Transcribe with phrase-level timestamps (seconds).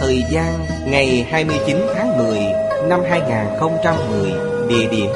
[0.00, 2.40] Thời gian ngày 29 tháng 10
[2.88, 4.32] năm 2010
[4.68, 5.10] Địa điểm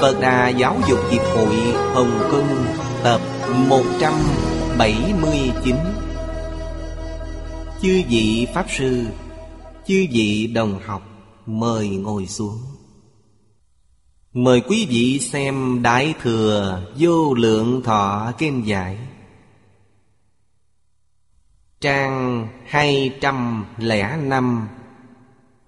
[0.00, 1.56] Phật Đà Giáo dục Hiệp hội
[1.94, 2.64] Hồng Kông,
[3.02, 3.20] Tập
[3.68, 5.76] 179
[7.82, 9.04] Chư vị Pháp Sư,
[9.86, 11.02] Chư vị đồng học,
[11.46, 12.58] Mời ngồi xuống.
[14.32, 18.98] Mời quý vị xem Đại Thừa Vô Lượng Thọ Kinh Giải.
[21.80, 24.68] Trang 205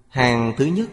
[0.07, 0.89] Hàng thứ nhất.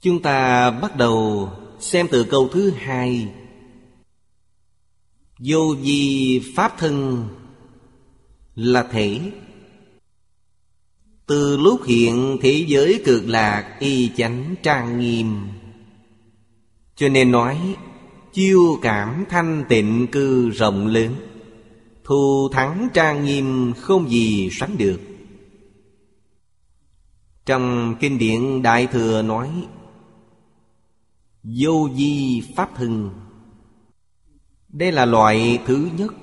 [0.00, 3.28] Chúng ta bắt đầu xem từ câu thứ hai.
[5.38, 7.28] Vô vi pháp thân
[8.54, 9.20] là thể.
[11.26, 15.48] Từ lúc hiện thế giới cực lạc y chánh trang nghiêm.
[16.96, 17.76] Cho nên nói,
[18.32, 21.27] Chiêu cảm thanh tịnh cư rộng lớn.
[22.08, 25.00] Thù thắng trang nghiêm không gì sánh được.
[27.46, 29.66] Trong kinh điển, Đại Thừa nói,
[31.42, 33.10] Vô di pháp Hưng.
[34.68, 36.14] Đây là loại thứ nhất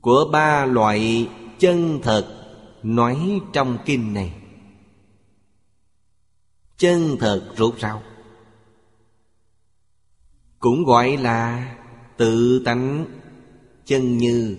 [0.00, 1.28] Của ba loại
[1.58, 2.46] chân thật
[2.82, 4.34] Nói trong kinh này.
[6.76, 8.02] Chân thật rốt ráo.
[10.58, 11.74] Cũng gọi là
[12.16, 13.06] tự tánh
[13.84, 14.56] chân như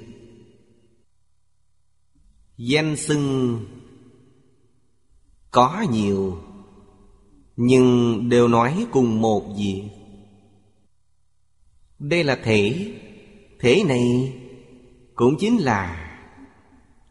[2.58, 3.60] danh xưng
[5.52, 6.38] có nhiều,
[7.56, 9.84] nhưng đều nói cùng một việc
[12.00, 12.92] đây là thể.
[13.60, 14.34] Thể này
[15.16, 16.12] cũng chính là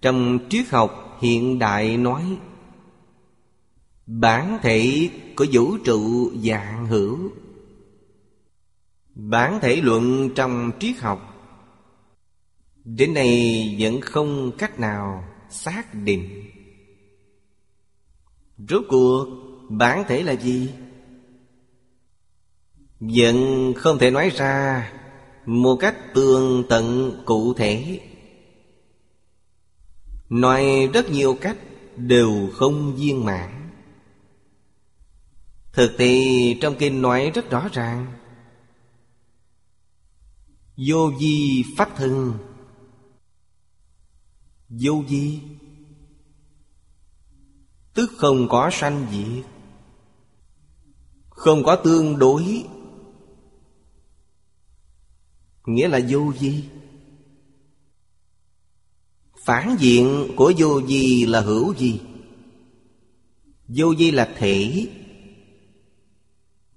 [0.01, 2.39] trong triết học hiện đại nói,
[4.07, 7.19] bản thể của vũ trụ dạng hữu.
[9.15, 11.34] Bản thể luận trong triết học
[12.84, 16.50] Đến nay vẫn không cách nào xác định.
[18.59, 19.27] Rốt cuộc,
[19.69, 20.71] bản thể là gì?
[23.00, 24.93] Vẫn không thể nói ra
[25.47, 28.00] Một cách tường tận cụ thể.
[30.28, 31.56] Nói rất nhiều cách
[31.97, 33.71] đều không viên mãn.
[35.72, 36.15] Thực tế
[36.61, 38.06] trong kinh nói rất rõ ràng.
[40.77, 42.39] Vô di pháp thân
[44.69, 45.41] Vô vi.
[47.95, 49.45] Tức không có sanh diệt,
[51.29, 52.65] Không có tương đối.
[55.67, 56.65] Nghĩa là vô vi.
[59.45, 62.01] Phản diện của vô vi là hữu vi.
[63.69, 64.89] Vô vi là thể.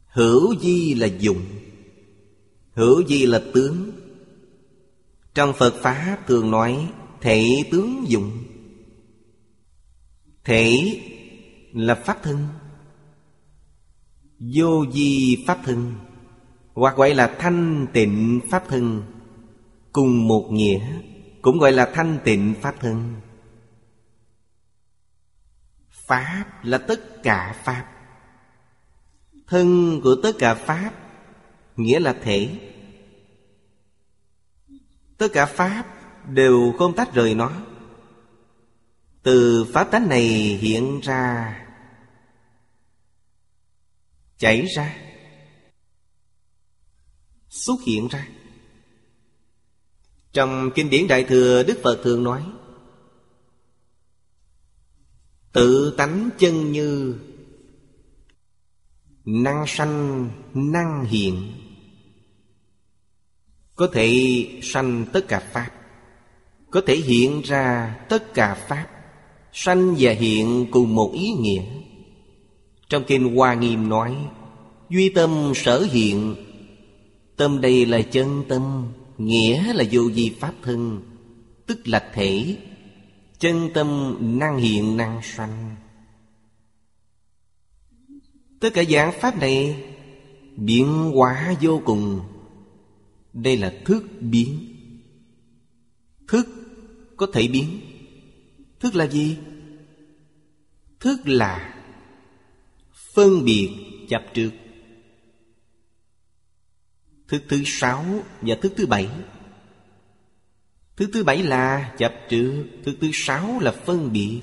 [0.07, 1.45] Hữu vi là dụng.
[2.73, 3.91] Hữu vi là tướng.
[5.33, 8.43] Trong Phật Pháp thường nói Thể tướng dụng.
[10.43, 10.99] Thể
[11.73, 12.47] là pháp thân.
[14.39, 15.95] Vô di pháp thân.
[16.73, 19.03] Hoặc gọi là thanh tịnh pháp thân.
[19.91, 21.01] Cùng một nghĩa,
[21.41, 23.15] Cũng gọi là thanh tịnh pháp thân.
[25.89, 27.85] Pháp là tất cả Pháp.
[29.47, 30.91] Thân của tất cả Pháp,
[31.75, 32.49] Nghĩa là thể.
[35.17, 35.96] Tất cả Pháp
[36.29, 37.51] đều không tách rời nó.
[39.23, 40.23] Từ pháp tánh này
[40.61, 41.55] hiện ra,
[44.37, 44.97] chảy ra,
[47.49, 48.27] xuất hiện ra.
[50.31, 52.43] Trong kinh điển đại thừa, đức phật thường nói,
[55.53, 57.19] tự tánh chân như
[59.25, 61.53] năng sanh, năng hiện.
[63.75, 65.76] Có thể sanh tất cả pháp
[66.71, 68.87] có thể hiện ra tất cả pháp,
[69.53, 71.63] Sanh và hiện cùng một ý nghĩa.
[72.89, 74.15] Trong Kinh Hoa Nghiêm nói,
[74.89, 76.35] Duy tâm sở hiện,
[77.35, 78.87] Tâm đây là chân tâm,
[79.17, 81.01] Nghĩa là vô vi pháp thân,
[81.65, 82.57] Tức là thể,
[83.39, 85.75] Chân tâm năng hiện năng sanh.
[88.59, 89.83] Tất cả dạng pháp này
[90.55, 92.19] Biến hóa vô cùng.
[93.33, 94.66] Đây là thức biến.
[96.27, 96.47] Thức
[97.17, 97.81] có thể biến.
[98.79, 99.37] Thức là gì?
[100.99, 101.83] Thức là
[103.13, 103.69] Phân biệt
[104.09, 104.51] chấp trước
[107.27, 108.05] Thức thứ sáu
[108.41, 109.09] và thức thứ bảy.
[110.95, 114.41] Thứ thứ bảy là chấp trước thứ thứ sáu là phân biệt.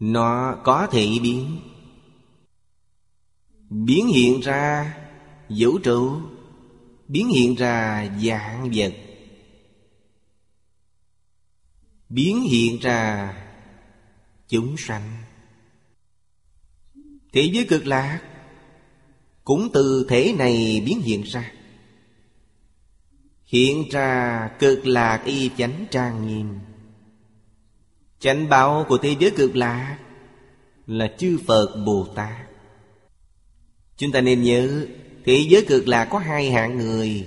[0.00, 1.58] Nó có thể biến.
[3.70, 4.96] Biến hiện ra
[5.48, 6.20] vũ trụ,
[7.08, 8.92] Biến hiện ra dạng vật.
[12.08, 13.34] Biến hiện ra
[14.48, 15.22] chúng sanh.
[17.32, 18.20] Thế giới cực lạc
[19.44, 21.52] Cũng từ thể này biến hiện ra.
[23.44, 26.58] Hiện ra cực lạc y chánh trang nghiêm.
[28.18, 29.98] Chánh bảo của thế giới cực lạc
[30.86, 32.46] Là chư Phật Bồ Tát.
[33.96, 34.86] Chúng ta nên nhớ,
[35.24, 37.26] Thế giới cực lạc có hai hạng người.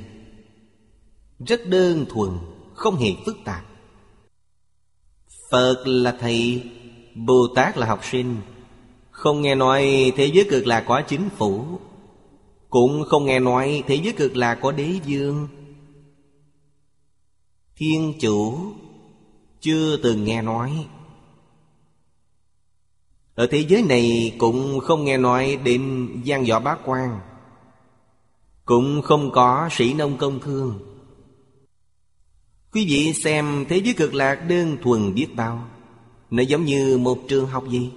[1.48, 2.30] Rất đơn thuần,
[2.74, 3.69] Không hề phức tạp.
[5.50, 6.64] Phật là thầy
[7.16, 8.38] Bồ Tát là học sinh.
[9.12, 11.66] Không nghe nói thế giới cực lạc có chính phủ,
[12.70, 15.48] Cũng không nghe nói thế giới cực lạc có đế dương
[17.76, 18.58] Thiên chủ
[19.62, 20.88] Chưa từng nghe nói.
[23.36, 27.20] Ở thế giới này cũng không nghe nói đến gian võ bá quan,
[28.66, 30.89] Cũng không có sĩ nông công thương.
[32.72, 35.70] Quý vị xem thế giới cực lạc đơn thuần biết bao.
[36.32, 37.92] Nó giống như một trường học gì?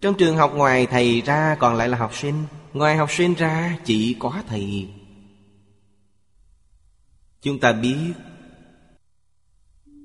[0.00, 2.34] Trong trường học ngoài thầy ra còn lại là học sinh.
[2.72, 4.88] Ngoài học sinh ra, chỉ có thầy.
[7.42, 8.12] Chúng ta biết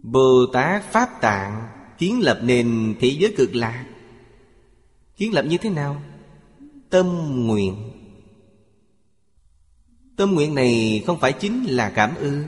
[0.04, 1.68] Bồ Tát Pháp Tạng
[1.98, 3.86] Kiến lập nền thế giới cực lạc.
[5.18, 6.02] Kiến lập như thế nào?
[6.90, 7.08] Tâm
[7.48, 7.92] nguyện.
[10.16, 12.44] Tâm nguyện này không phải chính là cảm ơn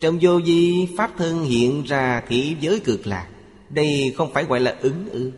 [0.00, 3.28] trong vô vi Pháp thân hiện ra thế giới cực lạc.
[3.70, 5.32] Đây không phải gọi là ứng ư.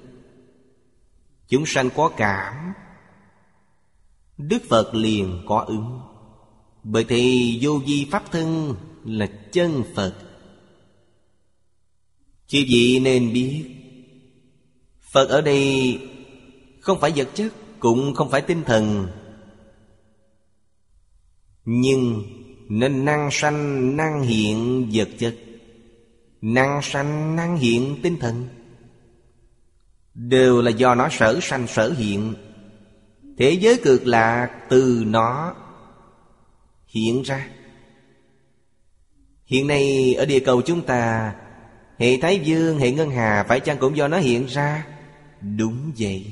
[1.49, 2.72] Chúng sanh có cảm.
[4.38, 6.00] Đức Phật liền có ứng.
[6.84, 8.75] Bởi thì vô vi Pháp thân
[9.05, 10.14] là chân Phật.
[12.46, 13.64] Chư vị nên biết,
[15.00, 15.99] Phật ở đây
[16.81, 19.08] không phải vật chất, Cũng không phải tinh thần.
[21.64, 22.25] Nhưng
[22.68, 25.34] nên năng sanh năng hiện vật chất.
[26.42, 28.48] Năng sanh năng hiện tinh thần.
[30.14, 32.34] Đều là do nó sở sanh sở hiện.
[33.38, 35.54] Thế giới cực lạc từ nó
[36.86, 37.48] hiện ra.
[39.46, 41.34] Hiện nay ở địa cầu chúng ta
[41.98, 44.86] Hệ Thái Dương, hệ Ngân Hà Phải chăng cũng do nó hiện ra?
[45.56, 46.26] Đúng vậy.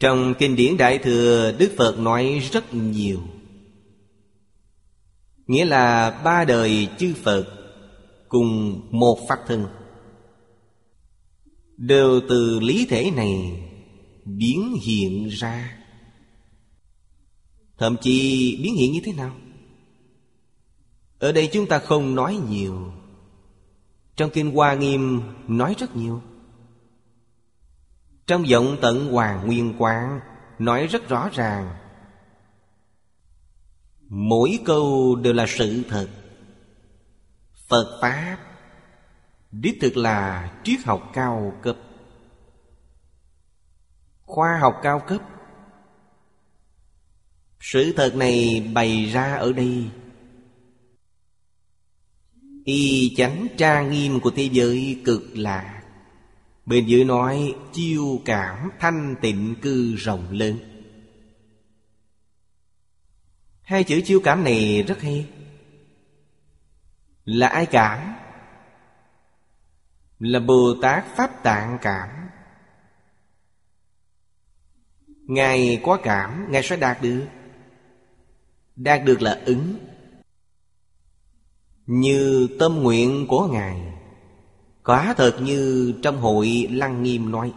[0.00, 3.20] Trong kinh điển Đại Thừa Đức Phật nói rất nhiều.
[5.46, 7.46] Nghĩa là ba đời chư Phật
[8.28, 9.66] Cùng một Pháp thân.
[11.76, 13.62] Đều từ lý thể này
[14.24, 15.78] Biến hiện ra.
[17.78, 19.36] Thậm chí biến hiện như thế nào?
[21.18, 22.92] Ở đây chúng ta không nói nhiều.
[24.16, 26.22] Trong Kinh Hoa Nghiêm nói rất nhiều.
[28.26, 30.20] Trong vọng tận Hoàng Nguyên Quang
[30.58, 31.74] Nói rất rõ ràng.
[34.08, 36.08] Mỗi câu đều là sự thật.
[37.68, 38.38] Phật Pháp
[39.52, 41.76] Đích thực là triết học cao cấp.
[44.22, 45.20] Khoa học cao cấp.
[47.60, 49.84] Sự thật này bày ra ở đây.
[52.64, 55.76] Y chánh tra nghiêm của thế giới cực lạc
[56.66, 60.75] Bên dưới nói, chiêu cảm thanh tịnh cư rộng lớn.
[63.66, 65.26] Hai chữ chiêu cảm này rất hay.
[67.24, 68.14] Là ai cảm?
[70.18, 72.08] Là Bồ Tát Pháp Tạng cảm.
[75.06, 77.26] Ngài có cảm, Ngài sẽ đạt được.
[78.76, 79.74] Đạt được là ứng.
[81.86, 83.80] Như tâm nguyện của Ngài.
[84.84, 87.52] Quả thật như trong hội Lăng Nghiêm nói.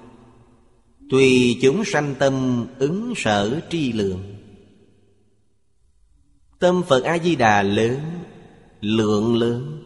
[1.10, 4.36] Tùy chúng sanh tâm ứng sở tri lượng.
[6.60, 8.00] Tâm Phật A-di-đà lớn,
[8.82, 9.84] lượng lớn.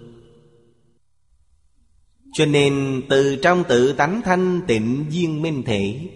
[2.34, 6.10] Cho nên từ trong tự tánh thanh tịnh viên minh thể,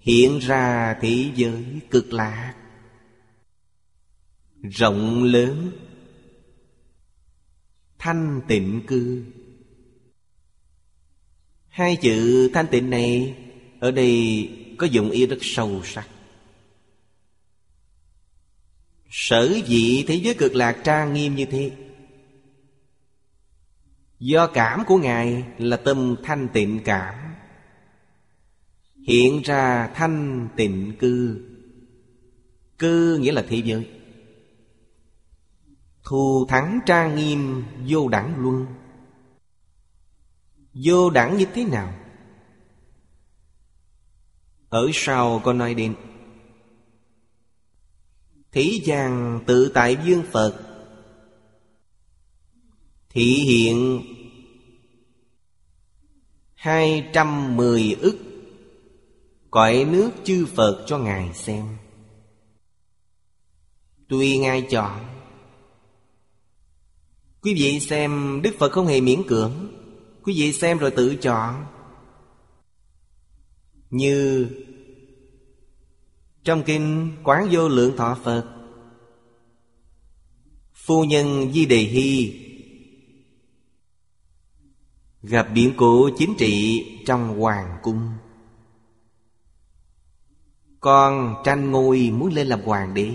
[0.00, 2.54] Hiện ra thế giới cực lạc.
[4.62, 5.70] Rộng lớn,
[7.98, 9.24] Thanh tịnh cư.
[11.68, 13.36] Hai chữ thanh tịnh này,
[13.80, 16.08] Ở đây có dụng ý rất sâu sắc.
[19.10, 21.72] Sở dị thế giới cực lạc trang nghiêm như thế?
[24.18, 27.14] Do cảm của Ngài là tâm thanh tịnh cảm.
[29.06, 31.44] Hiện ra thanh tịnh cư.
[32.78, 33.88] Cư nghĩa là thế giới.
[36.04, 38.66] Thù thắng trang nghiêm vô đẳng luân.
[40.74, 41.94] Vô đẳng như thế nào?
[44.68, 45.94] Ở sau có nói đến
[48.58, 50.60] Thế gian tự tại dương Phật.
[53.10, 54.02] Thị hiện
[56.54, 58.18] hai trăm mười ức,
[59.50, 61.76] Cõi nước chư Phật cho Ngài xem.
[64.08, 65.00] Tùy Ngài chọn,
[67.42, 69.52] Quý vị xem Đức Phật không hề miễn cưỡng,
[70.22, 71.64] Quý vị xem rồi tự chọn.
[73.90, 74.48] Như
[76.48, 78.44] trong kinh Quán Vô Lượng Thọ Phật,
[80.74, 82.40] Phu nhân Di Đề Hy
[85.22, 88.10] Gặp biến cố chính trị trong hoàng cung.
[90.80, 93.12] Con tranh ngôi muốn lên làm hoàng đế,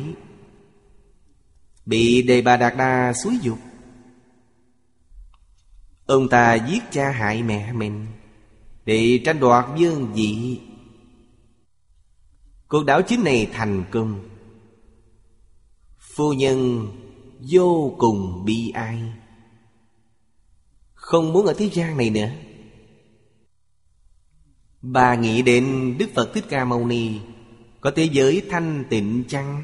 [1.86, 3.60] Bị Đề Bà Đạt Đa xúi dục.
[6.06, 8.08] Ông ta giết cha hại mẹ mình
[8.86, 10.60] Để tranh đoạt dương vị
[12.74, 14.30] Cuộc đảo chính này thành công.
[16.00, 16.88] Phu nhân
[17.52, 19.14] vô cùng bi ai.
[20.94, 22.30] Không muốn ở thế gian này nữa.
[24.82, 27.20] Bà nghĩ đến Đức Phật Thích Ca Mâu Ni,
[27.82, 29.64] Có thế giới thanh tịnh chăng?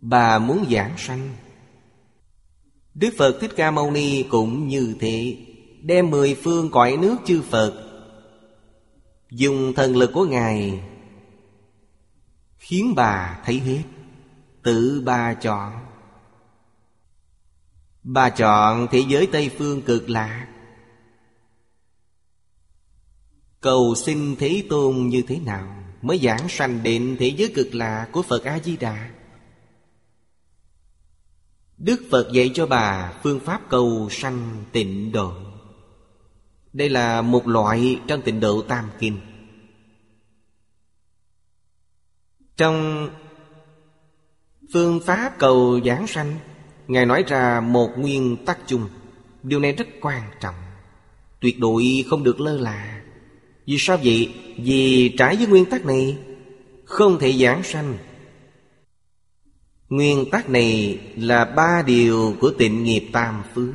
[0.00, 1.30] Bà muốn giảng sanh.
[2.94, 5.36] Đức Phật Thích Ca Mâu Ni cũng như thế,
[5.82, 7.88] Đem mười phương cõi nước chư Phật,
[9.30, 10.80] Dùng thần lực của Ngài
[12.72, 13.82] Khiến bà thấy hết.
[14.62, 15.72] Tự bà chọn.
[18.02, 20.48] Bà chọn thế giới Tây Phương cực lạc
[23.60, 28.08] Cầu xin Thế Tôn như thế nào Mới giảng sanh định thế giới cực lạc
[28.12, 29.10] của Phật A-di-đà?
[31.78, 35.32] Đức Phật dạy cho bà phương pháp cầu sanh tịnh độ.
[36.72, 39.31] Đây là một loại trong tịnh độ tam kinh.
[42.56, 43.08] Trong
[44.72, 46.36] phương pháp cầu giảng sanh,
[46.88, 48.88] Ngài nói ra một nguyên tắc chung.
[49.42, 50.54] Điều này rất quan trọng.
[51.40, 53.02] Tuyệt đối không được lơ là.
[53.66, 54.34] Vì sao vậy?
[54.58, 56.18] Vì trái với nguyên tắc này,
[56.84, 57.98] Không thể giảng sanh.
[59.88, 63.74] Nguyên tắc này là ba điều của tịnh nghiệp tam phước.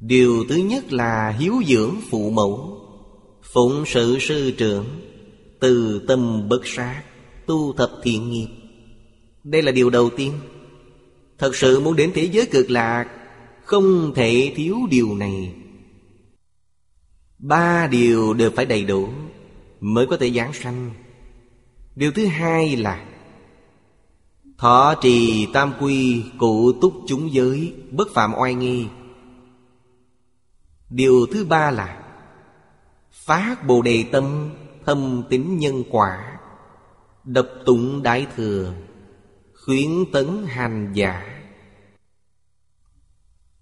[0.00, 2.80] Điều thứ nhất là hiếu dưỡng phụ mẫu,
[3.52, 4.86] Phụng sự sư trưởng
[5.60, 7.02] Từ tâm bất sát.
[7.46, 8.48] Tu thập thiện nghiệp.
[9.44, 10.32] Đây là điều đầu tiên.
[11.38, 13.06] Thật sự muốn đến thế giới cực lạc,
[13.64, 15.54] Không thể thiếu điều này.
[17.38, 19.08] Ba điều đều phải đầy đủ
[19.80, 20.90] Mới có thể giảng sanh.
[21.94, 23.06] Điều thứ hai là
[24.58, 28.86] Thọ trì tam quy cụ túc chúng giới Bất phạm oai nghi.
[30.90, 32.02] Điều thứ ba là
[33.10, 34.50] Phát bồ đề tâm
[34.86, 36.35] Thâm tín nhân quả.
[37.26, 38.74] Đập tụng đại thừa,
[39.64, 41.42] Khuyến tấn hành giả.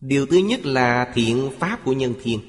[0.01, 2.41] Điều thứ nhất là thiện pháp của nhân thiên.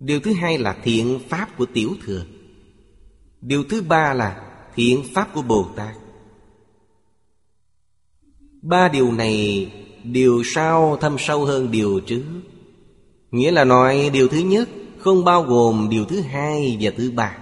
[0.00, 2.24] Điều thứ hai là thiện pháp của tiểu thừa.
[3.40, 5.96] Điều thứ ba là thiện pháp của Bồ Tát.
[8.62, 9.70] Ba điều này,
[10.04, 12.22] Điều sau thâm sâu hơn điều trước.
[13.30, 17.41] Nghĩa là nói điều thứ nhất Không bao gồm điều thứ hai và thứ ba.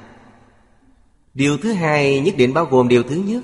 [1.35, 3.43] Điều thứ hai nhất định bao gồm điều thứ nhất.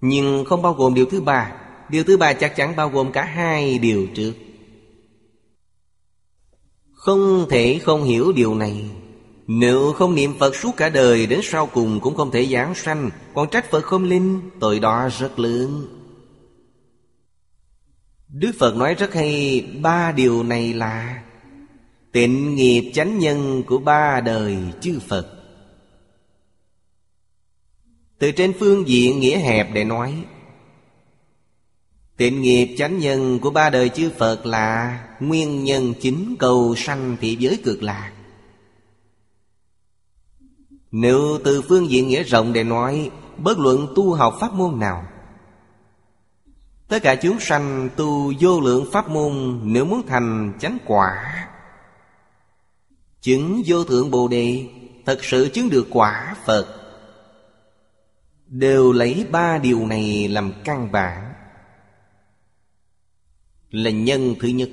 [0.00, 1.52] Nhưng không bao gồm điều thứ ba.
[1.88, 4.32] Điều thứ ba chắc chắn bao gồm cả hai điều trước.
[6.92, 8.90] Không thể không hiểu điều này.
[9.46, 13.10] Nếu không niệm Phật suốt cả đời, Đến sau cùng cũng không thể giảng sanh.
[13.34, 15.86] Còn trách Phật không linh, Tội đó rất lớn.
[18.28, 21.22] Đức Phật nói rất hay, Ba điều này là
[22.12, 25.41] Tịnh nghiệp chánh nhân của ba đời chư Phật.
[28.22, 30.24] Từ trên phương diện nghĩa hẹp để nói,
[32.16, 37.16] Tịnh nghiệp chánh nhân của ba đời chư Phật là Nguyên nhân chính cầu sanh
[37.20, 38.12] thị giới cực lạc.
[40.90, 45.06] Nếu từ phương diện nghĩa rộng để nói, Bất luận tu học pháp môn nào,
[46.88, 51.46] Tất cả chúng sanh tu vô lượng pháp môn Nếu muốn thành chánh quả,
[53.20, 54.68] Chứng vô thượng Bồ Đề,
[55.06, 56.81] Thật sự chứng được quả Phật
[58.52, 61.32] Đều lấy ba điều này làm căn bản.
[63.70, 64.70] Là nhân thứ nhất.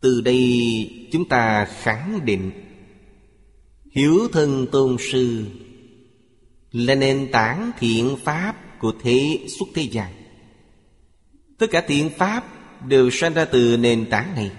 [0.00, 2.50] Từ đây chúng ta khẳng định,
[3.90, 5.46] Hiếu thân tôn sư
[6.72, 10.12] Là nền tảng thiện pháp của thế xuất thế gian.
[11.58, 12.44] Tất cả thiện pháp
[12.86, 14.52] đều sanh ra từ nền tảng này.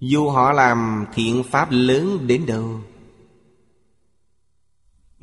[0.00, 2.80] Dù họ làm thiện pháp lớn đến đâu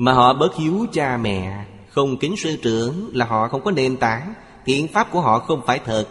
[0.01, 1.65] mà họ bớt hiếu cha mẹ.
[1.89, 4.33] Không kính sư trưởng là họ không có nền tảng.
[4.65, 6.07] Thiện pháp của họ không phải thật.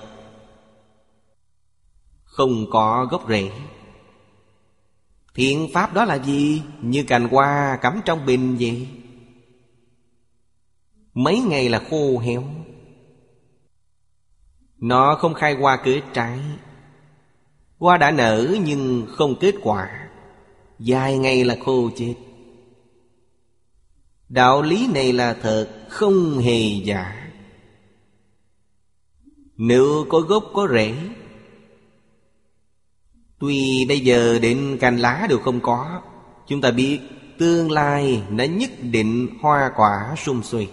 [2.25, 3.51] Không có gốc rễ.
[5.35, 6.63] Thiện pháp đó là gì?
[6.83, 8.89] Như cành hoa cắm trong bình vậy.
[11.15, 12.45] Mấy ngày là khô héo.
[14.79, 16.39] Nó không khai hoa kết trái.
[17.79, 20.09] Hoa đã nở nhưng không kết quả.
[20.79, 22.15] Dài ngày là khô chết.
[24.31, 27.31] Đạo lý này là thật, Không hề giả
[29.57, 30.95] Nếu có gốc, có rễ,
[33.39, 36.01] Tuy bây giờ đến cành lá đều không có,
[36.47, 37.01] Chúng ta biết
[37.39, 40.69] Tương lai nó nhất định hoa quả sung suy.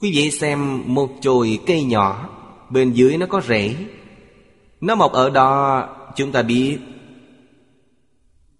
[0.00, 2.28] Quý vị xem một chồi cây nhỏ,
[2.70, 3.76] Bên dưới nó có rễ
[4.80, 6.78] Nó mọc ở đó, chúng ta biết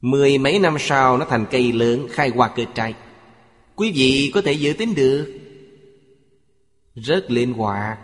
[0.00, 2.94] Mười mấy năm sau nó thành cây lớn khai hoa kết trái
[3.76, 5.40] Quý vị có thể dự tính được.
[6.94, 7.98] Rất linh hoạt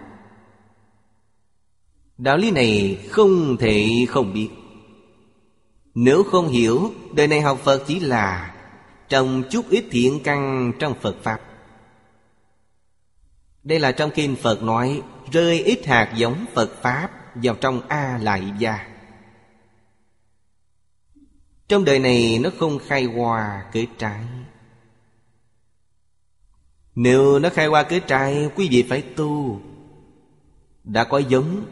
[2.18, 4.48] Đạo lý này không thể không biết.
[5.94, 8.54] Nếu không hiểu, Đời này học Phật chỉ là
[9.08, 11.40] Trồng chút ít thiện căn trong Phật Pháp.
[13.62, 15.02] Đây là trong kinh Phật nói,
[15.32, 18.91] Rơi ít hạt giống Phật Pháp Vào trong A Lại Gia.
[21.72, 24.20] Trong đời này nó không khai hoa kết trái.
[26.94, 29.60] Nếu nó khai hoa kết trái, Quý vị phải tu.
[30.84, 31.64] Đã có giống,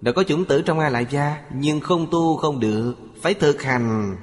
[0.00, 3.62] Đã có chủng tử trong A Lại Gia, Nhưng không tu không được, Phải thực
[3.62, 4.16] hành.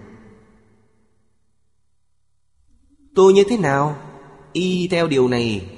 [3.16, 3.98] Tu như thế nào?
[4.54, 5.70] Y theo điều này.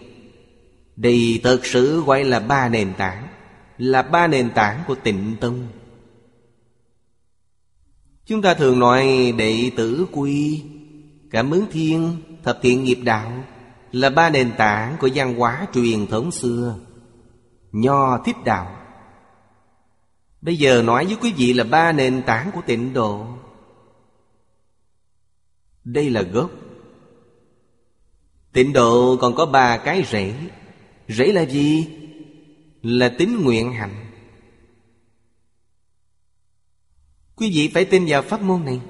[0.95, 3.27] Đây thật sự gọi là ba nền tảng,
[3.77, 5.67] Là ba nền tảng của tịnh tông.
[8.25, 10.63] Chúng ta thường nói đệ tử quy,
[11.31, 13.43] Cảm ứng thiên, Thập thiện nghiệp đạo
[13.91, 16.75] Là ba nền tảng của văn hóa truyền thống xưa.
[17.71, 18.75] Nho thích đạo.
[20.41, 23.27] Bây giờ nói với quý vị là ba nền tảng của tịnh độ.
[25.83, 26.51] Đây là gốc.
[28.53, 30.33] Tịnh độ còn có ba cái rễ.
[31.07, 31.87] Rễ là gì?
[32.81, 34.04] Là tính nguyện hạnh.
[37.35, 38.81] Quý vị phải tin vào pháp môn này.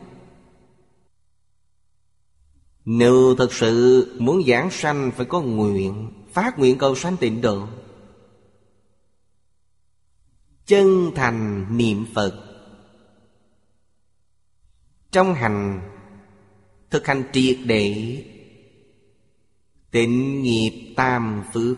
[2.86, 7.68] Nếu thật sự muốn giảng sanh, Phải có nguyện, Phát nguyện cầu sanh tịnh độ.
[10.66, 12.42] Chân thành niệm Phật.
[15.12, 15.82] Trong hành,
[16.90, 18.24] Thực hành triệt để,
[19.92, 21.78] Tịnh nghiệp tam phước.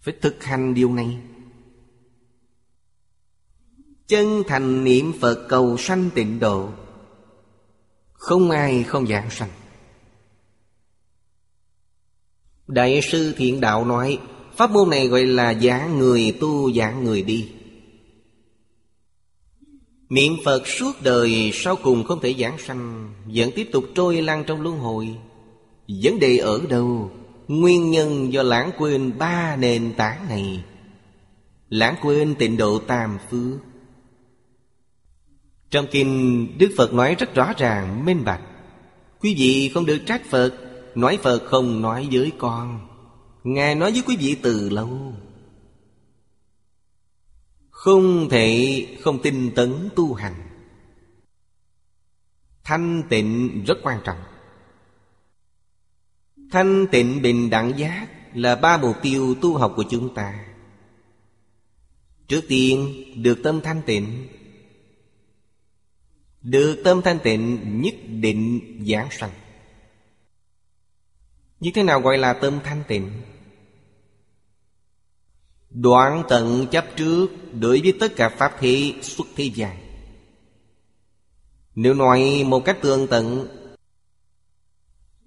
[0.00, 1.18] Phải thực hành điều này.
[4.08, 6.68] Chân thành niệm Phật cầu sanh tịnh độ.
[8.12, 9.50] Không ai không giảng sanh.
[12.66, 14.18] Đại sư Thiện Đạo nói,
[14.56, 17.48] Pháp môn này gọi là giảng người tu, giảng người đi.
[20.08, 24.44] Niệm Phật suốt đời sau cùng không thể giảng sanh, Vẫn tiếp tục trôi lăn
[24.46, 25.16] trong luân hồi.
[26.02, 27.10] Vấn đề ở đâu?
[27.48, 30.64] Nguyên nhân do lãng quên ba nền tảng này.
[31.68, 33.67] Lãng quên tịnh độ tam phước.
[35.70, 38.42] Trong kinh Đức Phật nói rất rõ ràng, minh bạch.
[39.20, 42.88] Quý vị không được trách Phật Nói Phật không nói với con.
[43.44, 45.14] Ngài nói với quý vị từ lâu.
[47.70, 50.34] Không thể không tin tấn tu hành.
[52.64, 54.18] Thanh tịnh rất quan trọng.
[56.50, 60.44] Thanh tịnh bình đẳng giác Là ba mục tiêu tu học của chúng ta.
[62.28, 64.28] Trước tiên được tâm thanh tịnh.
[66.50, 69.30] Được tâm thanh tịnh, nhất định giảng sanh.
[71.60, 73.10] Như thế nào gọi là tâm thanh tịnh?
[75.70, 79.76] Đoạn tận chấp trước Đối với tất cả Pháp thế xuất thế gian.
[81.74, 83.48] Nếu nói một cách tương tận,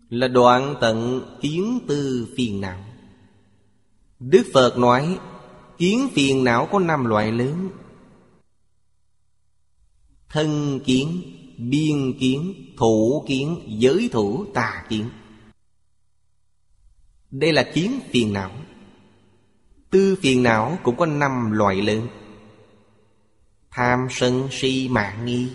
[0.10, 2.84] Là đoạn tận kiến tư phiền não.
[4.20, 5.20] Đức Phật nói,
[5.78, 7.70] Kiến phiền não có năm loại lớn.
[10.32, 11.22] Thân kiến,
[11.58, 15.10] biên kiến, thủ kiến, giới thủ, tà kiến.
[17.32, 18.52] Đây là kiến phiền não.
[19.90, 22.08] Tư phiền não cũng có năm loại lớn.
[23.72, 25.50] Tham sân si mạng nghi.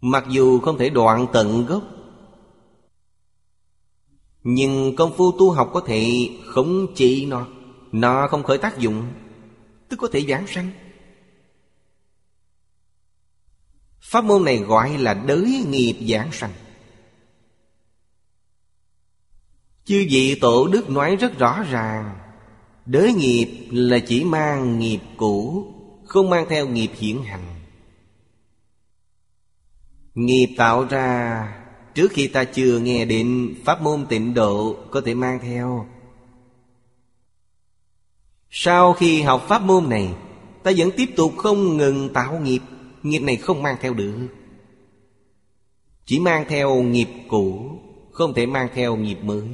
[0.00, 1.82] Mặc dù không thể đoạn tận gốc
[4.44, 7.46] Nhưng công phu tu học có thể khống chế nó.
[7.92, 9.12] Nó không khởi tác dụng
[9.88, 10.70] Tức có thể giảng sanh.
[14.12, 16.52] Pháp môn này gọi là đới nghiệp giảng sanh.
[19.84, 22.18] Chư vị tổ đức nói rất rõ ràng,
[22.86, 25.66] Đới nghiệp là chỉ mang nghiệp cũ,
[26.06, 27.44] Không mang theo nghiệp hiện hành.
[30.14, 31.48] Nghiệp tạo ra,
[31.94, 35.86] Trước khi ta chưa nghe định Pháp môn tịnh độ Có thể mang theo.
[38.50, 40.14] Sau khi học pháp môn này,
[40.62, 42.60] Ta vẫn tiếp tục không ngừng tạo nghiệp.
[43.02, 44.28] Nghiệp này không mang theo được.
[46.04, 47.78] Chỉ mang theo nghiệp cũ,
[48.12, 49.48] Không thể mang theo nghiệp mới.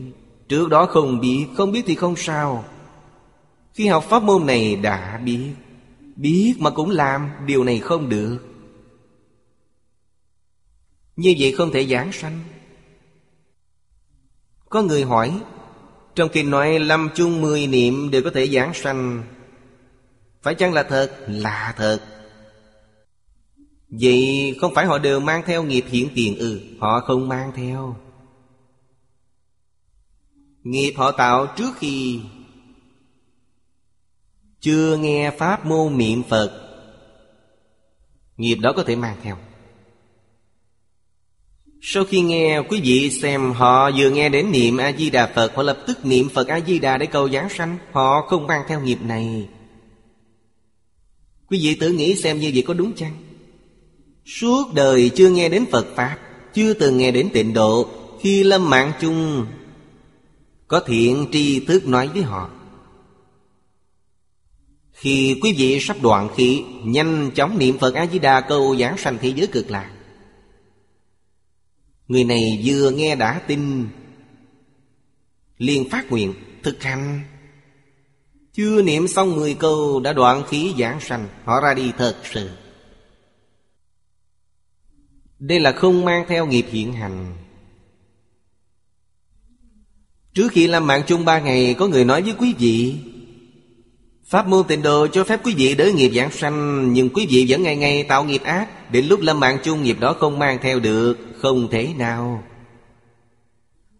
[0.48, 2.64] Trước đó không biết Không biết thì không sao.
[3.74, 5.52] Khi học pháp môn này đã biết
[6.16, 8.38] Biết mà cũng làm Điều này không được.
[11.16, 12.40] Như vậy không thể giảng sanh.
[14.68, 15.40] Có người hỏi,
[16.14, 19.22] Trong kinh nói lâm chung mười niệm đều có thể giảng sanh.
[20.42, 21.16] Phải chăng là thật?
[21.28, 22.17] Là thật.
[23.90, 26.58] Vậy không phải họ đều mang theo nghiệp hiện tiền ư?
[26.58, 27.96] Ừ, Họ không mang theo.
[30.62, 32.20] Nghiệp họ tạo trước khi
[34.60, 36.64] Chưa nghe Pháp môn niệm Phật
[38.36, 39.36] Nghiệp đó có thể mang theo.
[41.80, 45.78] Sau khi nghe quý vị xem Họ vừa nghe đến niệm A-di-đà Phật Họ lập
[45.86, 47.78] tức niệm Phật A-di-đà để cầu giảng sanh.
[47.92, 49.48] Họ không mang theo nghiệp này.
[51.50, 53.27] Quý vị tự nghĩ xem như vậy có đúng chăng?
[54.28, 56.18] Suốt đời chưa nghe đến Phật Pháp,
[56.54, 57.88] Chưa từng nghe đến tịnh độ,
[58.20, 59.46] Khi lâm mạng chung,
[60.66, 62.50] Có thiện tri thức nói với họ.
[64.92, 69.28] Khi quý vị sắp đoạn khí Nhanh chóng niệm Phật A-di-đà câu giảng sanh thế
[69.28, 69.90] giới cực lạc.
[72.08, 73.88] Người này vừa nghe đã tin,
[75.58, 77.20] liền phát nguyện thực hành.
[78.52, 82.50] Chưa niệm xong mười câu đã đoạn khí giảng sanh, Họ ra đi thật sự
[85.38, 87.34] đây là không mang theo nghiệp hiện hành.
[90.34, 92.96] Trước khi làm mạng chung ba ngày, Có người nói với quý vị,
[94.26, 97.46] Pháp môn tịnh độ cho phép quý vị đỡ nghiệp giảng sanh, Nhưng quý vị
[97.48, 100.58] vẫn ngày ngày tạo nghiệp ác, Đến lúc lâm mạng chung nghiệp đó không mang
[100.62, 102.42] theo được, Không thể nào.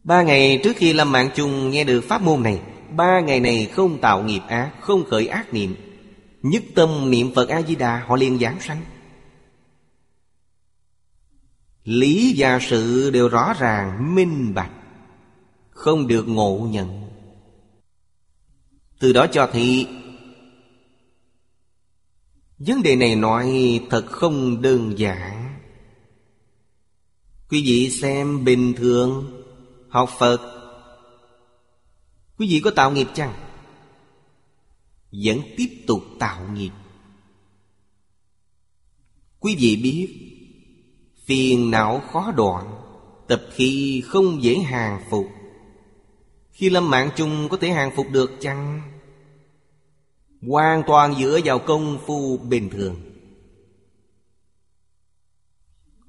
[0.05, 2.61] Ba ngày trước khi lâm mạng chung nghe được pháp môn này,
[2.96, 5.74] Ba ngày này không tạo nghiệp ác, Không khởi ác niệm.
[6.42, 8.81] Nhất tâm niệm Phật A-di-đà Họ liền giảng sanh.
[11.88, 14.72] Lý và sự đều rõ ràng, minh bạch
[15.70, 17.09] Không được ngộ nhận.
[19.01, 19.87] Từ đó cho thị
[22.59, 25.59] Vấn đề này nói thật không đơn giản.
[27.48, 29.42] Quý vị xem bình thường
[29.88, 30.38] Học Phật
[32.38, 33.35] Quý vị có tạo nghiệp chăng?
[35.12, 36.72] Vẫn tiếp tục tạo nghiệp.
[39.40, 40.28] Quý vị biết
[41.29, 42.79] Phiền não khó đoạn,
[43.29, 45.27] Tập khí không dễ hàng phục.
[46.51, 48.83] Khi lâm mạng chung có thể hàng phục được chăng?
[50.49, 52.97] Hoàn toàn dựa vào công phu bình thường.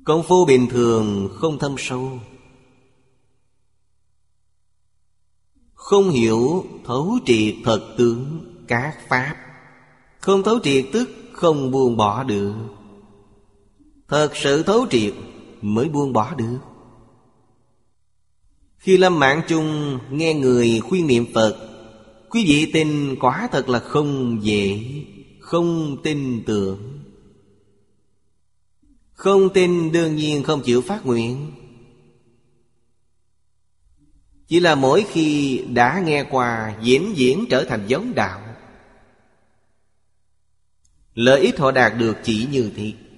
[0.03, 2.19] Công phu bình thường không thâm sâu.
[5.73, 9.35] Không hiểu thấu triệt thật tướng các pháp.
[10.19, 12.53] Không thấu triệt tức không buông bỏ được.
[14.09, 15.13] Thật sự thấu triệt
[15.61, 16.59] mới buông bỏ được.
[18.77, 21.65] Khi lâm mạng chung nghe người khuyên niệm Phật,
[22.29, 24.79] Quý vị tin quả thật là không dễ,
[25.39, 26.99] Không tin tưởng.
[29.13, 31.51] Không tin đương nhiên không chịu phát nguyện.
[34.47, 38.41] Chỉ là mỗi khi đã nghe qua diễn diễn trở thành giống đạo,
[41.13, 43.08] Lợi ích họ đạt được chỉ như thiệt.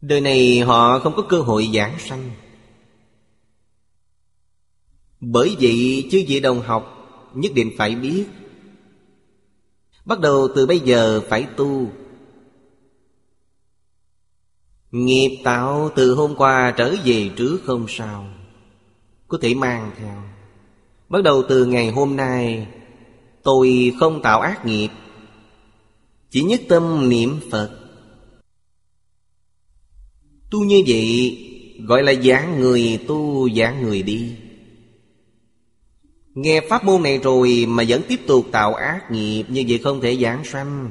[0.00, 2.30] Đời này họ không có cơ hội giảng sanh.
[5.20, 6.94] Bởi vậy chứ vị đồng học
[7.34, 8.26] Nhất định phải biết.
[10.04, 11.88] Bắt đầu từ bây giờ phải tu.
[14.90, 18.26] Nghiệp tạo từ hôm qua trở về trước không sao
[19.28, 20.22] Có thể mang theo.
[21.08, 22.66] Bắt đầu từ ngày hôm nay,
[23.42, 24.88] Tôi không tạo ác nghiệp.
[26.30, 27.87] Chỉ nhất tâm niệm Phật.
[30.50, 31.38] Tu như vậy,
[31.78, 34.36] Gọi là giảng người tu, giảng người đi.
[36.34, 40.00] Nghe pháp môn này rồi mà vẫn tiếp tục tạo ác nghiệp, Như vậy không
[40.00, 40.90] thể giảng sanh.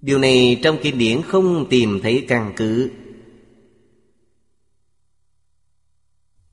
[0.00, 2.90] Điều này trong kinh điển không tìm thấy căn cứ.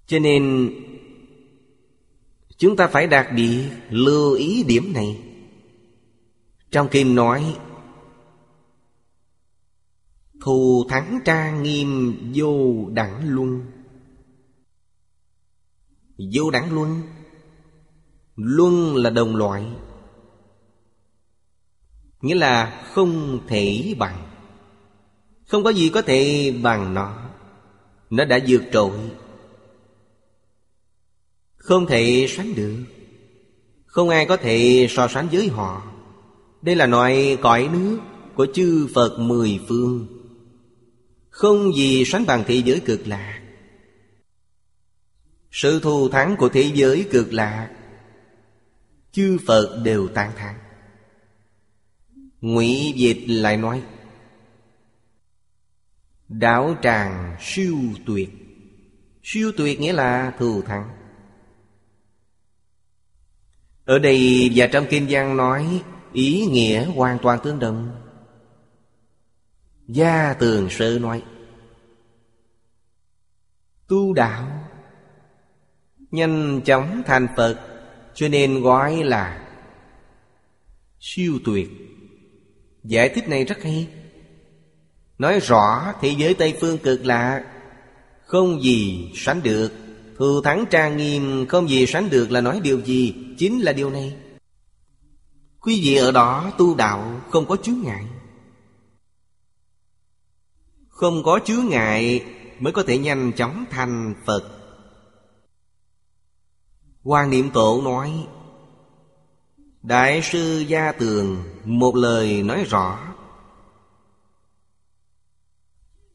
[0.07, 0.71] Cho nên,
[2.57, 5.17] Chúng ta phải đặc biệt lưu ý điểm này.
[6.71, 7.55] Trong kinh nói
[10.43, 13.65] Thù thắng tra nghiêm vô đẳng luân.
[16.33, 17.01] Vô đẳng luân.
[18.35, 19.65] Luân là đồng loại.
[22.21, 24.29] Nghĩa là không thể bằng.
[25.47, 27.29] Không có gì có thể bằng nó.
[28.09, 28.99] Nó đã vượt trội.
[31.55, 32.83] Không thể sánh được.
[33.85, 35.83] Không ai có thể so sánh với họ.
[36.61, 37.99] Đây là loại cõi nước
[38.35, 40.22] Của chư Phật mười phương.
[41.33, 43.41] Không gì sánh bằng thế giới cực lạc
[45.51, 47.69] Sự thù thắng của thế giới cực lạc
[49.11, 50.55] Chư Phật đều tán thán.
[52.41, 53.83] Ngụy Dịch lại nói,
[56.29, 58.29] Đảo tràng siêu tuyệt.
[59.23, 60.89] Siêu tuyệt nghĩa là thù thắng.
[63.85, 68.02] Ở đây và trong Kinh văn nói Ý nghĩa hoàn toàn tương đồng.
[69.87, 71.23] Gia Tường Sơ nói
[73.87, 74.69] Tu đạo.
[76.11, 77.59] Nhanh chóng thành Phật,
[78.13, 79.47] Cho nên gọi là
[80.99, 81.69] Siêu tuyệt.
[82.83, 83.87] Giải thích này rất hay.
[85.17, 87.43] Nói rõ thế giới Tây Phương cực lạ
[88.25, 89.71] Không gì sánh được.
[90.17, 93.89] Thù thắng trang nghiêm, Không gì sánh được là nói điều gì, Chính là điều
[93.89, 94.15] này.
[95.59, 98.03] Quý vị ở đó tu đạo Không có chướng ngại.
[100.93, 102.25] Không có chướng ngại
[102.59, 104.43] Mới có thể nhanh chóng thành Phật.
[107.03, 108.27] Quan Niệm Tổ nói,
[109.81, 112.99] Đại sư Gia Tường một lời nói rõ,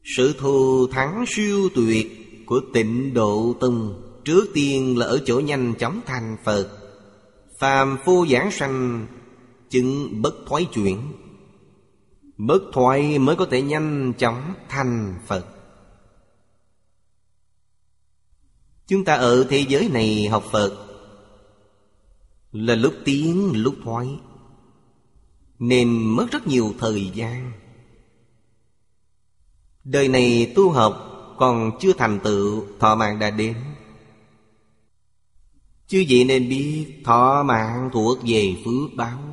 [0.03, 2.07] Sự thù thắng siêu tuyệt
[2.45, 6.69] của tịnh độ tông Trước tiên là ở chỗ nhanh chóng thành Phật.
[7.59, 9.07] Phàm phu giảng sanh,
[9.69, 10.97] chứng bất thoái chuyển.
[12.39, 15.45] Bất thoái mới có thể nhanh chóng thành Phật.
[18.87, 20.87] Chúng ta ở thế giới này học Phật
[22.51, 24.07] là lúc tiến, lúc thoái.
[25.59, 27.51] Nên mất rất nhiều thời gian.
[29.83, 30.95] Đời này tu học
[31.37, 33.55] còn chưa thành tựu, thọ mạng đã đến.
[35.87, 39.28] Chứ vậy nên biết thọ mạng thuộc về phước báo.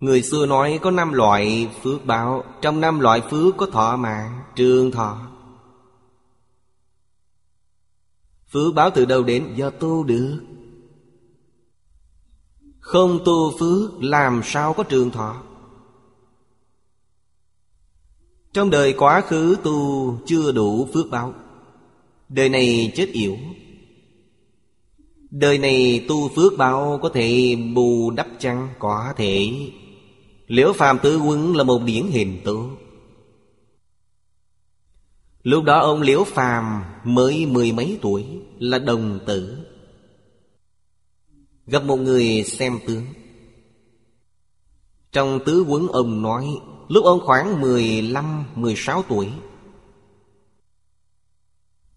[0.00, 4.42] Người xưa nói có năm loại phước báo Trong năm loại phước có thọ mạng,
[4.56, 5.18] trường thọ.
[8.52, 9.54] Phước báo từ đâu đến?
[9.56, 10.40] Do tu được.
[12.80, 15.42] Không tu phước làm sao có trường thọ?
[18.52, 21.34] Trong đời quá khứ tu chưa đủ phước báo.
[22.28, 23.36] Đời này chết yểu.
[25.30, 28.68] Đời này tu phước báo có thể bù đắp chăng?
[28.78, 29.52] Có thể.
[30.46, 32.76] Liễu phàm tứ quân là một điển hình tướng.
[35.42, 38.24] Lúc đó ông Liễu phàm mới mười mấy tuổi,
[38.58, 39.58] Là đồng tử.
[41.66, 43.06] Gặp một người xem tướng.
[45.12, 46.46] Trong tứ quấn ông nói,
[46.88, 49.28] Lúc ông khoảng 15-16 tuổi,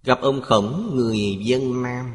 [0.04, 2.12] Gặp ông Khổng, người dân Nam.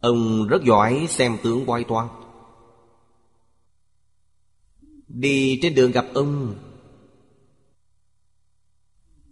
[0.00, 2.08] Ông rất giỏi xem tướng bói toán.
[5.08, 6.54] Đi trên đường gặp ông.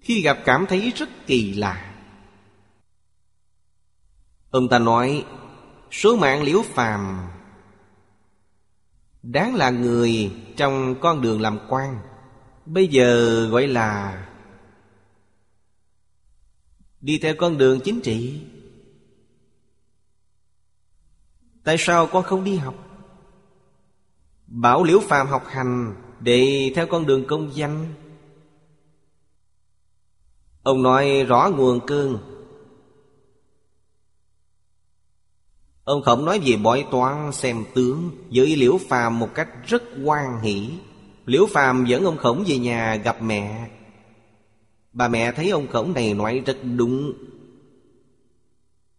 [0.00, 1.94] Khi gặp cảm thấy rất kỳ lạ.
[4.50, 5.24] Ông ta nói,
[5.90, 7.28] Số mạng liễu phàm
[9.22, 11.98] Đáng là người trong con đường làm quan.
[12.66, 14.22] Bây giờ gọi là
[17.00, 18.40] Đi theo con đường chính trị.
[21.64, 22.86] Tại sao con không đi học?
[24.46, 27.94] Bảo liễu phàm học hành Để theo con đường công danh.
[30.62, 32.18] Ông nói rõ nguồn cơn.
[35.85, 40.40] Ông Khổng nói về bói toán xem tướng Với Liễu Phàm một cách rất quan
[40.40, 40.70] hỷ.
[41.26, 43.70] Liễu Phàm dẫn ông Khổng về nhà gặp mẹ.
[44.92, 47.12] Bà mẹ thấy ông Khổng này nói rất đúng.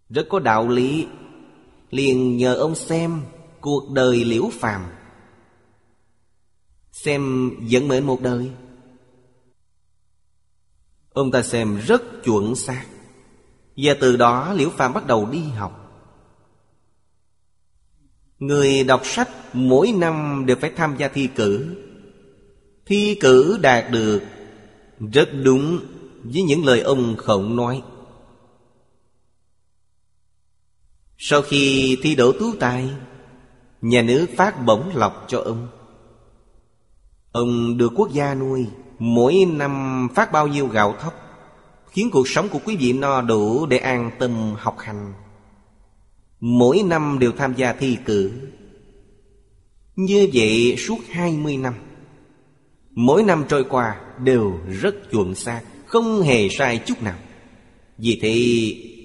[0.10, 1.08] Rất có đạo lý.
[1.92, 3.22] Liền nhờ ông xem
[3.62, 4.82] cuộc đời Liễu Phàm.
[7.08, 8.52] Xem dẫn mệnh một đời.
[11.14, 12.86] Ông ta xem rất chuẩn xác.
[13.78, 16.04] Và từ đó Liễu Phàm bắt đầu đi học.
[18.40, 21.76] Người đọc sách mỗi năm đều phải tham gia thi cử.
[22.86, 24.22] Thi cử đạt được
[25.14, 25.80] Rất đúng
[26.24, 27.84] với những lời ông Khổng nói.
[31.18, 32.90] Sau khi thi đỗ tú tài,
[33.82, 35.77] Nhà nước phát bổng lọc cho ông.
[37.38, 38.66] Ông được quốc gia nuôi
[39.00, 41.14] Mỗi năm phát bao nhiêu gạo thóc,
[41.92, 45.14] Khiến cuộc sống của quý vị no đủ để an tâm học hành.
[46.40, 48.32] Mỗi năm đều tham gia thi cử.
[49.96, 51.74] Như vậy suốt 20 năm,
[52.92, 57.18] Mỗi năm trôi qua đều rất chuẩn xác Không hề sai chút nào.
[57.98, 58.36] Vì thế,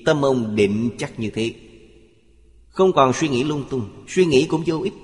[0.04, 1.54] tâm ông định chắc như thế.
[2.68, 4.94] Không còn suy nghĩ lung tung, Suy nghĩ cũng vô ích.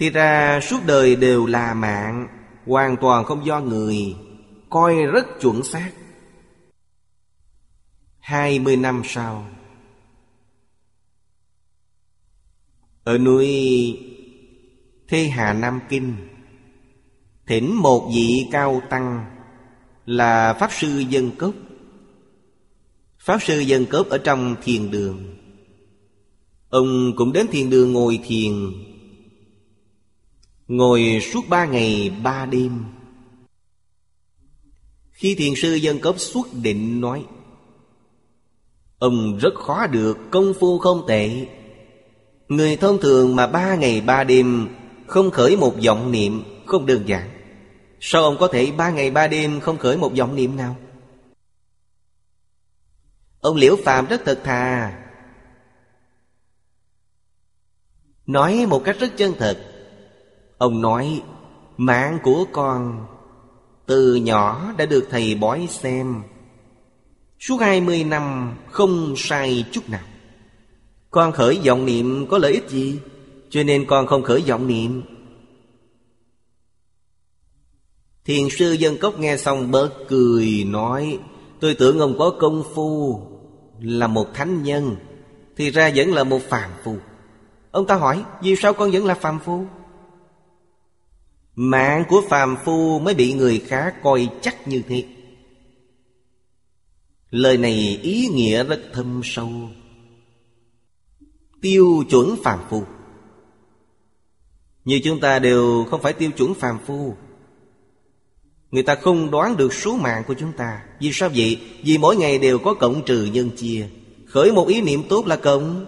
[0.00, 2.28] Thì ra suốt đời đều là mạng,
[2.66, 4.16] Hoàn toàn không do người,
[4.70, 5.90] Coi rất chuẩn xác.
[8.18, 9.46] Hai mươi năm sau.
[13.04, 13.46] Ở núi
[15.08, 16.14] Thế Hà Nam Kinh,
[17.46, 19.24] Thỉnh một vị cao tăng
[20.06, 21.54] Là Pháp Sư Dân Cốc
[23.18, 25.36] Pháp Sư Dân Cốc ở trong thiền đường.
[26.68, 28.52] Ông cũng đến thiền đường ngồi thiền.
[30.70, 32.84] Ngồi suốt ba ngày, ba đêm.
[35.10, 37.24] Khi thiền sư Dân cấp xuất định nói,
[38.98, 41.46] Ông rất khó được công phu không tệ.
[42.48, 44.68] Người thông thường mà ba ngày, ba đêm
[45.06, 47.30] Không khởi một vọng niệm Không đơn giản.
[48.00, 50.76] Sao ông có thể ba ngày, ba đêm Không khởi một vọng niệm nào?
[53.40, 54.92] Ông Liễu Phạm rất thật thà.
[58.26, 59.69] Nói một cách rất chân thật
[60.60, 61.22] Ông nói,
[61.76, 63.06] Mạng của con
[63.86, 66.22] Từ nhỏ đã được thầy bói xem.
[67.40, 70.00] Suốt hai mươi năm không sai chút nào.
[71.10, 72.98] Con khởi vọng niệm có lợi ích gì?
[73.50, 75.02] Cho nên con không khởi vọng niệm.
[78.24, 81.18] Thiền sư dân cốc nghe xong bớt cười, nói,
[81.60, 83.20] Tôi tưởng ông có công phu
[83.80, 84.96] Là một thánh nhân,
[85.56, 86.96] Thì ra vẫn là một phàm phu.
[87.70, 89.66] Ông ta hỏi, Vì sao con vẫn là phàm phu?
[91.62, 95.04] Mạng của phàm phu mới bị người khác coi chắc như thế.
[97.30, 99.50] Lời này ý nghĩa rất thâm sâu.
[101.60, 102.82] Tiêu chuẩn phàm phu.
[104.84, 107.14] Như chúng ta đều không phải tiêu chuẩn phàm phu.
[108.70, 110.82] Người ta không đoán được số mạng của chúng ta.
[111.00, 111.60] Vì sao vậy?
[111.82, 113.88] Vì mỗi ngày đều có cộng trừ nhân chia.
[114.26, 115.86] Khởi một ý niệm tốt là cộng.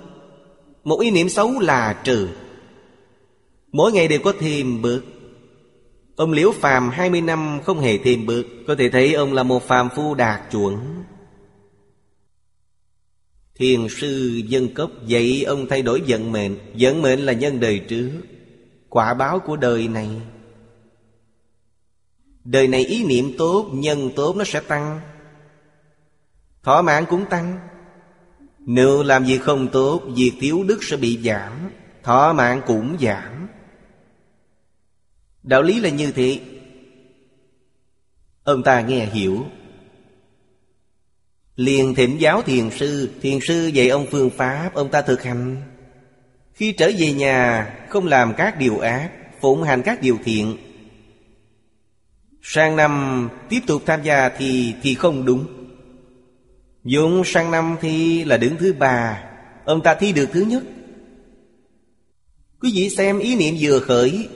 [0.85, 2.29] Một ý niệm xấu là trừ.
[3.73, 5.01] Mỗi ngày đều có thêm bớt
[6.17, 9.63] Ông Liễu Phàm 20 năm không hề thêm bước Có thể thấy ông là một
[9.63, 11.05] phàm phu đạt chuẩn.
[13.55, 16.57] Thiền sư dân cốc dạy ông thay đổi vận mệnh.
[16.79, 18.11] Vận mệnh là nhân đời trước
[18.89, 20.09] Quả báo của đời này.
[22.45, 25.01] Đời này ý niệm tốt, nhân tốt nó sẽ tăng.
[26.63, 27.59] Thọ mạng cũng tăng.
[28.59, 31.71] Nếu làm gì không tốt, việc thiếu đức sẽ bị giảm
[32.03, 33.49] Thọ mạng cũng giảm.
[35.43, 36.41] Đạo lý là như thế.
[38.45, 39.47] Ông ta nghe hiểu.
[41.57, 43.11] Liền thỉnh giáo thiền sư.
[43.23, 45.57] Thiền sư dạy ông phương pháp, Ông ta thực hành.
[46.55, 50.57] Khi trở về nhà, Không làm các điều ác, Phụng hành các điều thiện.
[52.43, 55.47] Sang năm tiếp tục tham gia thì thì không đúng.
[56.85, 59.23] Dũng sang năm thi là đứng thứ ba.
[59.65, 60.63] Ông ta thi được thứ nhất.
[62.61, 64.29] Quý vị xem ý niệm vừa khởi.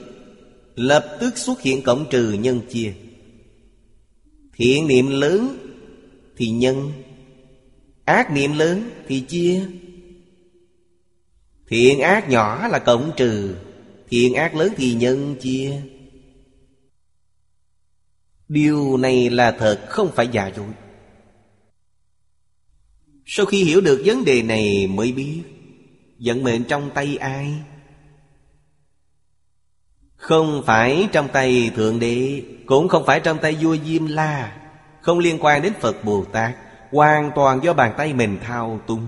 [0.77, 2.93] Lập tức xuất hiện cộng trừ nhân chia.
[4.53, 5.57] Thiện niệm lớn
[6.35, 6.91] thì nhân,
[8.05, 9.65] Ác niệm lớn thì chia.
[11.67, 13.55] Thiện ác nhỏ là cộng trừ,
[14.09, 15.81] Thiện ác lớn thì nhân chia.
[18.49, 20.69] Điều này là thật, không phải giả dối.
[23.25, 25.41] Sau khi hiểu được vấn đề này mới biết,
[26.19, 27.53] Vận mệnh trong tay ai
[30.27, 34.57] không phải trong tay Thượng Đế, Cũng không phải trong tay vua Diêm La.
[35.01, 36.55] Không liên quan đến Phật Bồ Tát,
[36.91, 39.07] Hoàn toàn do bàn tay mình thao túng.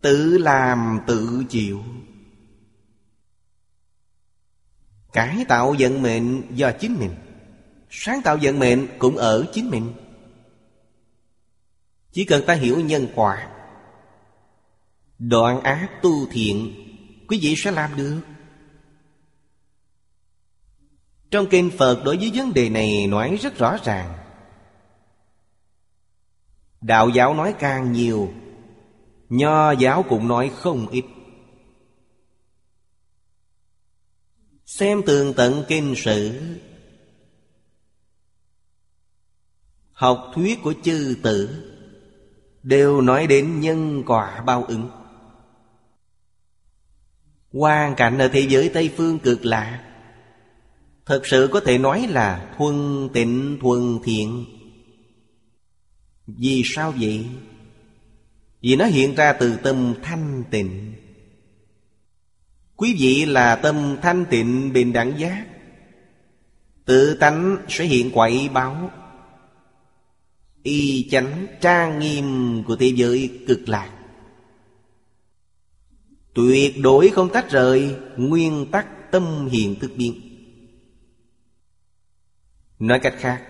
[0.00, 1.80] Tự làm tự chịu.
[5.12, 7.14] Cải tạo vận mệnh do chính mình.
[7.90, 9.92] Sáng tạo vận mệnh cũng ở chính mình.
[12.12, 13.48] Chỉ cần ta hiểu nhân quả.
[15.18, 16.74] Đoạn ác tu thiện,
[17.28, 18.20] Quý vị sẽ làm được.
[21.32, 24.14] Trong kinh Phật đối với vấn đề này nói rất rõ ràng.
[26.80, 28.32] Đạo giáo nói càng nhiều,
[29.28, 31.04] Nho giáo cũng nói không ít.
[34.66, 36.40] Xem tường tận kinh sử,
[39.92, 41.64] Học thuyết của chư tử,
[42.62, 44.90] Đều nói đến nhân quả bao ứng.
[47.52, 49.91] Hoàn cảnh ở thế giới Tây Phương cực lạ
[51.06, 54.44] Thật sự có thể nói là thuần tịnh, thuần thiện.
[56.26, 57.26] Vì sao vậy?
[58.60, 60.92] Vì nó hiện ra từ tâm thanh tịnh.
[62.76, 65.46] Quý vị là tâm thanh tịnh bình đẳng giác.
[66.84, 68.90] Tự tánh sẽ hiện quậy báo.
[70.62, 73.90] Y chánh trang nghiêm của thế giới cực lạc.
[76.34, 80.31] Tuyệt đối không tách rời Nguyên tắc tâm hiện thực biến
[82.82, 83.42] Nói cách khác,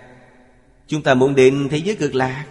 [0.87, 2.47] Chúng ta muốn đến thế giới cực lạc,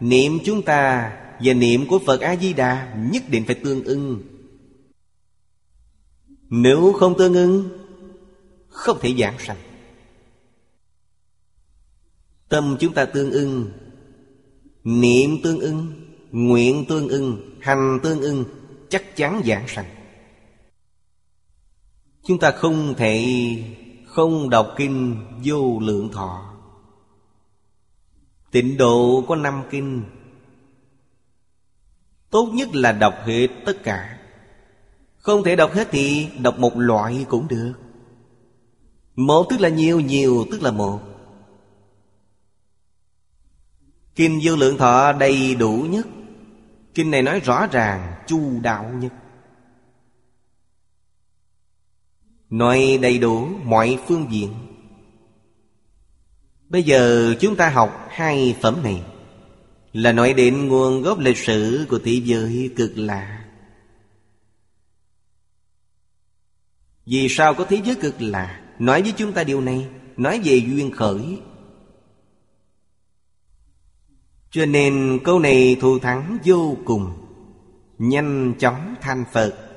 [0.00, 4.22] Niệm chúng ta và niệm của Phật A-di-đà Nhất định phải tương ưng.
[6.48, 7.68] Nếu không tương ưng,
[8.68, 9.56] Không thể giảng sanh.
[12.48, 13.72] Tâm chúng ta tương ưng,
[14.84, 15.92] Niệm tương ưng,
[16.30, 18.44] Nguyện tương ưng, Hành tương ưng,
[18.88, 19.86] Chắc chắn giảng sanh.
[22.24, 23.24] Chúng ta không thể
[24.12, 26.54] không đọc kinh vô lượng thọ.
[28.50, 30.04] Tịnh độ có năm kinh.
[32.30, 34.18] Tốt nhất là đọc hết tất cả.
[35.18, 37.72] Không thể đọc hết thì đọc một loại cũng được.
[39.16, 41.00] Một tức là nhiều, nhiều tức là một.
[44.14, 46.06] Kinh vô lượng thọ đầy đủ nhất.
[46.94, 49.12] Kinh này nói rõ ràng chu đạo nhất.
[52.52, 54.54] Nói đầy đủ mọi phương diện.
[56.68, 59.02] Bây giờ chúng ta học hai phẩm này.
[59.92, 63.44] Là nói đến nguồn gốc lịch sử của thế giới cực lạ.
[67.06, 68.60] Vì sao có thế giới cực lạ?
[68.78, 69.88] Nói với chúng ta điều này.
[70.16, 71.40] Nói về duyên khởi.
[74.50, 77.12] Cho nên câu này thù thắng vô cùng.
[77.98, 79.71] Nhanh chóng thành Phật.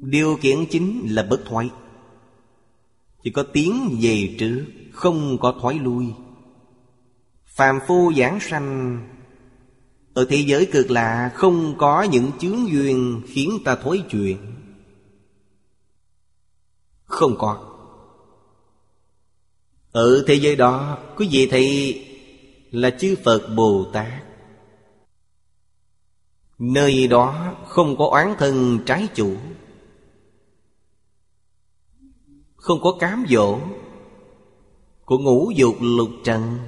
[0.00, 1.70] Điều kiện chính là bất thoái.
[3.22, 6.06] Chỉ có tiến về trước Không có thoái lui.
[7.46, 9.00] Phàm phu giảng sanh,
[10.14, 14.38] Ở thế giới cực lạ, Không có những chướng duyên Khiến ta thối chuyện.
[17.04, 17.66] Không có.
[19.92, 22.00] Ở thế giới đó, Quý vị thấy
[22.70, 24.22] là chư Phật Bồ Tát.
[26.58, 29.36] Nơi đó không có oán thân trái chủ.
[32.60, 33.58] Không có cám dỗ.
[35.04, 36.58] Của ngũ dục lục trần,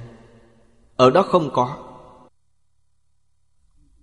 [0.95, 1.77] Ở đó không có.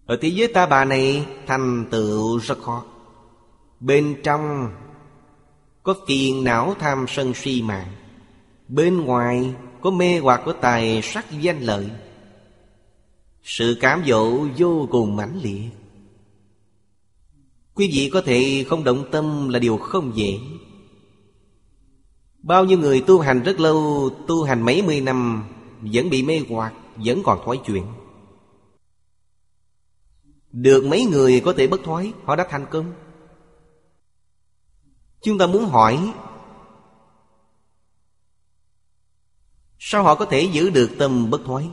[0.07, 2.85] Ở thế giới ta bà này, thành tựu rất khó.
[3.81, 4.71] Bên trong
[5.83, 7.93] Có phiền não tham sân si mạng
[8.69, 11.91] Bên ngoài có mê hoặc của tài sắc danh lợi.
[13.43, 15.69] Sự cảm dỗ vô cùng mãnh liệt.
[17.75, 20.39] Quý vị có thể không động tâm là điều không dễ.
[22.43, 25.45] Bao nhiêu người tu hành rất lâu, Tu hành mấy mươi năm,
[25.81, 27.87] Vẫn bị mê hoặc, Vẫn còn thoái chuyện
[30.53, 32.93] Được mấy người có thể bất thoái, Họ đã thành công.
[35.23, 36.15] Chúng ta muốn hỏi,
[39.79, 41.71] Sao họ có thể giữ được tâm bất thoái?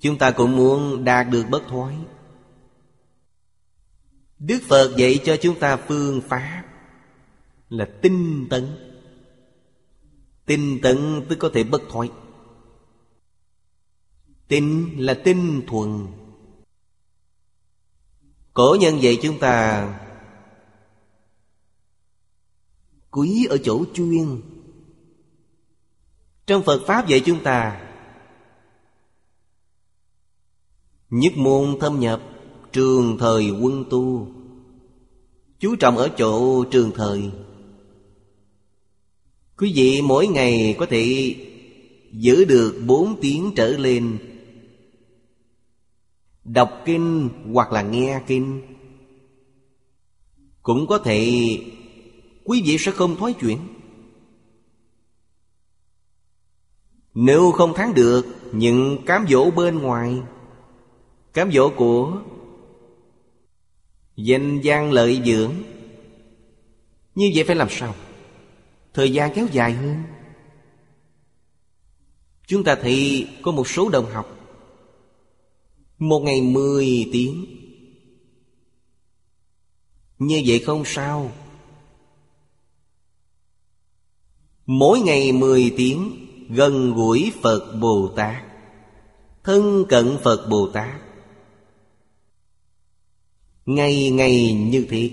[0.00, 1.96] Chúng ta cũng muốn đạt được bất thoái.
[4.38, 6.62] Đức Phật dạy cho chúng ta phương pháp
[7.68, 8.91] Là tinh tấn.
[10.46, 12.10] Tinh tấn tức có thể bất thoái.
[14.48, 16.06] Tinh là tinh thuần.
[18.54, 19.88] Cổ nhân dạy chúng ta,
[23.10, 24.40] Quý ở chỗ chuyên.
[26.46, 27.88] Trong Phật Pháp dạy chúng ta,
[31.10, 32.22] Nhất môn thâm nhập,
[32.72, 34.28] Trường thời quân tu.
[35.58, 37.30] Chú trọng ở chỗ trường thời.
[39.62, 41.34] Quý vị mỗi ngày có thể
[42.12, 44.18] giữ được 4 tiếng trở lên.
[46.44, 48.62] Đọc kinh hoặc là nghe kinh.
[50.62, 51.28] Cũng có thể
[52.44, 53.58] quý vị sẽ không thoái chuyển.
[57.14, 60.16] Nếu không thắng được những cám dỗ bên ngoài,
[61.32, 62.22] Cám dỗ của
[64.16, 65.52] danh gian lợi dưỡng,
[67.14, 67.94] Như vậy phải làm sao?
[68.94, 70.02] Thời gian kéo dài hơn.
[72.46, 74.38] Chúng ta thì có một số đồng học.
[75.98, 77.46] Một ngày mười tiếng.
[80.18, 81.32] Như vậy không sao.
[84.66, 88.44] Mỗi ngày mười tiếng, Gần gũi Phật Bồ Tát.
[89.44, 91.00] Thân cận Phật Bồ Tát.
[93.66, 95.10] Ngày ngày như thế.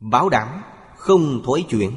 [0.00, 0.59] Bảo đảm
[1.00, 1.90] không thối chuyển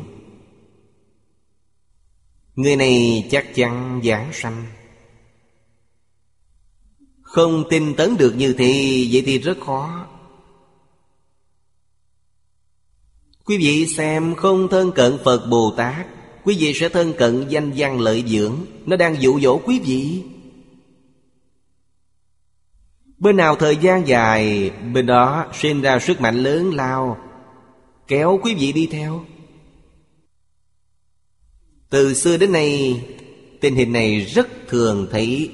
[2.55, 4.65] Người này chắc chắn giảng sanh.
[7.21, 10.07] Không tin tấn được như thế, Vậy thì rất khó.
[13.45, 16.07] Quý vị xem, không thân cận Phật Bồ Tát,
[16.43, 18.55] Quý vị sẽ thân cận danh văn lợi dưỡng.
[18.85, 20.23] Nó đang dụ dỗ quý vị.
[23.17, 27.17] Bên nào thời gian dài, Bên đó sinh ra sức mạnh lớn lao.
[28.07, 29.25] Kéo quý vị đi theo.
[31.89, 33.01] Từ xưa đến nay
[33.63, 35.51] Tình hình này rất thường thấy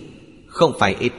[0.47, 1.13] Không phải ít.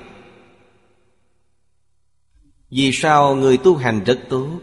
[2.70, 4.60] Vì sao người tu hành rất tốt?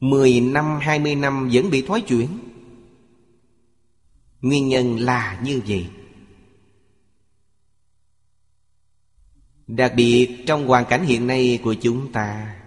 [0.00, 2.38] Mười năm, hai mươi năm vẫn bị thoái chuyển.
[4.40, 5.86] Nguyên nhân là như vậy.
[9.66, 12.57] Đặc biệt trong hoàn cảnh hiện nay của chúng ta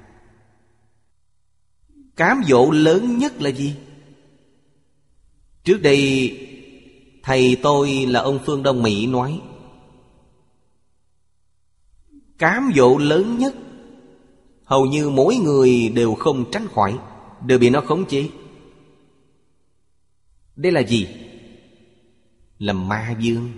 [2.15, 3.75] Cám dỗ lớn nhất là gì?
[5.63, 6.37] Trước đây,
[7.23, 9.41] Thầy tôi là ông Phương Đông Mỹ nói,
[12.37, 13.55] Cám dỗ lớn nhất,
[14.63, 16.99] Hầu như mỗi người đều không tránh khỏi,
[17.45, 18.29] Đều bị nó khống chế
[20.55, 21.07] Đây là gì?
[22.59, 23.51] Là ma dương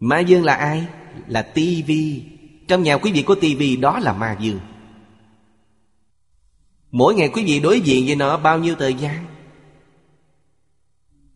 [0.00, 0.86] Ma dương là ai?
[1.26, 2.22] Là tivi
[2.68, 4.60] Trong nhà quý vị có tivi đó là ma dương
[6.90, 9.26] Mỗi ngày quý vị đối diện với nó bao nhiêu thời gian?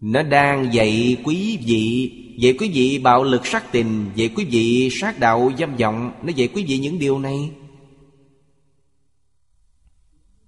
[0.00, 4.88] Nó đang dạy quý vị, Dạy quý vị bạo lực sát tình, Dạy quý vị
[4.92, 6.12] sát đạo dâm vọng.
[6.22, 7.50] Nó dạy quý vị những điều này.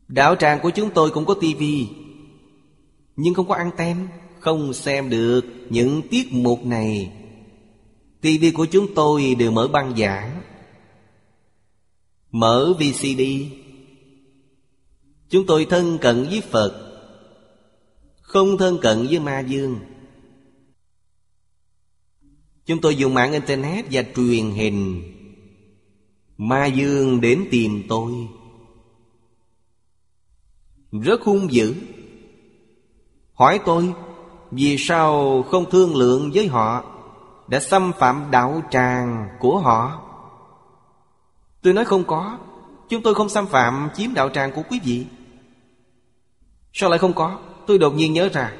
[0.08, 1.86] Đạo tràng của chúng tôi cũng có tivi
[3.16, 3.96] Nhưng không có anten
[4.40, 7.12] Không xem được những tiết mục này.
[8.20, 10.40] tivi của chúng tôi đều mở băng giảng
[12.30, 13.22] Mở VCD
[15.28, 16.82] Chúng tôi thân cận với Phật,
[18.20, 19.78] Không thân cận với ma dương.
[22.66, 25.02] Chúng tôi dùng mạng Internet và truyền hình
[26.38, 28.12] Ma dương đến tìm tôi.
[30.92, 31.74] Rất hung dữ.
[33.34, 33.94] Hỏi tôi
[34.50, 36.84] Vì sao không thương lượng với họ,
[37.48, 40.02] Đã xâm phạm đạo tràng của họ.
[41.62, 42.38] Tôi nói không có,
[42.88, 45.06] Chúng tôi không xâm phạm chiếm đạo tràng của quý vị.
[46.78, 47.38] Sao lại không có?
[47.66, 48.52] Tôi đột nhiên nhớ ra.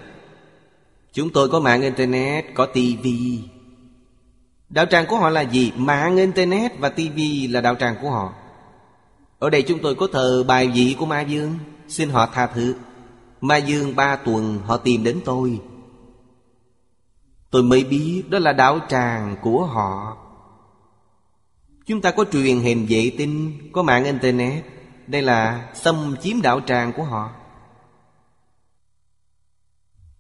[1.13, 3.41] Chúng tôi có mạng internet, Có tivi
[4.69, 5.73] Đạo tràng của họ là gì?
[5.77, 8.33] Mạng internet và tivi là đạo tràng của họ.
[9.39, 11.59] Ở đây chúng tôi có thờ bài vị của Ma Dương.
[11.89, 12.75] Xin họ tha thứ.
[13.41, 15.61] Ma Dương ba tuần họ tìm đến tôi.
[17.51, 20.17] Tôi mới biết đó là đạo tràng của họ.
[21.87, 24.65] Chúng ta có truyền hình vệ tinh, Có mạng internet.
[25.07, 27.31] Đây là xâm chiếm đạo tràng của họ.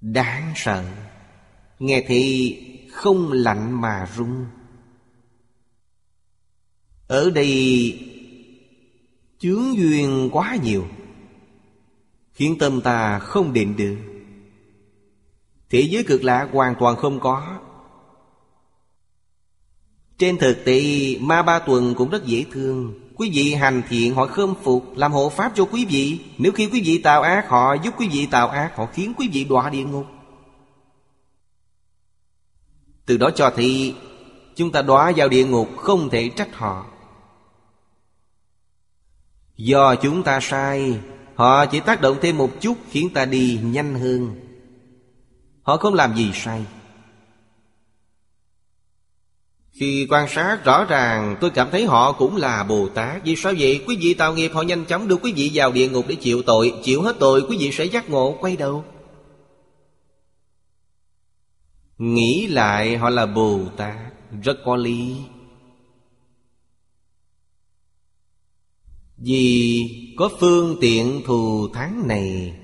[0.00, 0.84] Đáng sợ.
[1.78, 2.56] Nghe thì
[2.92, 4.46] không lạnh mà run
[7.06, 8.02] Ở đây,
[9.38, 10.86] Chướng duyên quá nhiều,
[12.32, 13.96] Khiến tâm ta không định được.
[15.70, 17.58] Thế giới cực lạ hoàn toàn không có.
[20.18, 20.80] Trên thực tế,
[21.20, 23.05] Ma Ba Tuần cũng rất dễ thương.
[23.16, 26.20] Quý vị hành thiện họ khâm phục, Làm hộ pháp cho quý vị.
[26.38, 29.28] Nếu khi quý vị tạo ác, họ giúp quý vị tạo ác, Họ khiến quý
[29.32, 30.06] vị đọa địa ngục.
[33.06, 33.94] Từ đó cho thì,
[34.56, 36.86] Chúng ta đọa vào địa ngục không thể trách họ.
[39.56, 41.00] Do chúng ta sai,
[41.34, 44.34] Họ chỉ tác động thêm một chút Khiến ta đi nhanh hơn.
[45.62, 46.66] Họ không làm gì sai.
[49.78, 53.24] Khi quan sát rõ ràng, tôi cảm thấy họ cũng là Bồ Tát.
[53.24, 53.84] Vì sao vậy?
[53.86, 56.42] Quý vị tạo nghiệp, họ nhanh chóng đưa quý vị vào địa ngục để chịu
[56.42, 56.74] tội.
[56.82, 58.84] Chịu hết tội, quý vị sẽ giác ngộ, quay đầu.
[61.98, 63.96] Nghĩ lại, họ là Bồ Tát.
[64.42, 65.16] Rất có lý.
[69.16, 69.82] Vì
[70.16, 72.54] có phương tiện thù thắng này,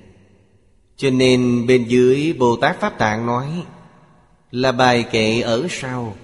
[0.97, 3.63] Cho nên bên dưới Bồ Tát Pháp Tạng nói
[4.51, 6.15] Là bài kệ ở sau.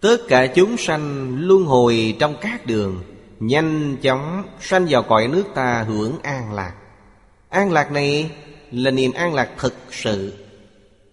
[0.00, 3.02] Tất cả chúng sanh luân hồi trong các đường,
[3.40, 6.74] Nhanh chóng sanh vào cõi nước ta hưởng an lạc.
[7.48, 8.30] An lạc này
[8.70, 10.32] là niềm an lạc thực sự,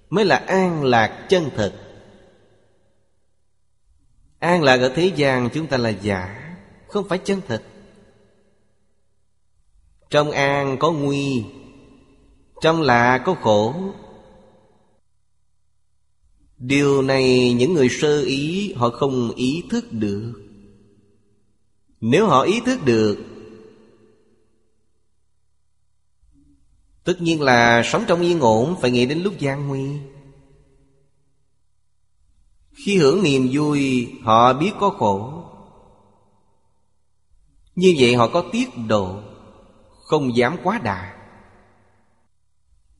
[0.10, 1.74] Mới là an lạc chân thực.
[4.40, 6.54] An lạc ở thế gian chúng ta là giả,
[6.88, 7.62] Không phải chân thực.
[10.10, 11.44] Trong an có nguy,
[12.62, 13.74] Trong lạ có khổ.
[16.68, 20.34] Điều này những người sơ ý, họ không ý thức được.
[22.02, 23.18] Nếu họ ý thức được,
[27.04, 29.90] Tất nhiên là sống trong yên ổn, Phải nghĩ đến lúc gian nguy.
[32.74, 35.44] Khi hưởng niềm vui, Họ biết có khổ.
[37.76, 39.20] Như vậy họ có tiết độ,
[40.04, 41.15] Không dám quá đà.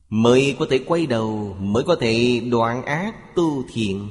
[0.08, 4.08] Mới có thể quay đầu, Mới có thể đoạn ác tu thiện.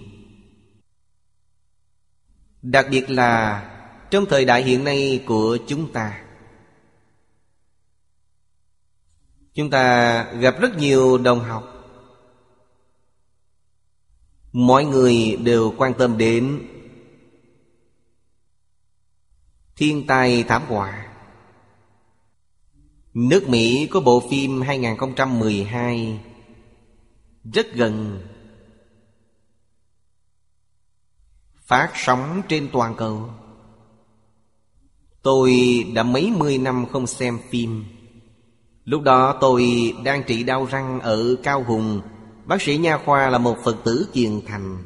[2.61, 3.61] Đặc biệt là
[4.11, 6.21] Trong thời đại hiện nay của chúng ta.
[9.53, 11.71] Chúng ta gặp rất nhiều đồng học.
[14.51, 16.67] Mọi người đều quan tâm đến
[19.75, 21.04] Thiên tai thảm họa.
[23.15, 26.19] Nước Mỹ có bộ phim 2012
[27.53, 28.21] Rất gần.
[31.65, 33.29] Phát sóng trên toàn cầu.
[35.21, 35.53] Tôi
[35.93, 37.85] đã mấy mươi năm không xem phim.
[38.85, 42.01] Lúc đó tôi đang trị đau răng ở Cao Hùng.
[42.45, 44.85] Bác sĩ nha khoa là một Phật tử kiền thành.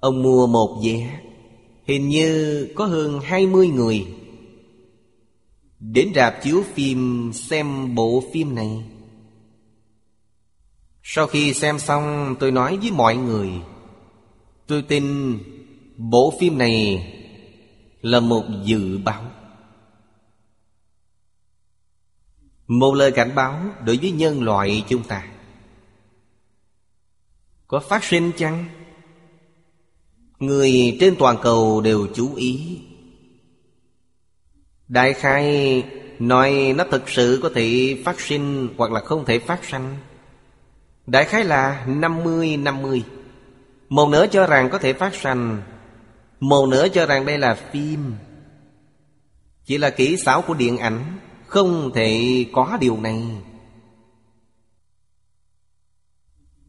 [0.00, 1.20] Ông mua một vé.
[1.84, 4.06] Hình như có hơn hai mươi người.
[5.90, 8.84] Đến rạp chiếu phim, xem bộ phim này.
[11.02, 13.50] Sau khi xem xong, tôi nói với mọi người,
[14.66, 15.38] Tôi tin
[15.96, 17.06] bộ phim này
[18.00, 19.30] là một dự báo.
[22.66, 25.28] Một lời cảnh báo đối với nhân loại chúng ta.
[27.66, 28.64] Có phát sinh chăng?
[30.38, 32.80] Người trên toàn cầu đều chú ý
[34.88, 35.84] Đại khai
[36.18, 39.96] nói nó thực sự có thể phát sinh hoặc là không thể phát sanh.
[41.06, 43.00] Đại khái là 50-50.
[43.88, 45.62] Một nửa cho rằng có thể phát sanh,
[46.40, 48.14] một nửa cho rằng đây là phim.
[49.64, 53.22] Chỉ là kỹ xảo của điện ảnh, không thể có điều này.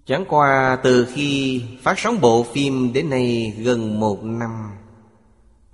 [0.06, 4.50] Chẳng qua từ khi phát sóng bộ phim đến nay gần một năm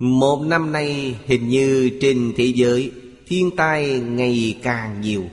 [0.00, 2.92] một năm nay hình như trên thế giới
[3.26, 5.24] Thiên tai ngày càng nhiều.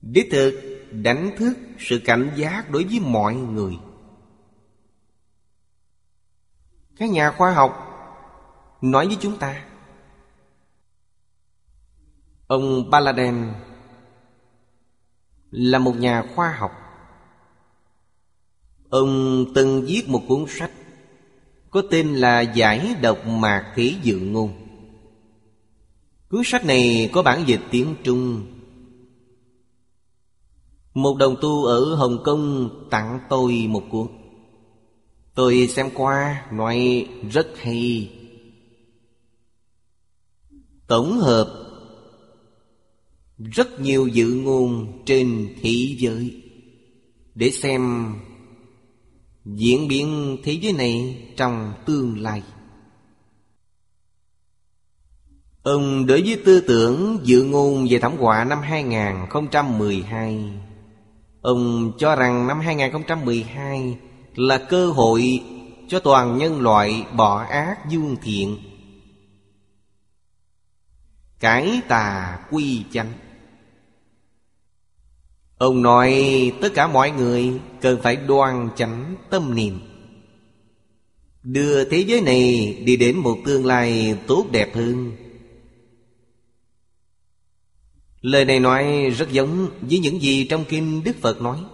[0.00, 0.60] Đích thực,
[0.90, 3.74] đánh thức sự cảnh giác đối với mọi người.
[6.96, 7.72] Các nhà khoa học
[8.80, 9.64] nói với chúng ta,
[12.46, 13.52] Ông Paladin
[15.50, 16.72] là một nhà khoa học.
[18.90, 20.70] Ông từng viết một cuốn sách
[21.72, 24.52] có tên là Giải độc mạc thế dự ngôn.
[26.28, 28.46] Cuốn sách này có bản dịch tiếng Trung.
[30.94, 34.06] Một đồng tu ở Hồng Kông tặng tôi một cuốn.
[35.34, 38.10] Tôi xem qua, nói rất hay.
[40.86, 41.62] Tổng hợp,
[43.38, 46.42] Rất nhiều dự ngôn trên thế giới.
[47.34, 48.12] Để xem
[49.44, 52.42] diễn biến thế giới này trong tương lai.
[55.62, 60.52] Ông đối với tư tưởng dự ngôn về thảm họa năm 2012
[61.42, 63.98] Ông cho rằng năm 2012
[64.34, 65.40] là cơ hội
[65.88, 68.58] cho toàn nhân loại bỏ ác dương thiện.
[71.40, 73.12] Cải tà quy chánh.
[75.62, 79.80] Ông nói, tất cả mọi người cần phải đoan chánh tâm niệm.
[81.42, 85.12] Đưa thế giới này đi đến một tương lai tốt đẹp hơn.
[88.20, 91.64] Lời này nói rất giống với những gì trong Kinh Đức Phật nói.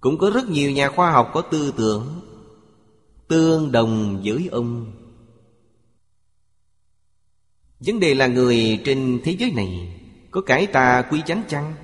[0.00, 2.20] Cũng có rất nhiều nhà khoa học có tư tưởng
[3.28, 4.92] Tương đồng với ông.
[7.80, 9.97] Vấn đề là người trên thế giới này
[10.30, 11.74] có cải tà quy chánh chăng?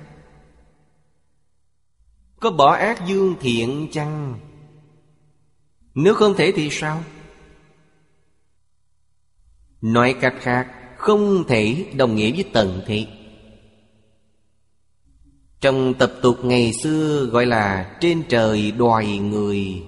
[2.39, 4.39] Có bỏ ác dương thiện chăng?
[5.93, 7.03] Nếu không thể thì sao?
[9.81, 10.67] Nói cách khác,
[10.97, 13.07] Không thể đồng nghĩa với tận thị
[15.61, 19.83] Trong tập tục ngày xưa gọi là Trên trời đòi người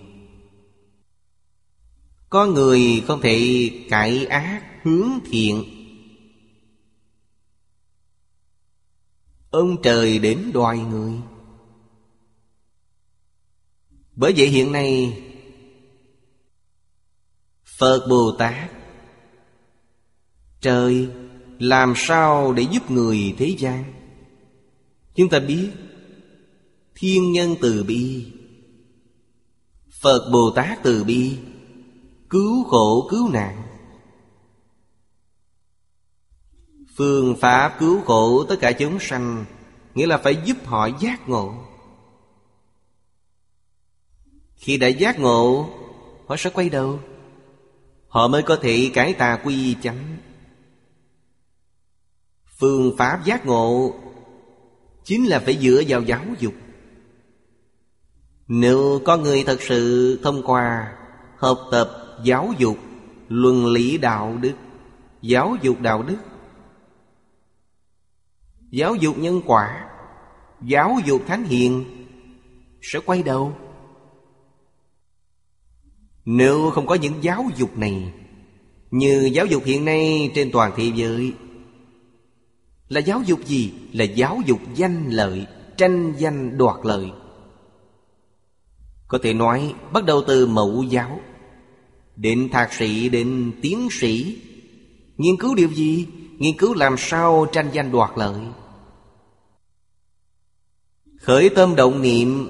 [2.29, 5.76] Có người không thể cải ác hướng thiện
[9.57, 11.13] Ông trời đến đoài người.
[14.15, 15.17] Bởi vậy hiện nay,
[17.79, 18.71] Phật Bồ Tát,
[20.61, 21.07] Trời
[21.59, 23.93] làm sao để giúp người thế gian?
[25.15, 25.69] Chúng ta biết,
[26.95, 28.25] Thiên nhân từ bi,
[30.01, 31.37] Phật Bồ Tát từ bi,
[32.29, 33.63] Cứu khổ cứu nạn.
[36.97, 39.45] Phương pháp cứu khổ tất cả chúng sanh,
[39.95, 41.53] Nghĩa là phải giúp họ giác ngộ.
[44.55, 45.69] Khi đã giác ngộ,
[46.27, 46.99] Họ sẽ quay đầu.
[48.07, 50.17] Họ mới có thể cải tà quy chánh.
[52.59, 53.93] Phương pháp giác ngộ
[55.03, 56.53] Chính là phải dựa vào giáo dục.
[58.47, 60.93] Nếu có người thật sự thông qua
[61.37, 62.77] Học tập giáo dục,
[63.29, 64.53] Luân lý đạo đức,
[65.21, 66.17] Giáo dục đạo đức
[68.71, 69.89] Giáo dục nhân quả
[70.61, 71.85] Giáo dục thánh hiền
[72.81, 73.53] Sẽ quay đầu
[76.25, 78.13] Nếu không có những giáo dục này
[78.91, 81.33] Như giáo dục hiện nay trên toàn thế giới
[82.89, 83.73] là giáo dục gì?
[83.93, 85.45] Là giáo dục danh lợi
[85.77, 87.11] Tranh danh đoạt lợi
[89.07, 91.19] Có thể nói bắt đầu từ mẫu giáo
[92.15, 94.41] Đến thạc sĩ, đến tiến sĩ
[95.17, 96.07] Nghiên cứu điều gì?
[96.37, 98.35] Nghiên cứu làm sao tranh danh đoạt lợi.
[101.21, 102.49] Khởi tâm động niệm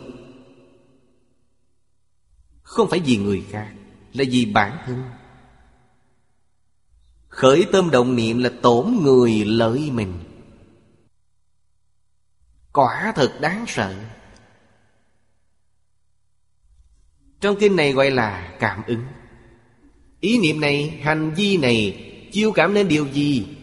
[2.64, 3.74] Không phải vì người khác
[4.14, 5.04] Là vì bản thân.
[7.28, 10.14] Khởi tâm động niệm là tổn người lợi mình.
[12.74, 13.96] Quả thật đáng sợ.
[17.42, 19.04] Trong kinh này gọi là cảm ứng.
[20.20, 23.57] Ý niệm này, hành vi này Chiêu cảm nên điều gì?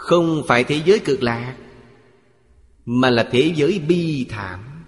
[0.00, 1.56] Không phải thế giới cực lạc
[2.84, 4.84] Mà là thế giới bi thảm.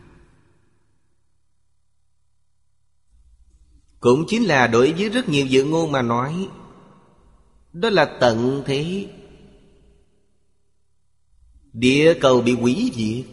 [4.01, 6.49] Cũng chính là đối với rất nhiều dự ngôn mà nói,
[7.73, 9.09] Đó là tận thế.
[11.73, 13.27] Địa cầu bị hủy diệt.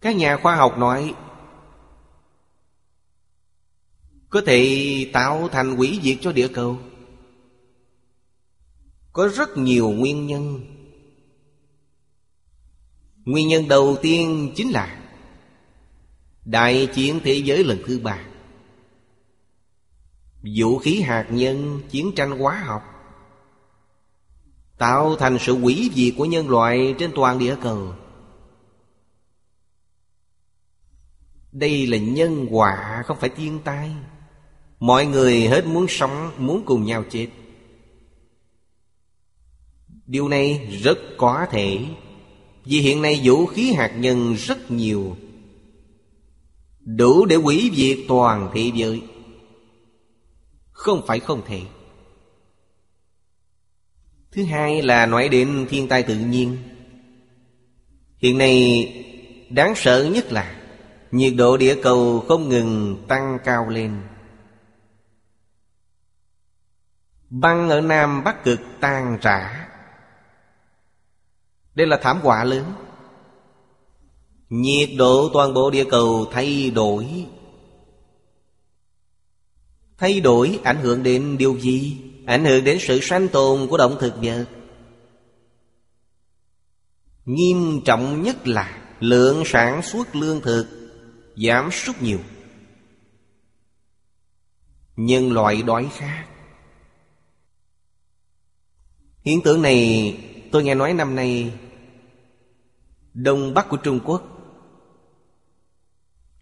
[0.00, 1.14] Các nhà khoa học nói,
[4.28, 6.78] Có thể tạo thành hủy diệt cho địa cầu.
[9.16, 10.60] Có rất nhiều nguyên nhân.
[13.24, 15.02] Nguyên nhân đầu tiên chính là
[16.44, 18.18] Đại chiến thế giới lần thứ ba.
[20.56, 22.82] Vũ khí hạt nhân, chiến tranh hóa học
[24.78, 27.94] Tạo thành sự quỷ diệt của nhân loại trên toàn địa cầu.
[31.52, 33.90] Đây là nhân quả không phải thiên tai.
[34.80, 37.28] Mọi người hết muốn sống Muốn cùng nhau chết.
[40.06, 41.78] Điều này rất có thể,
[42.64, 45.16] Vì hiện nay vũ khí hạt nhân rất nhiều,
[46.80, 49.02] Đủ để quỷ diệt toàn thế giới.
[50.70, 51.60] Không phải không thể.
[54.32, 56.56] Thứ hai là nói đến thiên tai tự nhiên.
[58.18, 58.86] Hiện nay,
[59.50, 60.56] đáng sợ nhất là
[61.10, 64.00] Nhiệt độ địa cầu không ngừng tăng cao lên.
[67.30, 69.65] Băng ở Nam Bắc Cực tan rã.
[71.76, 72.72] Đây là thảm họa lớn.
[74.48, 77.26] Nhiệt độ toàn bộ địa cầu thay đổi.
[79.98, 82.06] Thay đổi ảnh hưởng đến điều gì?
[82.26, 84.46] ảnh hưởng đến sự sanh tồn của động thực vật.
[87.24, 90.66] Nghiêm trọng nhất là lượng sản xuất lương thực
[91.36, 92.18] giảm sút nhiều.
[94.96, 96.26] Nhân loại đói khát.
[99.22, 100.18] Hiện tượng này
[100.52, 101.52] tôi nghe nói năm nay
[103.16, 104.22] đông bắc của trung quốc.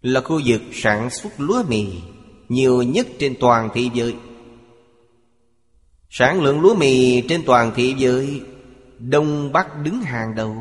[0.01, 2.01] Là khu vực sản xuất lúa mì,
[2.49, 4.15] nhiều nhất trên toàn thế giới.
[6.09, 8.41] Sản lượng lúa mì trên toàn thị giới,
[8.99, 10.55] Đông Bắc đứng hàng đầu.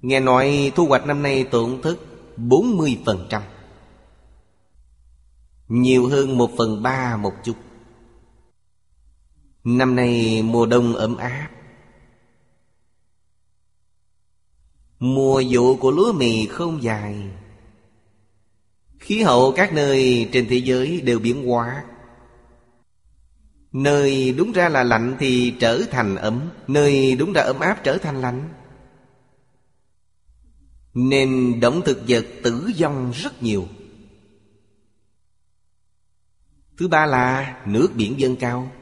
[0.00, 1.96] Nghe nói thu hoạch năm nay tổn thất
[2.36, 3.40] 40%
[5.68, 7.56] Nhiều hơn một phần ba một chút.
[9.64, 11.48] Năm nay mùa đông ấm áp
[15.04, 17.16] Mùa vụ của lúa mì không dài.
[18.98, 21.84] Khí hậu các nơi trên thế giới đều biến hóa.
[23.72, 27.98] Nơi đúng ra là lạnh thì trở thành ấm, Nơi đúng ra ấm áp trở
[27.98, 28.48] thành lạnh.
[30.94, 33.68] Nên động thực vật tử vong rất nhiều.
[36.78, 38.72] Thứ ba là nước biển dâng cao.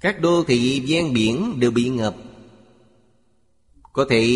[0.00, 2.16] Các đô thị ven biển đều bị ngập.
[3.94, 4.26] Có thể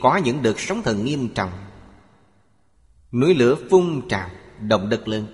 [0.00, 1.50] có những đợt sóng thần nghiêm trọng.
[3.12, 5.26] Núi lửa phun trào, Động đất lớn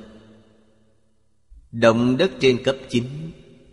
[1.73, 3.05] Động đất trên cấp 9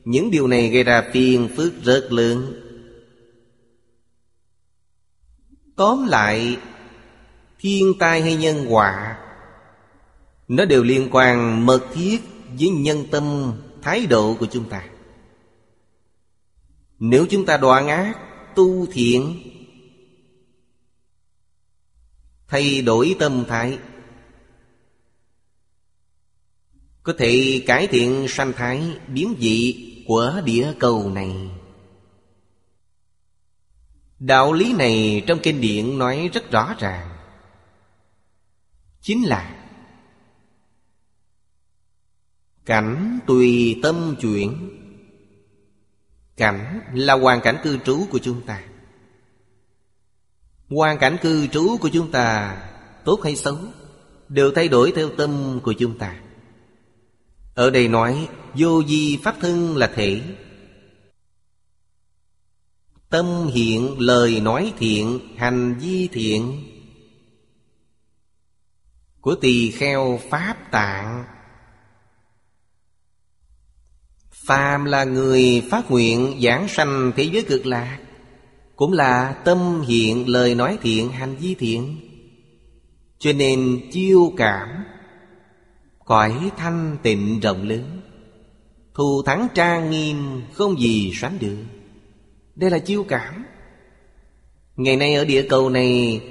[0.05, 2.53] Những điều này gây ra phiền phức rất lớn.
[5.75, 6.57] Tóm lại,
[7.59, 9.17] Thiên tai hay nhân họa
[10.47, 12.19] Nó đều liên quan mật thiết
[12.59, 14.83] với nhân tâm, Thái độ của chúng ta.
[16.99, 18.17] Nếu chúng ta đoạn ác
[18.55, 19.50] Tu thiện
[22.51, 23.79] Thay đổi tâm thái.
[27.03, 31.49] Có thể cải thiện sanh thái biến dị của địa cầu này.
[34.19, 37.17] Đạo lý này trong kinh điển nói rất rõ ràng.
[39.01, 39.67] Chính là
[42.65, 44.79] Cảnh tùy tâm chuyển.
[46.37, 48.63] Cảnh là hoàn cảnh cư trú của chúng ta.
[50.71, 52.57] Hoàn cảnh cư trú của chúng ta
[53.05, 53.57] Tốt hay xấu
[54.29, 56.19] Đều thay đổi theo tâm của chúng ta.
[57.55, 60.21] Ở đây nói, Vô di pháp thân là thể.
[63.09, 66.63] Tâm hiện, lời nói thiện, Hành vi thiện.
[69.21, 71.25] Của tỳ kheo Pháp tạng.
[74.31, 78.00] Phàm là người phát nguyện giảng sanh thế giới cực lạc
[78.81, 81.97] cũng là tâm hiện, lời nói thiện, hành vi thiện.
[83.19, 84.69] Cho nên chiêu cảm,
[86.05, 88.01] Cõi thanh tịnh rộng lớn.
[88.93, 91.57] Thù thắng trang nghiêm, Không gì sánh được.
[92.55, 93.45] Đây là chiêu cảm.
[94.75, 96.21] Ngày nay ở địa cầu này,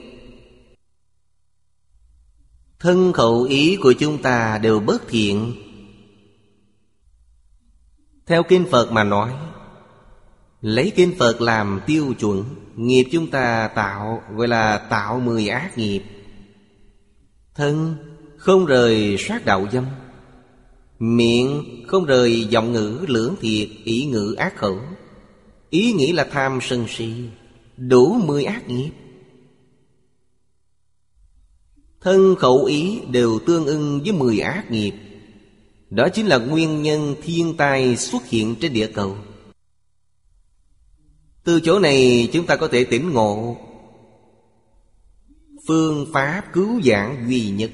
[2.79, 5.53] Thân khẩu ý của chúng ta đều bất thiện.
[8.27, 9.33] Theo Kinh Phật mà nói
[10.61, 12.45] Lấy Kinh Phật làm tiêu chuẩn,
[12.77, 16.03] Nghiệp chúng ta tạo, Gọi là tạo mười ác nghiệp.
[17.55, 17.97] Thân
[18.37, 19.87] không rời sát đạo dâm,
[20.99, 24.81] Miệng không rời giọng ngữ lưỡng thiệt, ý ngữ ác khẩu.
[25.71, 27.13] Ý nghĩ là tham sân si,
[27.77, 28.91] Đủ mười ác nghiệp.
[32.01, 34.93] Thân khẩu ý đều tương ưng với mười ác nghiệp.
[35.91, 39.17] Đó chính là nguyên nhân thiên tai xuất hiện trên địa cầu.
[41.45, 43.57] Từ chỗ này chúng ta có thể tỉnh ngộ.
[45.69, 47.71] Phương pháp cứu giảng duy nhất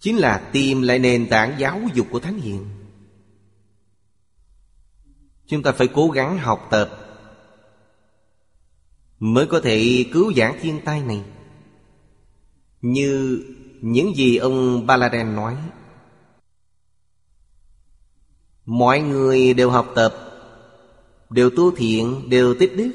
[0.00, 2.66] Chính là tìm lại nền tảng giáo dục của Thánh Hiền.
[5.46, 7.06] Chúng ta phải cố gắng học tập
[9.18, 11.24] Mới có thể cứu giảng thiên tai này.
[12.82, 13.44] Như
[13.80, 15.56] những gì ông Baladen nói
[18.66, 20.14] Mọi người đều học tập
[21.30, 22.90] Đều tu thiện, đều tích đức.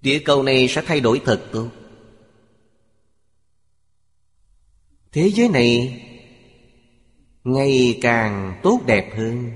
[0.00, 1.68] Địa cầu này sẽ thay đổi thật tốt
[5.12, 6.04] Thế giới này
[7.44, 9.50] Ngày càng tốt đẹp hơn.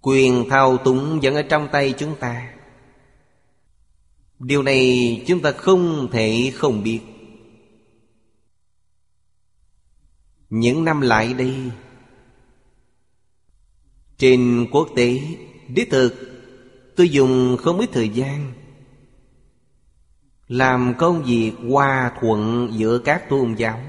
[0.00, 2.54] Quyền thao túng vẫn ở trong tay chúng ta.
[4.38, 7.00] Điều này chúng ta không thể không biết.
[10.50, 11.54] Những năm lại đây
[14.20, 15.20] trên quốc tế,
[15.68, 16.30] Đích thực,
[16.96, 18.52] Tôi dùng không ít thời gian
[20.48, 23.80] làm công việc hòa thuận giữa các tôn giáo.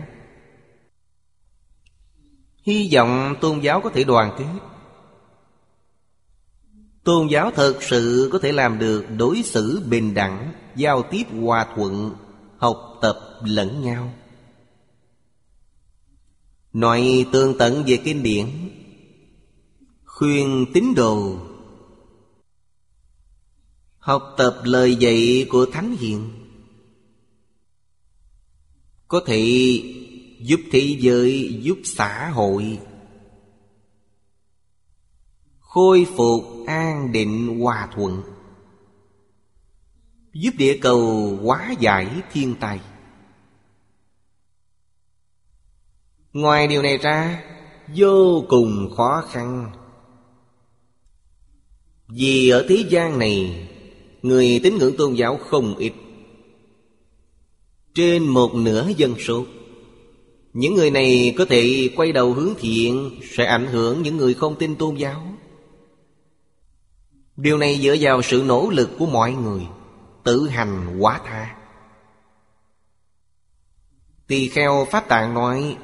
[2.64, 4.68] Hy vọng tôn giáo có thể đoàn kết.
[7.04, 11.68] Tôn giáo thật sự có thể làm được đối xử bình đẳng, giao tiếp hòa
[11.76, 12.16] thuận,
[12.58, 14.14] học tập lẫn nhau.
[16.74, 18.48] Nói tương tận về kinh điển
[20.22, 21.36] khuyên tín đồ.
[23.98, 26.30] Học tập lời dạy của thánh hiền.
[29.08, 29.40] Có thể
[30.42, 32.80] giúp thế giới, giúp xã hội.
[35.60, 38.22] Khôi phục an định hòa thuận.
[40.34, 42.80] Giúp địa cầu hóa giải thiên tai.
[46.34, 47.44] Ngoài điều này ra,
[47.96, 49.72] Vô cùng khó khăn.
[52.14, 53.68] Vì ở thế gian này,
[54.22, 55.94] Người tín ngưỡng tôn giáo không ít.
[57.94, 59.46] Trên một nửa dân số,
[60.54, 64.56] Những người này có thể quay đầu hướng thiện Sẽ ảnh hưởng những người không
[64.56, 65.34] tin tôn giáo.
[67.36, 69.62] Điều này dựa vào sự nỗ lực của mọi người,
[70.24, 71.56] Tự hành quá tha.
[74.28, 75.78] Tỳ kheo Pháp Tạng nói,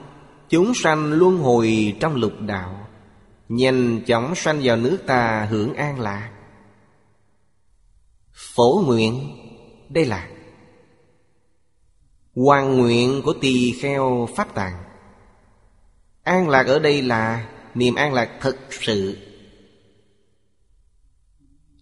[0.49, 2.86] Chúng sanh luân hồi trong lục đạo
[3.49, 6.31] Nhanh chóng sanh vào nước ta hưởng an lạc.
[8.33, 9.37] Phổ nguyện,
[9.89, 10.29] Đây là
[12.35, 14.83] Hoàng nguyện của tỳ kheo Pháp Tạng.
[16.23, 19.17] An lạc ở đây là Niềm an lạc thực sự.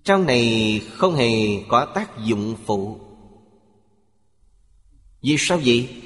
[0.04, 3.00] Trong này không hề có tác dụng phụ.
[5.22, 6.04] Vì sao vậy?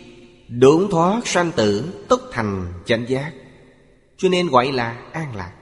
[0.48, 3.34] Đốn thoát sanh tử Tốc thành chánh giác.
[4.20, 5.54] Cho nên gọi là an lạc.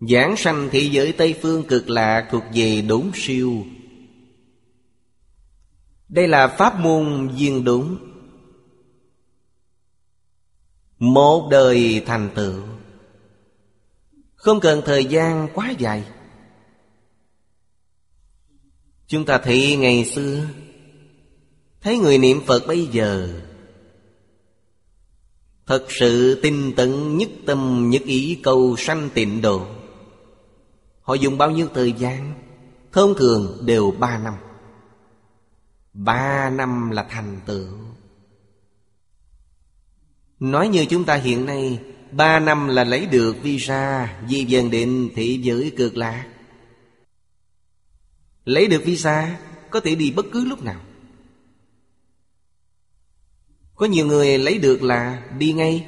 [0.00, 3.64] Giảng sanh thế giới Tây Phương cực lạc thuộc về đốn siêu.
[6.08, 7.98] Đây là pháp môn duyên đúng
[10.98, 12.62] Một đời thành tựu.
[14.34, 16.04] Không cần thời gian quá dài.
[19.06, 20.46] Chúng ta thấy ngày xưa,
[21.80, 23.40] Thấy người niệm Phật bây giờ
[25.66, 29.66] Thật sự tinh tận nhất tâm nhất ý cầu sanh tịnh độ.
[31.02, 32.34] Họ dùng bao nhiêu thời gian?
[32.92, 34.34] Thông thường đều ba năm.
[35.92, 37.66] Ba năm là thành tựu.
[40.40, 45.10] Nói như chúng ta hiện nay, Ba năm là lấy được visa, Di dần định
[45.14, 46.26] thị giới cực lạc.
[48.44, 49.38] Lấy được visa,
[49.70, 50.80] Có thể đi bất cứ lúc nào.
[53.76, 55.86] Có nhiều người lấy được là đi ngay.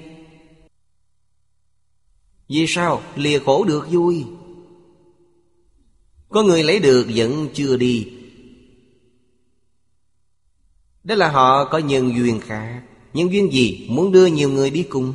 [2.49, 3.03] Vì sao?
[3.17, 4.25] Lìa khổ được vui.
[6.29, 8.13] Có người lấy được vẫn chưa đi.
[11.05, 12.83] Đó là họ có nhân duyên khác.
[13.15, 13.87] Nhân duyên gì?
[13.91, 15.15] Muốn đưa nhiều người đi cùng.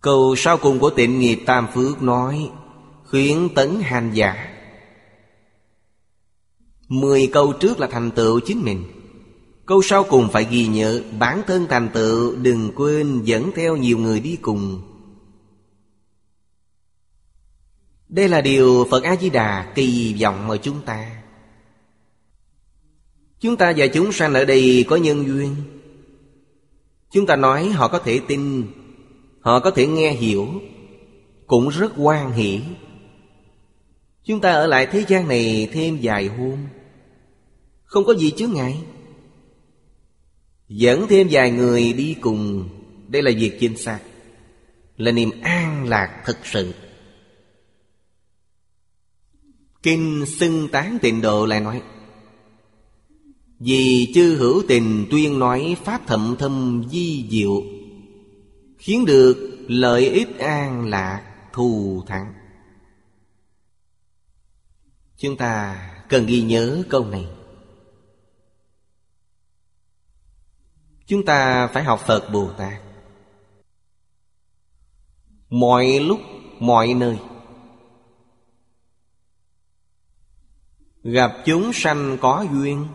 [0.00, 2.50] Câu sau cùng của tịnh nghiệp Tam Phước nói,
[3.04, 4.56] Khuyến tấn hành giả.
[6.88, 8.99] Mười câu trước là thành tựu chính mình.
[9.70, 13.98] Câu sau cùng phải ghi nhớ, Bản thân thành tựu, đừng quên dẫn theo nhiều
[13.98, 14.82] người đi cùng.
[18.08, 21.22] Đây là điều Phật A-di-đà kỳ vọng ở chúng ta.
[23.40, 25.56] Chúng ta và chúng sanh ở đây có nhân duyên.
[27.10, 28.66] Chúng ta nói họ có thể tin,
[29.40, 30.48] Họ có thể nghe hiểu,
[31.46, 32.60] Cũng rất quan hỷ.
[34.24, 36.58] Chúng ta ở lại thế gian này thêm vài hôm.
[37.84, 38.82] Không có gì chứ ngại.
[40.70, 42.68] Dẫn thêm vài người đi cùng.
[43.08, 44.00] Đây là việc chính xác.
[44.96, 46.74] Là niềm an lạc thực sự.
[49.82, 51.82] Kinh xưng tán tịnh độ lại nói,
[53.58, 57.62] Vì chư hữu tình tuyên nói Pháp thậm thâm di diệu,
[58.78, 62.32] Khiến được lợi ích an lạc thù thắng.
[65.16, 65.76] Chúng ta
[66.08, 67.26] cần ghi nhớ câu này.
[71.10, 72.82] Chúng ta phải học Phật Bồ Tát.
[75.48, 76.20] Mọi lúc,
[76.58, 77.18] mọi nơi.
[81.02, 82.86] Gặp chúng sanh có duyên.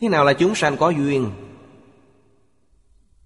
[0.00, 1.30] Thế nào là chúng sanh có duyên?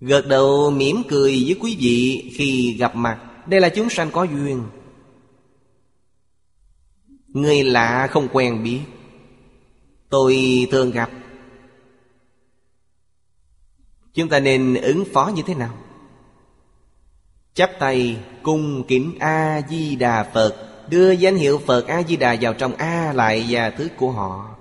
[0.00, 3.20] Gật đầu mỉm cười với quý vị khi gặp mặt.
[3.46, 4.66] Đây là chúng sanh có duyên.
[7.28, 8.80] Người lạ không quen biết.
[10.08, 11.10] Tôi thường gặp
[14.14, 15.74] Chúng ta nên ứng phó như thế nào?
[17.54, 23.46] Chắp tay cung kính A-di-đà Phật, Đưa danh hiệu Phật A-di-đà vào trong A lại
[23.48, 24.56] và thứ của họ.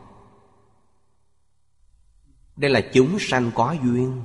[2.56, 4.22] Đây là chúng sanh có duyên.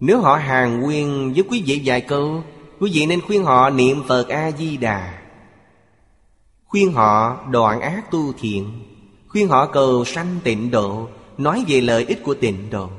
[0.00, 2.42] Nếu họ hàng nguyên với quý vị vài câu,
[2.80, 5.18] Quý vị nên khuyên họ niệm Phật A-di-đà.
[6.64, 8.82] Khuyên họ đoạn ác tu thiện,
[9.28, 11.08] Khuyên họ cầu sanh tịnh độ,
[11.38, 12.90] Nói về lợi ích của tịnh độ.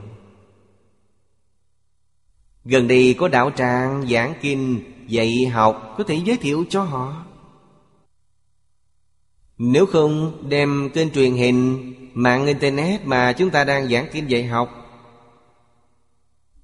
[2.65, 7.25] Gần đây có đạo tràng giảng kinh, Dạy học, có thể giới thiệu cho họ.
[9.57, 14.45] Nếu không, đem kênh truyền hình, Mạng Internet mà chúng ta đang giảng kinh dạy
[14.45, 14.75] học,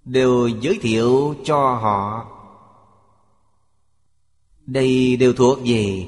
[0.05, 2.31] Đều giới thiệu cho họ.
[4.65, 6.05] Đây đều thuộc về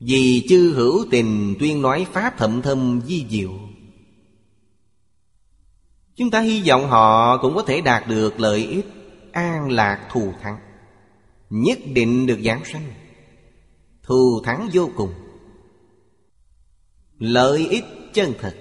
[0.00, 3.50] Vì chư hữu tình tuyên nói Pháp thậm thâm di diệu.
[6.20, 8.86] Chúng ta hy vọng họ cũng có thể đạt được lợi ích
[9.32, 10.58] An lạc thù thắng,
[11.50, 12.92] Nhất định được giảng sanh
[14.02, 15.14] Thù thắng vô cùng.
[17.18, 18.56] Lợi ích chân thật.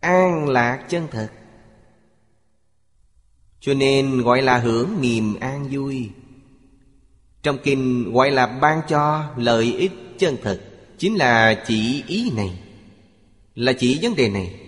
[0.00, 1.28] An lạc chân thật.
[3.60, 6.10] Cho nên gọi là hưởng niềm an vui.
[7.42, 10.60] Trong kinh gọi là ban cho lợi ích chân thật
[10.98, 12.58] Chính là chỉ ý này,
[13.54, 14.65] Là chỉ vấn đề này.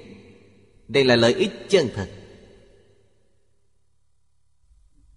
[0.89, 2.11] Đây là lợi ích chân thật.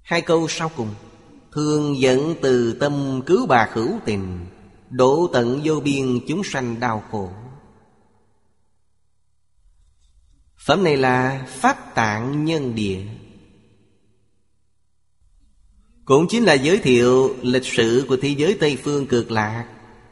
[0.02, 0.94] Hai câu sau cùng.
[1.52, 4.46] Thường dẫn từ tâm cứu bà hữu tình,
[4.90, 7.32] đổ tận vô biên chúng sanh đau khổ.
[10.58, 13.02] Phẩm này là Pháp tạng nhân địa.
[16.06, 19.68] Cũng chính là giới thiệu lịch sử của thế giới Tây Phương cực lạc,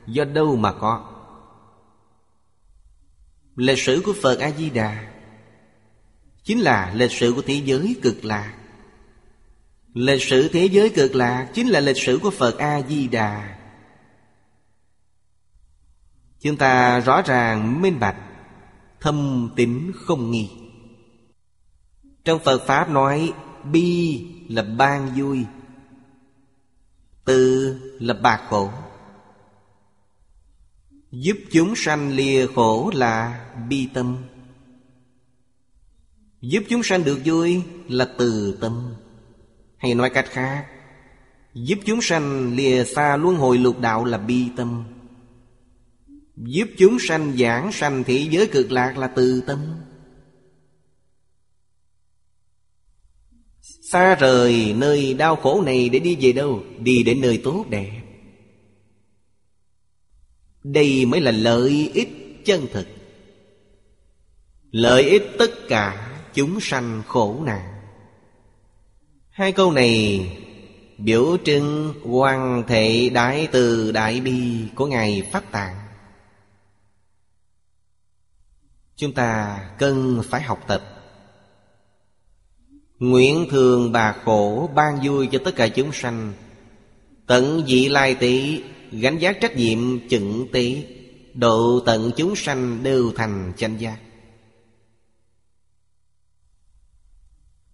[0.08, 1.06] Do đâu mà có.
[3.56, 5.19] Lịch sử của Phật A-di-đà
[6.50, 8.54] Chính là lịch sử của thế giới cực lạc.
[9.94, 13.58] Lịch sử thế giới cực lạc Chính là lịch sử của Phật A-di-đà.
[16.40, 18.16] Chúng ta rõ ràng, minh bạch,
[19.00, 20.50] Thâm tín không nghi.
[22.24, 23.34] Trong Phật Pháp nói,
[23.72, 25.46] Bi là ban vui
[27.26, 28.72] Từ là bạc khổ.
[31.12, 34.29] Giúp chúng sanh lìa khổ là bi tâm.
[36.42, 38.94] Giúp chúng sanh được vui là từ tâm.
[39.78, 40.66] Hay nói cách khác,
[41.54, 44.84] Giúp chúng sanh lìa xa luân hồi lục đạo là bi tâm.
[46.36, 49.60] Giúp chúng sanh giảng sanh thị giới cực lạc là từ tâm.
[53.62, 56.64] Xa rời nơi đau khổ này để đi về đâu?
[56.80, 58.02] Đi đến nơi tốt đẹp.
[60.64, 62.10] Đây mới là lợi ích
[62.46, 62.88] chân thực.
[64.72, 66.09] Lợi ích tất cả
[66.40, 67.82] chúng sanh khổ nạn.
[69.30, 70.28] Hai câu này
[70.98, 75.76] biểu trưng quan thể đại từ đại bi của Ngài Pháp Tạng.
[78.96, 80.82] Chúng ta cần phải học tập.
[83.00, 86.34] Nguyện thường bà khổ ban vui cho tất cả chúng sanh.
[87.28, 90.86] Tận dị lai tỷ Gánh giác trách nhiệm chừng tỷ
[91.34, 93.98] Độ tận chúng sanh đều thành chánh giác.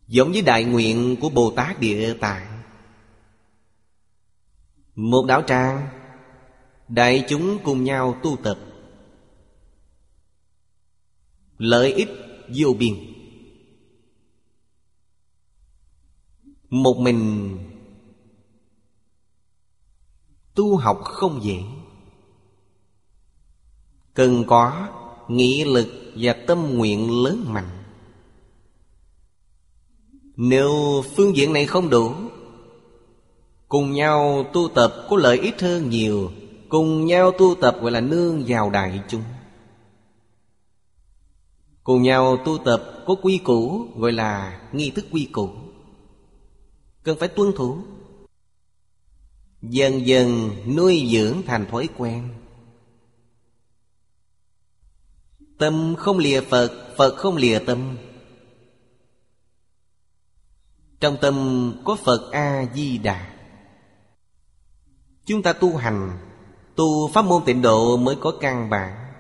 [0.08, 2.62] Giống với đại nguyện của Bồ Tát Địa Tạng
[4.96, 5.88] Một đạo tràng,
[6.88, 8.58] Đại chúng cùng nhau tu tập.
[11.58, 12.10] Lợi ích
[12.56, 12.94] vô biên.
[16.70, 17.52] Một mình
[20.56, 21.64] Tu học không dễ.
[24.14, 24.90] Cần có
[25.28, 27.75] nghị lực và tâm nguyện lớn mạnh.
[30.38, 30.72] Nếu
[31.16, 32.14] phương diện này không đủ,
[33.68, 36.32] Cùng nhau tu tập có lợi ích hơn nhiều.
[36.70, 39.24] Cùng nhau tu tập gọi là nương vào đại chúng.
[41.84, 45.50] Cùng nhau tu tập có quy củ Gọi là nghi thức quy củ.
[47.04, 47.78] Cần phải tuân thủ.
[49.62, 52.30] Dần dần nuôi dưỡng thành thói quen.
[55.58, 57.98] Tâm không lìa Phật Phật không lìa tâm.
[61.00, 63.32] Trong tâm có Phật A-di-đà.
[65.26, 66.18] Chúng ta tu hành,
[66.76, 69.14] Tu pháp môn tịnh độ mới có căn bản.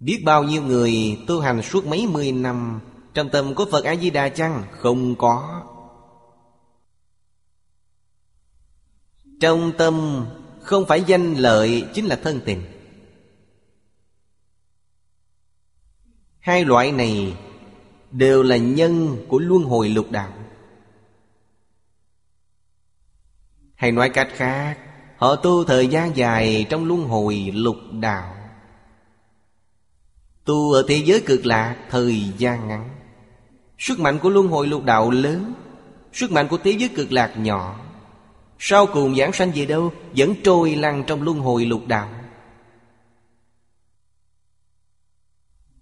[0.00, 2.80] Biết bao nhiêu người tu hành suốt mấy mươi năm,
[3.14, 4.64] Trong tâm có Phật A-di-đà chăng?
[4.72, 5.62] Không có.
[9.40, 10.26] Trong tâm
[10.60, 12.62] không phải danh lợi, chính là thân tình.
[16.38, 17.36] Hai loại này
[18.12, 20.32] đều là nhân của luân hồi lục đạo.
[23.74, 24.78] Hay nói cách khác,
[25.16, 28.36] Họ tu thời gian dài trong luân hồi lục đạo.
[30.44, 32.90] Tu ở thế giới cực lạc thời gian ngắn.
[33.78, 35.54] Sức mạnh của luân hồi lục đạo lớn,
[36.12, 37.80] Sức mạnh của thế giới cực lạc nhỏ.
[38.58, 42.08] Sau cùng giảng sanh về đâu, Vẫn trôi lăn trong luân hồi lục đạo.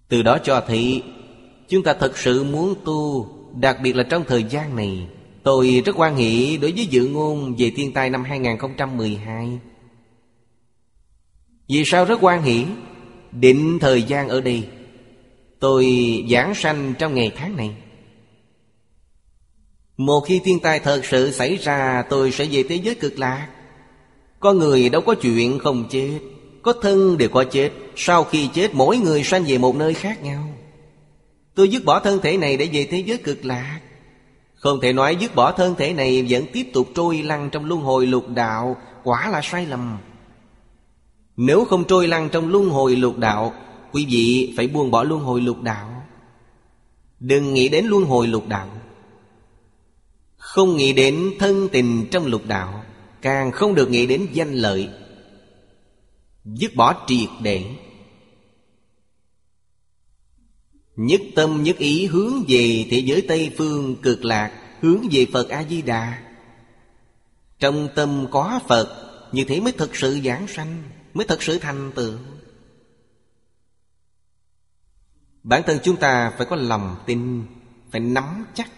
[0.09, 1.03] Từ đó cho thấy
[1.71, 5.07] Chúng ta thật sự muốn tu, Đặc biệt là trong thời gian này.
[5.43, 9.59] Tôi rất quan hệ đối với dự ngôn về thiên tai năm 2012
[11.69, 12.65] Vì sao rất quan hệ
[13.33, 14.69] Định thời gian ở đây.
[15.61, 15.87] Tôi
[16.31, 17.75] giảng sanh trong ngày tháng này.
[19.97, 23.49] Một khi thiên tai thật sự xảy ra, Tôi sẽ về thế giới cực lạc.
[24.41, 26.19] Con người đâu có chuyện không chết,
[26.63, 27.71] Có thân đều có chết.
[27.97, 30.49] Sau khi chết, mỗi người sanh về một nơi khác nhau.
[31.61, 33.81] Tôi dứt bỏ thân thể này để về thế giới cực lạc.
[34.55, 37.81] Không thể nói dứt bỏ thân thể này Vẫn tiếp tục trôi lăn trong luân
[37.81, 39.99] hồi lục đạo, Quả là sai lầm.
[41.37, 43.55] Nếu không trôi lăn trong luân hồi lục đạo,
[43.93, 46.03] Quý vị phải buông bỏ luân hồi lục đạo.
[47.21, 48.69] Đừng nghĩ đến luân hồi lục đạo.
[50.37, 52.85] Không nghĩ đến thân tình trong lục đạo,
[53.23, 54.89] Càng không được nghĩ đến danh lợi.
[56.45, 57.65] Dứt bỏ triệt để.
[61.01, 65.49] Nhất tâm nhất ý hướng về thế giới Tây Phương cực lạc, Hướng về Phật
[65.49, 66.23] A-di-đà.
[67.59, 70.83] Trong tâm có Phật, Như thế mới thực sự giảng sanh,
[71.15, 72.13] Mới thực sự thành tựu.
[75.43, 77.43] Bản thân chúng ta phải có lòng tin,
[77.91, 78.71] Phải nắm chắc.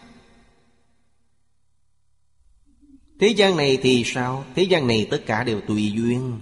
[3.21, 4.45] Thế gian này thì sao?
[4.55, 6.41] Thế gian này tất cả đều tùy duyên.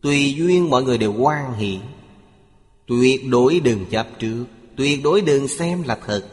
[0.00, 1.76] Tùy duyên mọi người đều quan hệ
[2.86, 4.44] Tuyệt đối đừng chấp trước.
[4.78, 6.28] Tuyệt đối đừng xem là thật.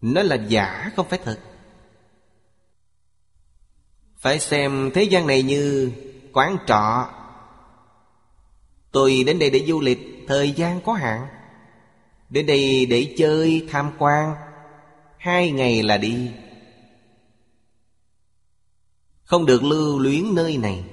[0.00, 1.40] Nó là giả, không phải thật.
[4.16, 5.92] Phải xem thế gian này như
[6.32, 7.08] quán trọ.
[8.92, 11.26] Tôi đến đây để du lịch, Thời gian có hạn.
[12.30, 14.34] Đến đây để chơi, tham quan.
[15.18, 16.30] Hai ngày là đi.
[19.24, 20.84] Không được lưu luyến nơi này.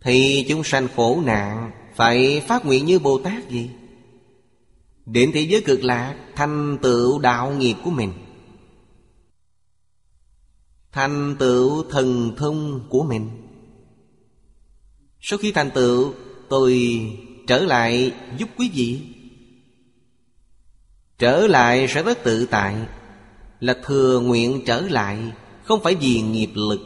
[0.00, 1.79] Thì chúng sanh khổ nạn.
[2.00, 3.70] Phải phát nguyện như Bồ Tát gì?
[5.06, 8.12] Đến thế giới cực lạc Thành tựu đạo nghiệp của mình.
[10.92, 13.30] Thành tựu thần thông của mình.
[15.20, 16.12] Sau khi thành tựu,
[16.48, 17.00] Tôi
[17.46, 19.00] trở lại giúp quý vị.
[21.18, 22.76] Trở lại sẽ rất tự tại,
[23.60, 25.32] Là thừa nguyện trở lại,
[25.64, 26.80] Không phải vì nghiệp lực.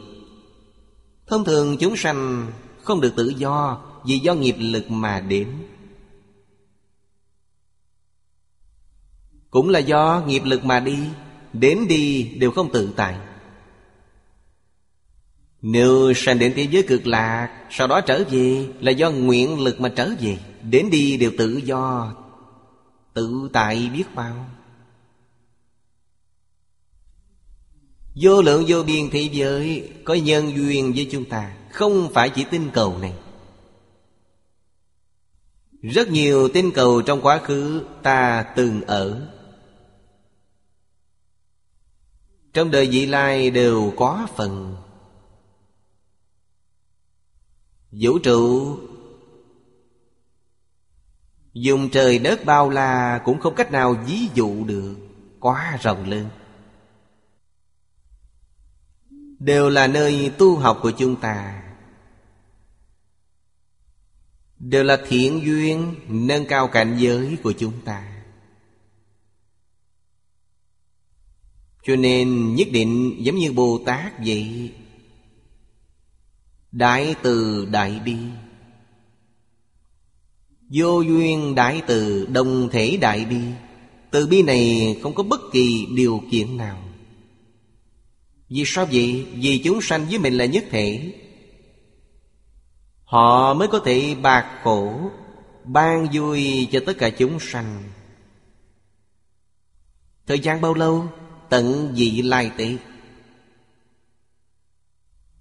[1.27, 2.51] Thông thường chúng sanh
[2.83, 5.47] không được tự do vì do nghiệp lực mà đến.
[9.49, 10.97] Cũng là do nghiệp lực mà đi,
[11.53, 13.15] Đến đi đều không tự tại.
[15.61, 19.81] Nếu sanh đến thế giới cực lạc, Sau đó trở về Là do nguyện lực
[19.81, 22.15] mà trở về, Đến đi đều tự do,
[23.13, 24.49] Tự tại biết bao.
[28.15, 32.45] Vô lượng vô biên thế giới Có nhân duyên với chúng ta, Không phải chỉ
[32.51, 33.13] tinh cầu này.
[35.93, 39.27] Rất nhiều tinh cầu trong quá khứ Ta từng ở.
[42.53, 44.75] Trong đời vị lai đều có phần.
[47.91, 48.77] Vũ trụ,
[51.53, 54.95] Dùng trời đất bao la Cũng không cách nào ví dụ được,
[55.39, 56.29] Quá rộng lớn.
[59.39, 61.64] Đều là nơi tu học của chúng ta.
[64.59, 68.11] Đều là thiện duyên Nâng cao cảnh giới của chúng ta.
[71.83, 74.71] Cho nên nhất định giống như Bồ Tát vậy,
[76.71, 78.15] Đại từ đại bi.
[80.69, 83.41] Vô duyên đại từ đồng thể đại bi,
[84.11, 86.81] Từ bi này không có bất kỳ điều kiện nào.
[88.49, 89.25] Vì sao vậy?
[89.33, 91.13] Vì chúng sanh với mình là nhất thể.
[93.15, 95.11] Họ mới có thể bạc khổ
[95.63, 97.83] Ban vui cho tất cả chúng sanh.
[100.27, 101.07] Thời gian bao lâu?
[101.49, 102.77] Tận dị lai tế.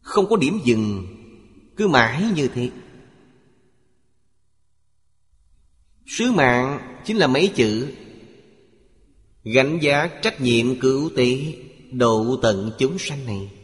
[0.01, 1.07] Không có điểm dừng,
[1.77, 2.71] Cứ mãi như thế.
[6.07, 7.95] Sứ mạng chính là mấy chữ?
[9.45, 11.55] Gánh giá trách nhiệm cứu tế
[11.93, 13.64] Độ tận chúng sanh này.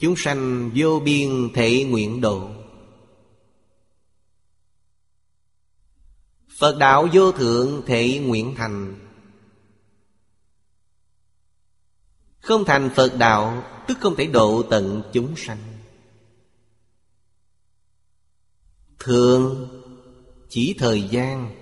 [0.00, 2.50] Chúng sanh vô biên thể nguyện độ.
[6.58, 8.98] Phật đạo vô thượng thể nguyện thành.
[12.40, 15.58] Không thành Phật đạo, Tức không thể độ tận chúng sanh.
[18.98, 19.68] Thường
[20.48, 21.56] chỉ thời gian.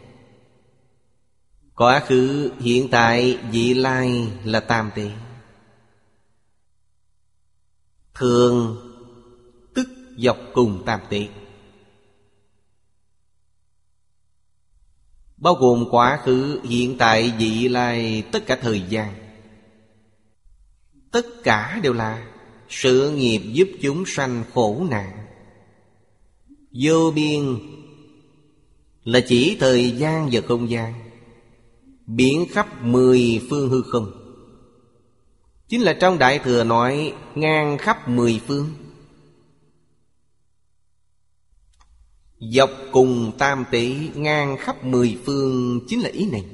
[1.75, 5.28] Quá khứ, hiện tại, vị lai là tam tiện
[8.19, 8.77] Thường
[9.75, 11.29] tức dọc cùng tam tế
[15.37, 19.15] Bao gồm quá khứ, hiện tại, vị lai, tất cả thời gian.
[21.11, 22.27] Tất cả đều là
[22.69, 25.27] sự nghiệp giúp chúng sanh khổ nạn.
[26.73, 27.59] Vô biên
[29.05, 30.95] Là chỉ thời gian và không gian,
[32.07, 34.28] Biến khắp mười phương hư không.
[35.69, 38.71] Chính là trong Đại Thừa nói, Ngang khắp mười phương.
[42.41, 46.45] Dọc cùng tam tỷ ngang khắp mười phương Chính là ý này.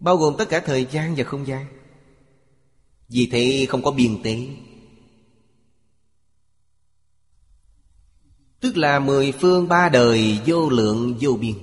[0.00, 1.66] Bao gồm tất cả thời gian và không gian.
[3.08, 4.46] Vì thế không có biên tế.
[8.60, 11.54] Tức là mười phương ba đời vô lượng vô biên.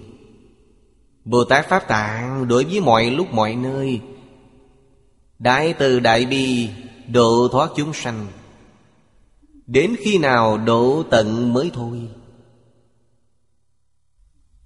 [1.25, 4.01] Bồ Tát Pháp Tạng đối với mọi lúc mọi nơi
[5.39, 6.69] Đại từ đại bi,
[7.07, 8.27] độ thoát chúng sanh.
[9.68, 12.09] Đến khi nào độ tận mới thôi?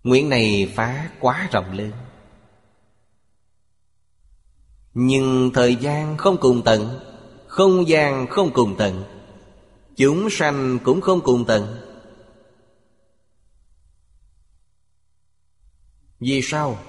[0.04, 1.92] Nguyện này phá quá rộng lớn.
[4.94, 7.00] Nhưng thời gian không cùng tận,
[7.48, 9.04] Không gian không cùng tận,
[9.96, 11.78] Chúng sanh cũng không cùng tận.
[16.20, 16.80] Vì sao?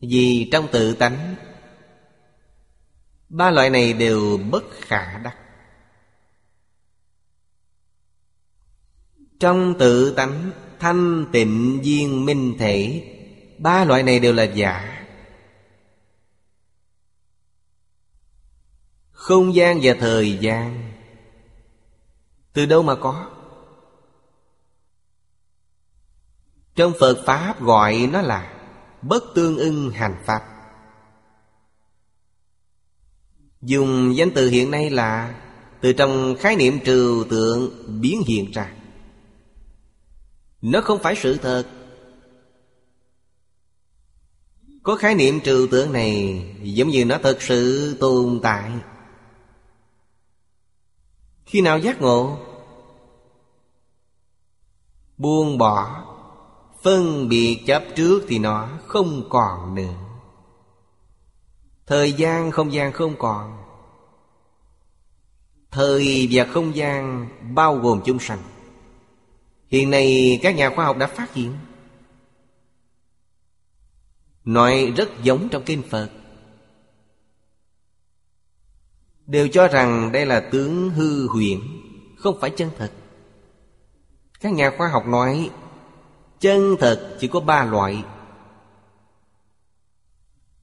[0.00, 1.34] Vì trong tự tánh,
[3.28, 5.36] Ba loại này đều bất khả đắc.
[9.40, 13.04] Trong tự tánh, thanh tịnh viên minh thể,
[13.58, 15.06] Ba loại này đều là giả.
[19.10, 20.92] Không gian và thời gian,
[22.52, 23.30] Từ đâu mà có?
[26.74, 28.57] Trong Phật Pháp gọi nó là
[29.02, 30.42] Bất tương ưng hành Pháp.
[33.62, 35.40] Dùng danh từ hiện nay là
[35.80, 37.70] Từ trong khái niệm trừu tượng
[38.00, 38.72] biến hiện ra.
[40.62, 41.64] Nó không phải sự thật.
[44.82, 48.72] Có khái niệm trừu tượng này Giống như nó thật sự tồn tại.
[51.46, 52.38] Khi nào giác ngộ?
[55.16, 56.07] Buông bỏ.
[56.82, 59.94] Phân biệt chấp trước thì nó không còn nữa.
[61.86, 63.58] Thời gian không gian không còn.
[65.70, 68.42] Thời và không gian bao gồm chung sanh.
[69.68, 71.54] Hiện nay các nhà khoa học đã phát hiện,
[74.48, 76.10] Nói rất giống trong kinh Phật.
[79.26, 81.60] Đều cho rằng đây là tướng hư huyễn
[82.16, 82.92] Không phải chân thật.
[84.40, 85.50] Các nhà khoa học nói
[86.40, 88.04] Chân thật chỉ có ba loại.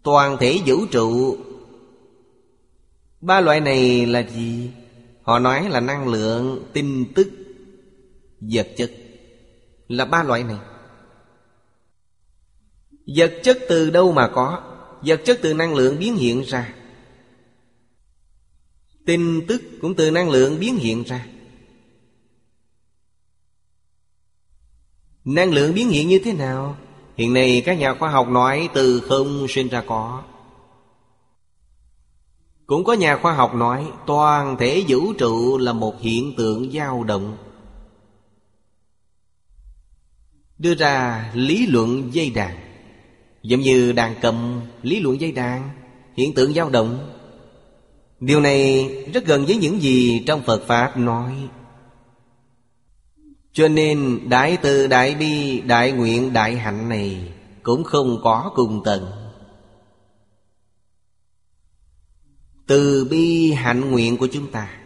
[0.03, 1.37] Toàn thể vũ trụ.
[3.21, 4.71] Ba loại này là gì?
[5.21, 7.27] Họ nói là năng lượng, tin tức,
[8.39, 8.91] vật chất.
[9.87, 10.57] Là ba loại này.
[13.17, 14.63] Vật chất từ đâu mà có?
[15.01, 16.73] Vật chất từ năng lượng biến hiện ra.
[19.05, 21.25] Tin tức cũng từ năng lượng biến hiện ra.
[25.25, 26.77] Năng lượng biến hiện như thế nào?
[27.17, 30.23] Hiện nay các nhà khoa học nói từ không sinh ra có.
[32.65, 37.03] Cũng có nhà khoa học nói toàn thể vũ trụ là một hiện tượng dao
[37.03, 37.37] động.
[40.57, 42.55] Đưa ra lý luận dây đàn.
[43.43, 45.69] Giống như đàn cầm, lý luận dây đàn,
[46.15, 47.11] Hiện tượng dao động.
[48.19, 51.33] Điều này rất gần với những gì trong Phật Pháp nói
[53.55, 57.33] cho nên Đại từ Đại Bi, Đại Nguyện, Đại Hạnh này
[57.63, 59.11] Cũng không có cùng tận
[62.67, 64.77] Từ bi hạnh nguyện của chúng ta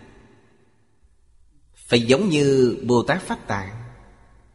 [1.74, 3.84] Phải giống như Bồ Tát Pháp Tạng,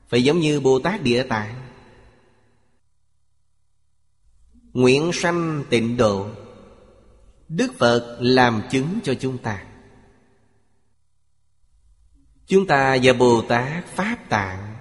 [0.08, 1.54] Phải giống như Bồ Tát Địa Tạng.
[4.72, 6.28] Nguyện sanh tịnh độ,
[7.48, 9.64] Đức Phật làm chứng cho chúng ta.
[12.46, 14.74] Chúng ta và Bồ Tát Pháp Tạng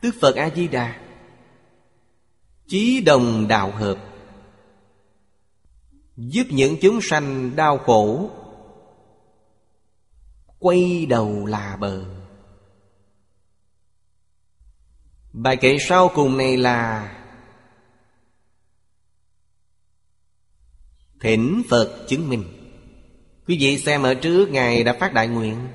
[0.00, 1.00] Tức Phật A-di-đà,
[2.66, 3.98] Chí đồng đạo hợp,
[6.16, 8.30] Giúp những chúng sanh đau khổ,
[10.58, 12.04] Quay đầu là bờ.
[15.32, 17.12] Bài kệ sau cùng này là,
[21.20, 22.44] Thỉnh Phật chứng minh.
[23.46, 25.68] Quý vị xem ở trước, Ngài đã phát đại nguyện.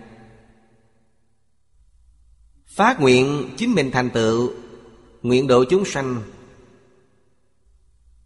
[2.76, 4.52] Phát nguyện chính mình thành tựu,
[5.22, 6.22] Nguyện độ chúng sanh.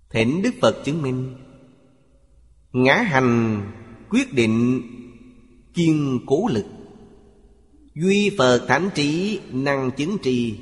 [0.09, 1.35] Thỉnh Đức Phật chứng minh.
[2.73, 3.61] Ngã hành,
[4.09, 4.81] quyết định,
[5.73, 6.65] kiên cố lực.
[7.95, 10.57] Duy Phật thánh trí, năng chứng trì.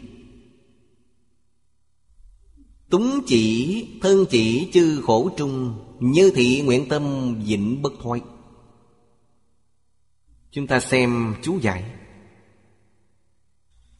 [2.89, 8.21] Túng chỉ, thân chỉ, chư khổ trung, Như thị nguyện tâm, vĩnh bất thoái.
[10.51, 11.83] Chúng ta xem chú giải.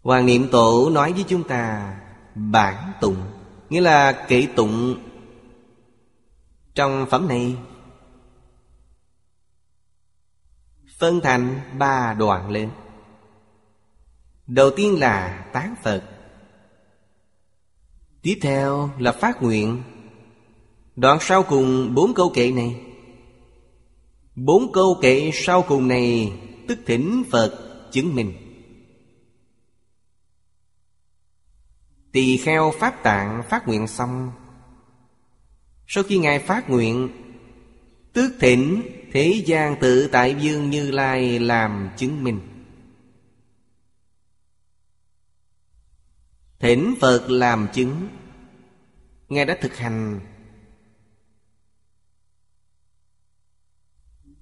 [0.03, 1.95] Hoàng Niệm Tổ nói với chúng ta,
[2.35, 3.17] Bản tụng.
[3.69, 4.97] Nghĩa là kệ tụng
[6.75, 7.55] Trong phẩm này.
[10.97, 12.69] Phân thành ba đoạn lên.
[14.47, 16.03] Đầu tiên là tán Phật.
[18.21, 19.83] Tiếp theo là phát nguyện.
[20.95, 22.81] Đoạn sau cùng bốn câu kệ này.
[24.35, 26.33] Bốn câu kệ sau cùng này,
[26.67, 28.42] Tức thỉnh Phật chứng minh.
[32.13, 34.31] Tỳ kheo Pháp Tạng phát nguyện xong.
[35.87, 37.09] Sau khi Ngài phát nguyện,
[38.13, 38.81] Tước thỉnh
[39.11, 42.39] Thế gian tự tại dương Như Lai làm chứng minh.
[46.59, 48.07] Thỉnh Phật làm chứng.
[49.29, 50.19] Ngài đã thực hành.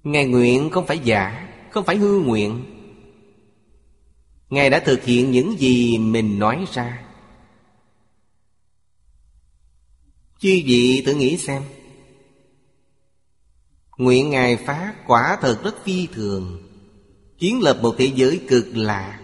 [0.02, 2.64] Ngài nguyện không phải giả, Không phải hư nguyện.
[4.50, 7.11] Ngài đã thực hiện những gì mình nói ra.
[10.42, 11.62] Chư vị tự nghĩ xem.
[13.96, 16.68] Nguyện Ngài phá quả thật rất phi thường
[17.38, 19.20] Kiến lập một thế giới cực lạc.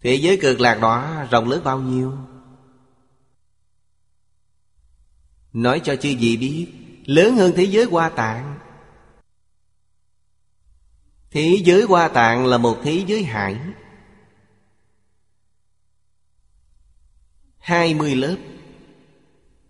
[0.00, 2.12] Thế giới cực lạc đó rộng lớn bao nhiêu?
[5.52, 6.66] Nói cho chư vị biết,
[7.04, 8.58] Lớn hơn thế giới hoa tạng.
[11.30, 13.60] Thế giới hoa tạng là một thế giới hải.
[17.60, 18.36] Hai mươi lớp.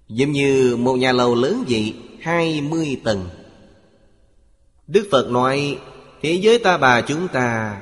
[0.08, 3.28] Giống như một nhà lầu lớn vậy, hai mươi tầng.
[4.86, 5.78] Đức Phật nói,
[6.22, 7.80] Thế giới ta bà chúng ta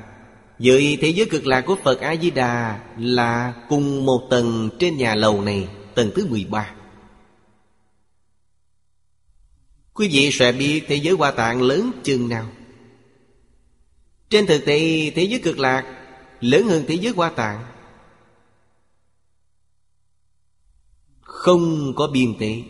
[0.58, 5.42] Vậy thế giới cực lạc của Phật A-di-đà Là cùng một tầng trên nhà lầu
[5.42, 6.74] này, Tầng thứ mười ba.
[9.94, 12.46] Quý vị sẽ biết thế giới hoa tạng lớn chừng nào.
[14.30, 15.84] Trên thực tế, thế giới cực lạc
[16.40, 17.64] Lớn hơn thế giới hoa tạng.
[21.38, 22.62] Không có biên tế.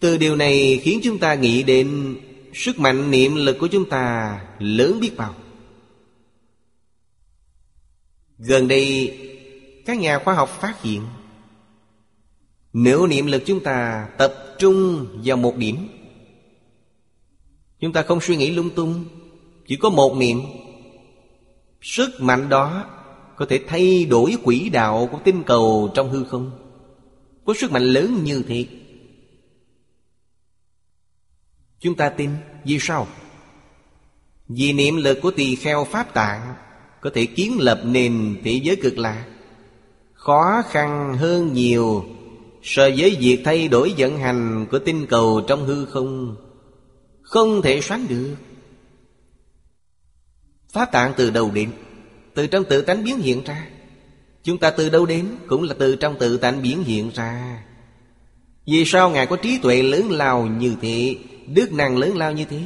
[0.00, 2.16] Từ điều này khiến chúng ta nghĩ đến
[2.54, 5.34] Sức mạnh niệm lực của chúng ta lớn biết bao.
[8.38, 9.18] Gần đây,
[9.86, 11.02] Các nhà khoa học phát hiện,
[12.72, 15.88] Nếu niệm lực chúng ta tập trung vào một điểm,
[17.80, 19.04] Chúng ta không suy nghĩ lung tung,
[19.66, 20.42] Chỉ có một niệm,
[21.80, 22.97] Sức mạnh đó
[23.38, 26.50] có thể thay đổi quỹ đạo của tinh cầu trong hư không?
[27.44, 28.66] Có sức mạnh lớn như thế.
[31.80, 32.30] Chúng ta tin,
[32.64, 33.06] vì sao?
[34.48, 36.54] Vì niệm lực của tỳ kheo Pháp Tạng
[37.00, 39.26] Có thể kiến lập nền thế giới cực lạc
[40.14, 42.04] Khó khăn hơn nhiều
[42.62, 46.36] So với việc thay đổi vận hành của tinh cầu trong hư không.
[47.22, 48.36] Không thể soán được.
[50.72, 51.70] Pháp tạng từ đầu đến
[52.38, 53.68] từ trong tự tánh biến hiện ra.
[54.42, 57.62] Chúng ta từ đâu đến Cũng là từ trong tự tánh biến hiện ra.
[58.66, 61.16] Vì sao Ngài có trí tuệ lớn lao như thế,
[61.46, 62.60] Đức năng lớn lao như thế?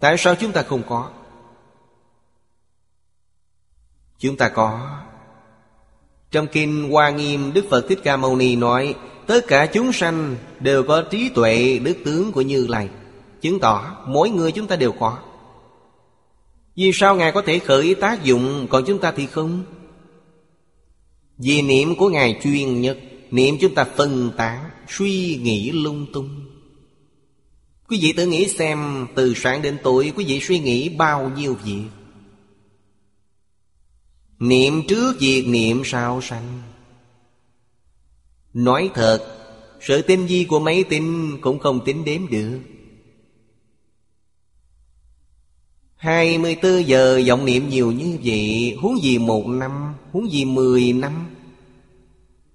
[0.00, 1.10] Tại sao chúng ta không có?
[4.18, 4.98] Chúng ta có.
[6.30, 8.94] Trong Kinh Hoa Nghiêm, Đức Phật Thích Ca Mâu Ni nói,
[9.26, 12.88] Tất cả chúng sanh đều có trí tuệ, đức tướng của Như Lai.
[13.40, 15.18] Chứng tỏ mỗi người chúng ta đều có.
[16.76, 19.64] Vì sao Ngài có thể khởi tác dụng, Còn chúng ta thì không?
[21.38, 22.98] Vì niệm của Ngài chuyên nhất,
[23.30, 26.46] Niệm chúng ta phân tán, Suy nghĩ lung tung.
[27.88, 31.56] Quý vị tự nghĩ xem, Từ sáng đến tối, quý vị suy nghĩ bao nhiêu
[31.64, 31.84] việc?
[34.38, 36.62] Niệm trước việc niệm sau sanh.
[38.54, 39.38] Nói thật,
[39.80, 42.58] Sự tinh vi của máy tính Cũng không tính đếm được.
[46.02, 51.26] 24 giờ, vọng niệm nhiều như vậy, Huống gì một năm, Huống gì mười năm?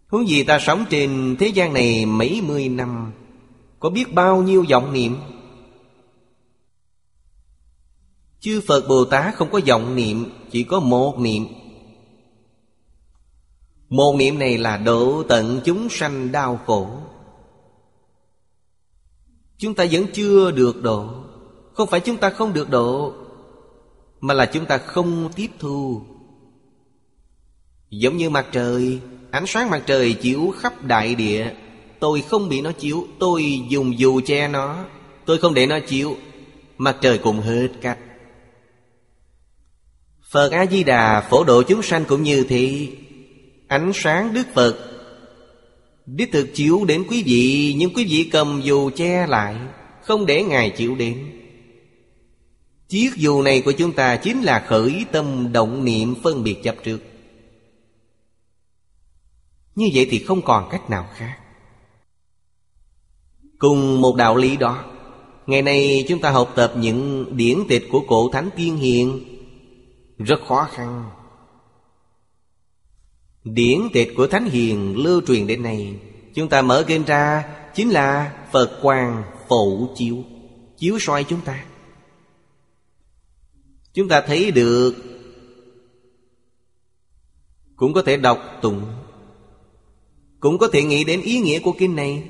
[0.07, 3.11] Huống gì ta sống trên thế gian này mấy mươi năm?
[3.79, 5.17] Có biết bao nhiêu vọng niệm?
[8.39, 11.47] Chư Phật Bồ Tát không có vọng niệm, Chỉ có một niệm.
[13.89, 16.89] Một niệm này là độ tận chúng sanh đau khổ.
[19.57, 21.09] Chúng ta vẫn chưa được độ.
[21.73, 23.13] Không phải chúng ta không được độ
[24.27, 26.01] mà là chúng ta không tiếp thu.
[27.89, 28.99] Giống như mặt trời,
[29.31, 31.51] Ánh sáng mặt trời chiếu khắp đại địa.
[31.99, 34.85] Tôi không bị nó chiếu, Tôi dùng dù che nó.
[35.25, 36.15] Tôi không để nó chiếu,
[36.77, 37.97] Mặt trời cũng hết cách.
[40.31, 42.87] Phật A-di-đà, phổ độ chúng sanh cũng như thế.
[43.67, 44.77] Ánh sáng Đức Phật,
[46.05, 49.55] Đích thực chiếu đến quý vị, Nhưng quý vị cầm dù che lại,
[50.03, 51.36] Không để Ngài chịu đến.
[52.87, 56.75] Chiếc dù này của chúng ta chính là khởi tâm động niệm phân biệt chấp
[56.83, 56.99] trước.
[59.75, 61.37] Như vậy thì không còn cách nào khác.
[63.59, 64.83] Cùng một đạo lý đó,
[65.47, 69.21] Ngày nay chúng ta học tập những điển tịch của cổ thánh tiên hiền
[70.17, 71.09] Rất khó khăn.
[73.43, 75.95] Điển tịch của Thánh Hiền lưu truyền đến nay,
[76.33, 77.43] Chúng ta mở kênh ra,
[77.75, 80.23] Chính là Phật quang phổ chiếu
[80.77, 81.63] Chiếu soi chúng ta.
[83.97, 84.95] Chúng ta thấy được.
[87.75, 88.85] Cũng có thể đọc tụng.
[90.39, 92.29] Cũng có thể nghĩ đến ý nghĩa của kinh này.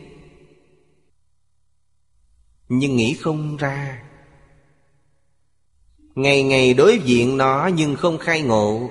[2.70, 4.04] Nhưng nghĩ không ra.
[6.16, 8.90] Ngày ngày đối diện nó nhưng không khai ngộ.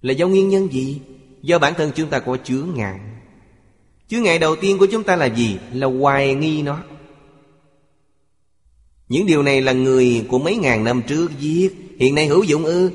[0.00, 1.00] Là do nguyên nhân gì?
[1.42, 3.00] Do bản thân chúng ta có chướng ngại
[4.08, 5.58] Chướng ngại đầu tiên của chúng ta là gì?
[5.72, 6.84] Là hoài nghi nó
[9.08, 11.70] những điều này là người của mấy ngàn năm trước viết.
[11.98, 12.90] Hiện nay hữu dụng ư?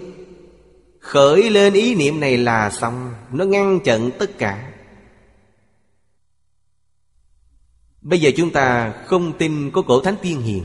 [1.00, 3.14] Khởi lên ý niệm này là xong.
[3.32, 4.74] Nó ngăn chặn tất cả.
[8.02, 10.64] Bây giờ chúng ta không tin có cổ thánh tiên hiền.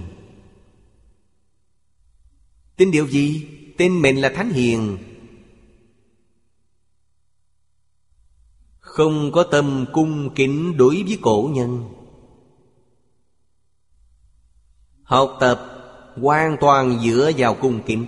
[2.76, 3.46] Tin điều gì?
[3.76, 4.98] Tin mình là thánh hiền.
[8.78, 11.97] Không có tâm cung kính đối với cổ nhân.
[15.08, 15.60] Học tập
[16.16, 18.06] hoàn toàn dựa vào cung kính.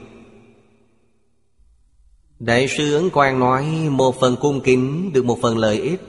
[2.39, 6.01] Đại sư Ấn Quang nói, Một phần cung kính được một phần lợi ích,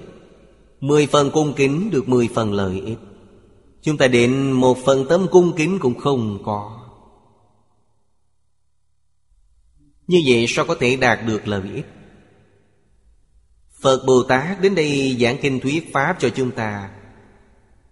[0.79, 2.97] Mười phần cung kính được mười phần lợi ích.
[3.81, 6.79] Chúng ta định một phần tấm cung kính cũng không có.
[10.07, 11.85] Như vậy sao có thể đạt được lợi ích?
[13.81, 16.89] Phật Bồ Tát đến đây giảng kinh thuyết Pháp cho chúng ta.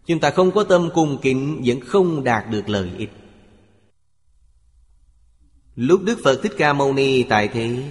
[0.09, 3.09] Chúng ta không có tâm cung kính, Vẫn không đạt được lợi ích.
[5.75, 7.83] Lúc Đức Phật Thích Ca Mâu Ni tại thế,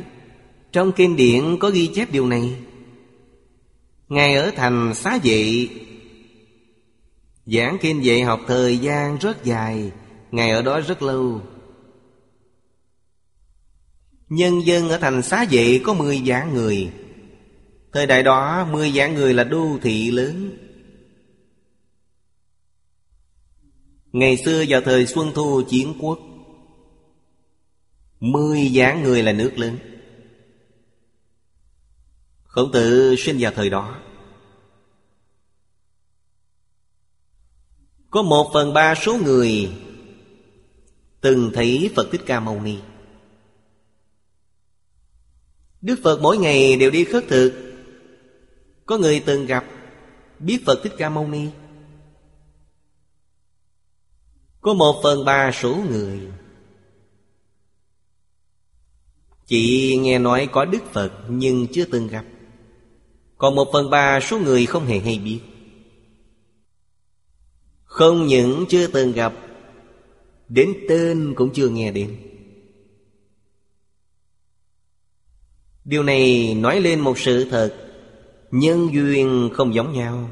[0.73, 2.57] Trong kinh điển có ghi chép điều này.
[4.09, 5.69] Ngài ở thành xá dị
[7.47, 9.93] Giảng kinh dạy học thời gian rất dài,
[10.31, 11.41] Ngài ở đó rất lâu.
[14.29, 16.91] Nhân dân ở thành xá dị có mười vạn người.
[17.93, 20.59] Thời đại đó, mười vạn người là đô thị lớn.
[24.13, 26.19] Ngày xưa vào thời Xuân Thu chiến quốc,
[28.21, 29.79] Mười vạn người là nước lớn.
[32.45, 34.01] Khổng tử sinh vào thời đó.
[38.11, 39.71] Có một phần ba số người
[41.21, 42.79] Từng thấy Phật Thích Ca Mâu Ni.
[45.81, 47.53] Đức Phật mỗi ngày đều đi khất thực.
[48.87, 49.65] Có người từng gặp
[50.39, 51.49] Biết Phật Thích Ca Mâu Ni.
[54.69, 56.21] Có một phần ba số người.
[59.47, 62.25] Chỉ nghe nói có Đức Phật nhưng chưa từng gặp.
[63.39, 65.41] Còn một phần ba số người không hề hay biết.
[67.85, 69.33] Không những chưa từng gặp,
[70.49, 72.17] Đến tên cũng chưa nghe đến.
[75.85, 77.85] Điều này nói lên một sự thật,
[78.51, 80.31] Nhân duyên không giống nhau.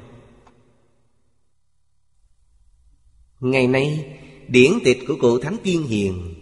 [3.40, 4.16] Ngày nay
[4.48, 6.34] Điển tịch của cụ Thánh Tiên Hiền.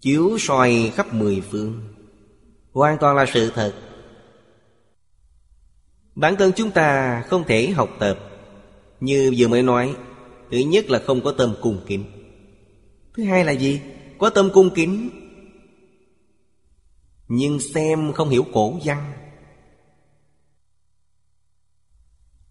[0.00, 1.80] Chiếu soi khắp mười phương.
[2.72, 3.74] Hoàn toàn là sự thật.
[6.14, 8.18] Bản thân chúng ta không thể học tập.
[9.00, 9.96] Như vừa mới nói,
[10.52, 12.04] Thứ nhất là không có tâm cung kính.
[13.14, 13.80] Thứ hai là gì?
[14.18, 15.10] Có tâm cung kính.
[17.28, 19.12] Nhưng xem không hiểu cổ văn.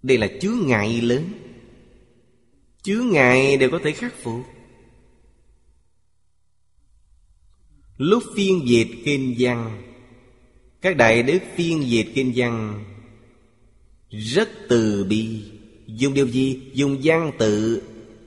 [0.04, 1.24] Đây là chướng ngại lớn.
[2.84, 4.42] Chướng ngại đều có thể khắc phục
[7.98, 9.82] Lúc phiên dịch kinh văn,
[10.82, 12.84] Các đại đức phiên dịch kinh văn
[14.10, 15.42] Rất từ bi,
[15.88, 16.60] Dùng điều gì?
[16.74, 17.82] Dùng văn tự,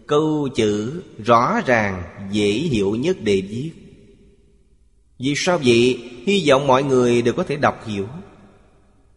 [0.06, 2.02] Câu chữ rõ ràng,
[2.32, 3.70] Dễ hiểu nhất để viết
[5.18, 6.10] Vì sao vậy?
[6.26, 8.08] Hy vọng mọi người đều có thể đọc hiểu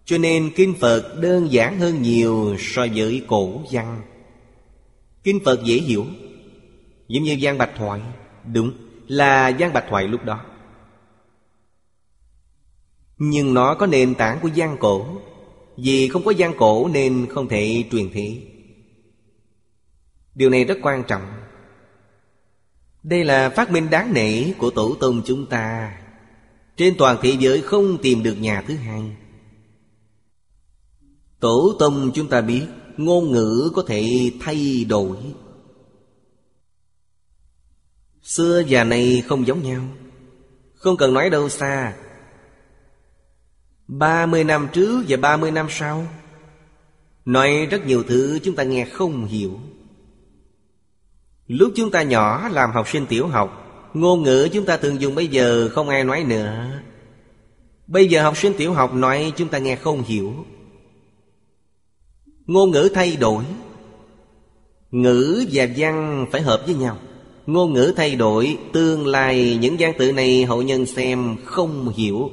[0.05, 4.01] Cho nên Kinh Phật đơn giản hơn nhiều so với cổ văn
[5.27, 6.05] Kinh Phật dễ hiểu.
[7.07, 8.01] Giống như Giang Bạch Thoại.
[8.53, 8.71] Đúng,
[9.07, 10.45] là Giang Bạch Thoại lúc đó.
[13.17, 15.21] Nhưng nó có nền tảng của Giang Cổ.
[15.77, 18.41] Vì không có Giang Cổ nên không thể truyền thị
[20.35, 21.23] Điều này rất quan trọng.
[23.03, 25.97] Đây là phát minh đáng nể của tổ tông chúng ta.
[26.77, 29.15] Trên toàn thế giới không tìm được nhà thứ hai.
[31.39, 32.65] Tổ tông chúng ta biết
[32.97, 35.17] ngôn ngữ có thể thay đổi.
[38.23, 39.81] Xưa và nay không giống nhau.
[40.75, 41.93] Không cần nói đâu xa.
[43.87, 46.07] Ba mươi năm trước và ba mươi năm sau.
[47.25, 49.59] Nói rất nhiều thứ chúng ta nghe không hiểu.
[51.47, 55.15] Lúc chúng ta nhỏ làm học sinh tiểu học, Ngôn ngữ chúng ta thường dùng
[55.15, 56.81] bây giờ không ai nói nữa.
[57.87, 60.33] Bây giờ học sinh tiểu học nói chúng ta nghe không hiểu.
[62.47, 63.43] Ngôn ngữ thay đổi.
[64.91, 66.97] Ngữ và văn phải hợp với nhau.
[67.45, 72.31] Ngôn ngữ thay đổi, Tương lai, những văn tự này hậu nhân xem không hiểu.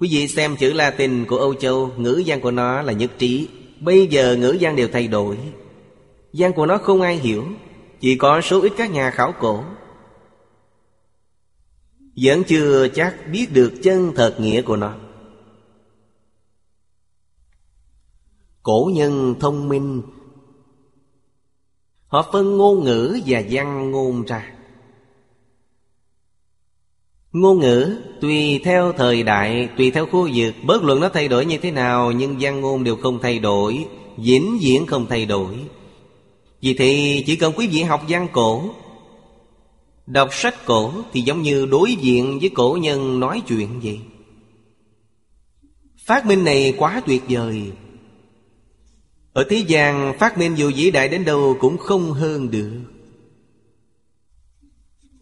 [0.00, 3.48] Quý vị xem chữ Latin của Âu Châu, Ngữ văn của nó là nhất trí.
[3.80, 5.38] Bây giờ ngữ văn đều thay đổi.
[6.32, 7.44] Văn của nó không ai hiểu,
[8.00, 9.64] Chỉ có số ít các nhà khảo cổ.
[12.16, 14.94] Vẫn chưa chắc biết được chân thật nghĩa của nó.
[18.62, 20.02] Cổ nhân thông minh.
[22.06, 24.52] Họ phân ngôn ngữ và văn ngôn ra.
[27.32, 30.54] Ngôn ngữ tùy theo thời đại, tùy theo khu vực.
[30.64, 33.86] Bớt luận nó thay đổi như thế nào Nhưng văn ngôn đều không thay đổi.
[34.16, 35.54] Vĩnh viễn không thay đổi.
[36.60, 38.62] Vì thì chỉ cần quý vị học văn cổ
[40.06, 44.00] Đọc sách cổ thì giống như đối diện với cổ nhân nói chuyện vậy.
[46.06, 47.72] Phát minh này quá tuyệt vời.
[49.32, 52.82] Ở thế gian, phát minh dù vĩ đại đến đâu cũng không hơn được.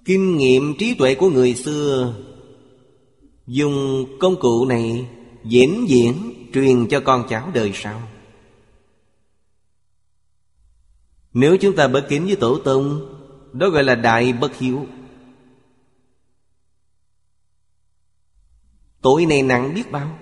[0.05, 2.15] Kinh nghiệm trí tuệ của người xưa,
[3.47, 5.09] Dùng công cụ này
[5.45, 6.15] diễn diễn
[6.55, 8.03] truyền cho con cháu đời sau.
[11.32, 13.16] Nếu chúng ta bất kính với tổ tông,
[13.53, 14.87] Đó gọi là đại bất hiếu.
[19.03, 20.19] Tội này nặng biết bao.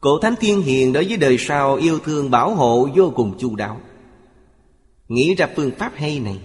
[0.00, 3.56] Cổ Thánh Thiên Hiền đối với đời sau yêu thương bảo hộ vô cùng chu
[3.56, 3.80] đáo.
[5.08, 6.38] Nghĩ ra phương pháp hay này.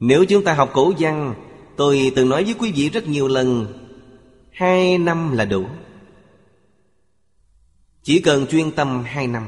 [0.00, 1.34] Nếu chúng ta học cổ văn,
[1.76, 3.66] Tôi từng nói với quý vị rất nhiều lần,
[4.52, 5.66] Hai năm là đủ.
[8.02, 9.46] Chỉ cần chuyên tâm hai năm.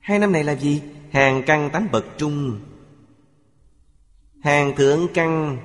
[0.00, 0.82] Hai năm này là gì?
[1.10, 2.60] Hàng căn tánh bậc trung.
[4.42, 5.58] Hàng thượng căn,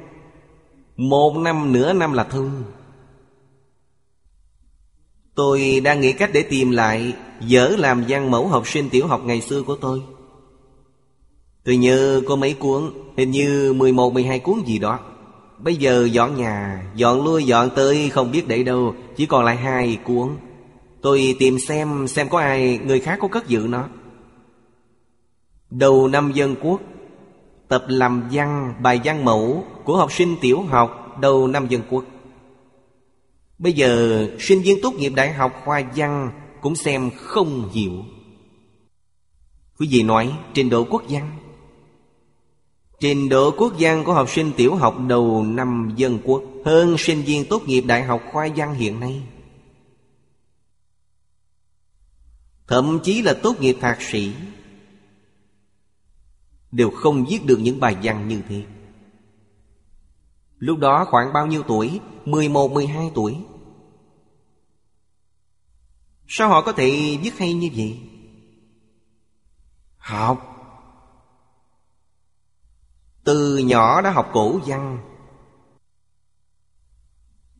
[0.97, 2.63] Một năm nửa năm là thông.
[5.35, 9.21] Tôi đang nghĩ cách để tìm lại Dở làm văn mẫu học sinh tiểu học
[9.25, 10.01] ngày xưa của tôi.
[11.63, 14.99] Tôi nhớ có mấy cuốn, Hình như 11-12 cuốn gì đó.
[15.57, 19.55] Bây giờ dọn nhà, Dọn lui, dọn tới, không biết để đâu, Chỉ còn lại
[19.55, 20.29] hai cuốn.
[21.01, 23.83] Tôi tìm xem xem có ai, Người khác có cất giữ nó.
[25.69, 26.81] Đầu năm dân quốc,
[27.67, 32.03] Tập làm văn, bài văn mẫu Của học sinh tiểu học Đầu năm dân quốc.
[33.57, 38.03] Bây giờ, sinh viên tốt nghiệp đại học khoa văn Cũng xem không hiểu.
[39.79, 41.37] Quý vị nói, trình độ quốc văn.
[42.99, 47.21] Trình độ quốc văn của học sinh tiểu học đầu năm dân quốc Hơn sinh
[47.21, 49.21] viên tốt nghiệp đại học khoa văn hiện nay.
[52.67, 54.31] Thậm chí là tốt nghiệp thạc sĩ.
[56.71, 58.63] Đều không viết được những bài văn như thế.
[60.57, 61.99] Lúc đó khoảng bao nhiêu tuổi?
[62.25, 63.45] 11, 12 tuổi.
[66.27, 67.99] Sao họ có thể viết hay như vậy?
[69.97, 70.51] Học.
[73.23, 74.99] Từ nhỏ đã học cổ văn.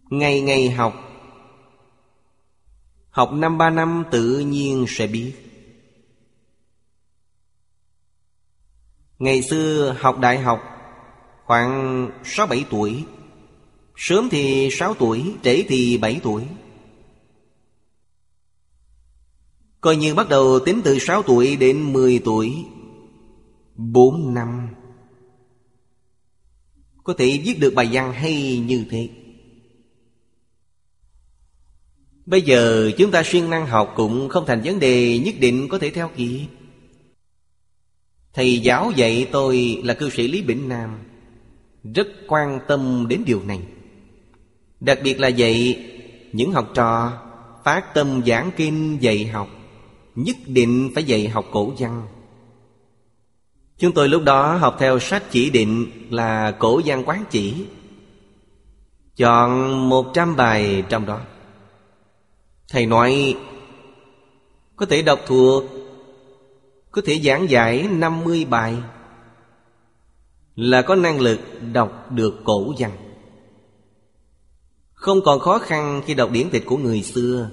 [0.09, 0.93] Ngày ngày học.
[3.09, 5.33] Học năm ba năm tự nhiên sẽ biết.
[9.19, 10.74] Ngày xưa học đại học
[11.45, 13.03] Khoảng sáu bảy tuổi.
[13.95, 16.43] Sớm thì sáu tuổi, Trễ thì bảy tuổi.
[19.81, 22.65] Coi như bắt đầu tính từ sáu tuổi đến mười tuổi.
[23.75, 24.67] Bốn năm.
[27.03, 29.09] Có thể viết được bài văn hay như thế.
[32.25, 35.79] Bây giờ chúng ta siêng năng học cũng không thành vấn đề nhất định có
[35.79, 36.47] thể theo kịp.
[38.33, 40.99] Thầy giáo dạy tôi là cư sĩ Lý Bỉnh Nam.
[41.93, 43.61] Rất quan tâm đến điều này.
[44.79, 45.85] Đặc biệt là dạy
[46.33, 47.11] những học trò
[47.63, 49.47] Phát tâm giảng kinh dạy học,
[50.15, 52.07] Nhất định phải dạy học cổ văn.
[53.77, 57.65] Chúng tôi lúc đó học theo sách chỉ định là cổ văn quán chỉ,
[59.15, 61.21] Chọn một trăm bài trong đó.
[62.69, 63.35] Thầy nói,
[64.75, 65.63] Có thể đọc thuộc,
[66.91, 68.75] Có thể giảng giải năm mươi bài
[70.55, 71.39] là có năng lực
[71.73, 72.91] đọc được cổ văn.
[74.93, 77.49] Không còn khó khăn khi đọc điển tịch của người xưa,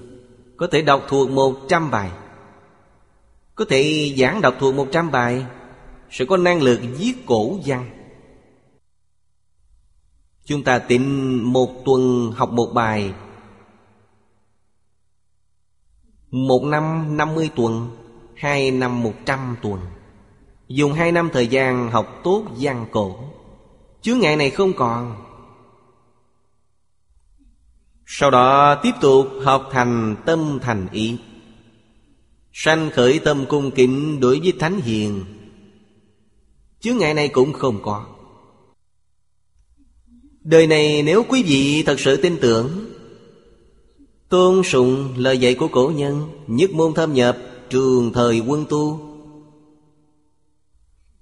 [0.57, 2.11] Có thể đọc thuộc một trăm bài.
[3.55, 5.45] Có thể giảng đọc thuộc một trăm bài,
[6.09, 7.89] sẽ có năng lực viết cổ văn.
[10.45, 13.13] Chúng ta tính một tuần học một bài.
[16.31, 17.89] Một năm năm mươi tuần,
[18.35, 19.79] Hai năm một trăm tuần.
[20.73, 23.19] Dùng hai năm thời gian học tốt văn cổ.
[24.01, 25.15] Chướng ngại này không còn.
[28.05, 31.17] Sau đó tiếp tục học thành tâm thành ý.
[32.53, 35.25] Sanh khởi tâm cung kính đối với Thánh Hiền.
[36.79, 38.05] Chướng ngại này cũng không có.
[40.41, 42.69] Đời này nếu quý vị thật sự tin tưởng,
[44.29, 47.37] Tôn sùng lời dạy của cổ nhân Nhất môn thâm nhập,
[47.69, 49.12] trường thời quân tu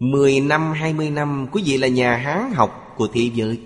[0.01, 3.59] Mười năm, hai mươi năm Quý vị là nhà Hán học của thế giới.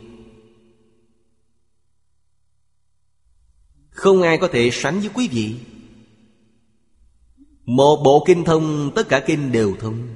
[3.89, 5.55] Không ai có thể sánh với quý vị.
[7.65, 10.07] Một bộ kinh thông Tất cả kinh đều thông.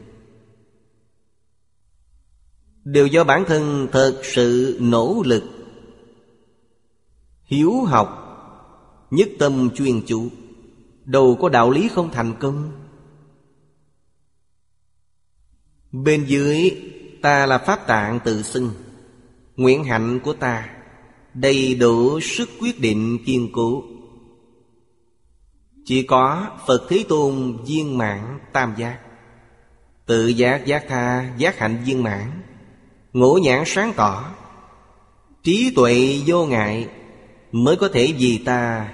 [2.83, 5.43] Đều do bản thân thật sự nỗ lực
[7.43, 8.09] Hiếu học
[9.11, 10.29] Nhất tâm chuyên chủ
[11.05, 12.78] Đâu có đạo lý không thành công.
[15.91, 16.81] Bên dưới,
[17.21, 18.71] ta là pháp tạng tự xưng.
[19.55, 20.69] Nguyện hạnh của ta,
[21.33, 23.83] Đầy đủ sức quyết định kiên cố.
[25.85, 28.99] Chỉ có Phật Thế Tôn viên mãn tam giác.
[30.05, 32.31] Tự giác giác tha, giác hạnh viên mãn.
[33.13, 34.35] Ngũ nhãn sáng tỏ.
[35.43, 36.87] Trí tuệ vô ngại
[37.51, 38.89] Mới có thể vì ta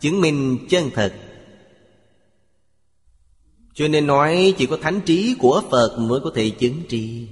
[0.00, 1.14] Chứng minh chân thật.
[3.74, 7.28] Cho nên nói chỉ có thánh trí của Phật Mới có thể chứng tri.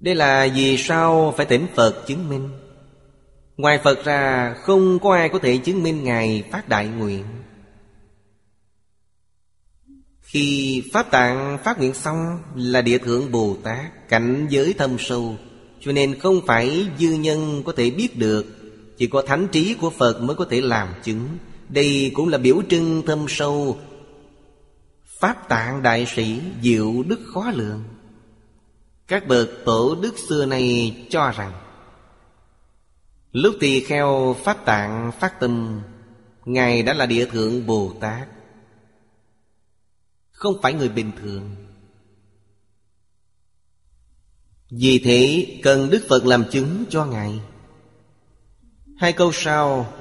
[0.00, 2.48] Đây là vì sao phải tỉnh Phật chứng minh.
[3.56, 7.24] Ngoài Phật ra, không có ai có thể chứng minh Ngài phát đại nguyện.
[10.20, 15.36] Khi Pháp Tạng phát nguyện xong là địa thượng Bồ Tát Cảnh giới thâm sâu,
[15.80, 18.46] Cho nên không phải dư nhân có thể biết được,
[18.96, 21.28] Chỉ có thánh trí của Phật mới có thể làm chứng.
[21.68, 23.78] Đây cũng là biểu trưng thâm sâu.
[25.04, 27.84] Pháp Tạng Đại Sĩ diệu đức khó lượng.
[29.08, 31.52] Các bậc tổ đức xưa nay cho rằng,
[33.32, 35.82] Lúc tỳ kheo Pháp Tạng phát tâm,
[36.44, 38.28] Ngài đã là địa thượng Bồ Tát.
[40.30, 41.56] Không phải người bình thường.
[44.70, 47.40] Vì thế cần Đức Phật làm chứng cho Ngài.
[48.96, 49.92] Hai câu sau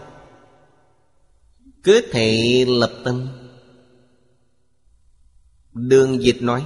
[1.84, 3.28] cứ thể lập tâm.
[5.74, 6.64] Đường dịch nói,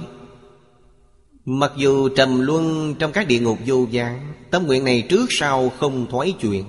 [1.44, 5.68] Mặc dù trầm luân trong các địa ngục vô gián Tâm nguyện này trước sau
[5.68, 6.64] không thoái chuyển.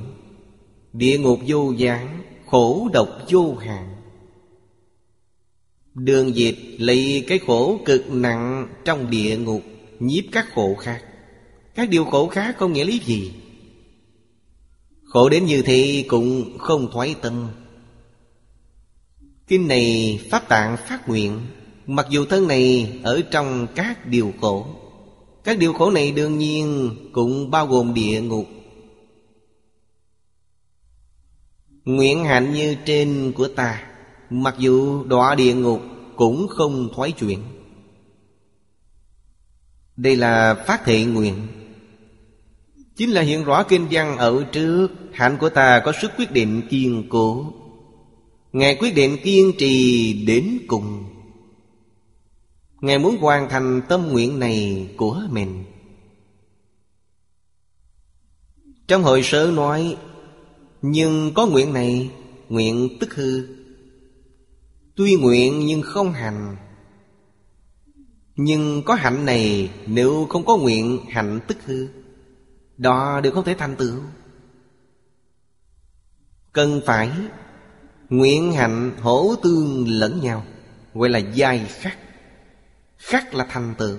[0.94, 3.96] Địa ngục vô gián Khổ độc vô hạn.
[5.94, 9.62] Đường diệt lấy cái khổ cực nặng trong địa ngục,
[10.00, 11.04] Nhiếp các khổ khác.
[11.76, 13.32] Các điều khổ khác không nghĩa lý gì?
[15.04, 17.48] Khổ đến như thế cũng không thoái tâm.
[19.50, 21.42] Kinh này Pháp Tạng phát nguyện,
[21.88, 24.68] Mặc dù thân này ở trong các điều khổ.
[25.44, 28.48] Các điều khổ này đương nhiên cũng bao gồm địa ngục.
[31.86, 33.84] Nguyện hạnh như trên của ta,
[34.30, 35.82] Mặc dù đọa địa ngục
[36.16, 37.40] cũng không thoái chuyển.
[39.96, 41.48] Đây là phát thệ nguyện.
[42.96, 46.62] Chính là hiện rõ kinh văn ở trước, Hạnh của ta có sức quyết định
[46.70, 47.54] kiên cố.
[48.54, 51.04] Ngài quyết định kiên trì đến cùng.
[52.82, 55.64] Ngài muốn hoàn thành tâm nguyện này của mình.
[58.88, 59.98] Trong hội sớ nói,
[60.82, 62.12] Nhưng có nguyện này,
[62.50, 63.48] Nguyện tức hư.
[64.96, 66.56] Tuy nguyện nhưng không hành.
[68.36, 71.88] Nhưng có hạnh này, Nếu không có nguyện, hạnh tức hư.
[72.78, 73.96] Đó đều không thể thành tựu.
[76.54, 77.12] Cần phải
[78.10, 80.46] Nguyện hạnh hỗ tương lẫn nhau.
[80.94, 81.98] Gọi là giai khắc.
[82.98, 83.98] Khắc là thành tựu.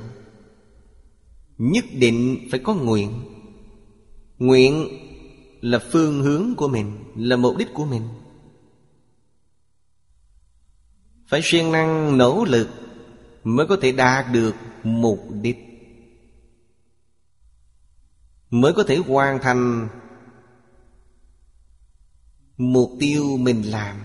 [1.58, 3.20] Nhất định phải có nguyện.
[4.38, 4.88] Nguyện
[5.60, 8.08] là phương hướng của mình, Là mục đích của mình.
[11.26, 12.68] Phải siêng năng nỗ lực
[13.44, 15.58] mới có thể đạt được mục đích.
[18.50, 19.88] Mới có thể hoàn thành
[22.60, 23.96] mục tiêu mình làm.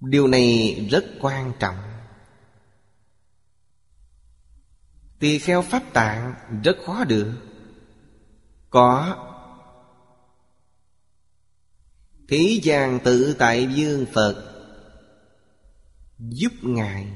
[0.00, 1.76] Điều này rất quan trọng.
[5.18, 6.34] Tỳ kheo pháp tạng
[6.64, 7.32] rất khó được.
[8.70, 9.16] Có
[12.28, 14.64] Thế gian tự tại dương Phật
[16.18, 17.06] Giúp Ngài.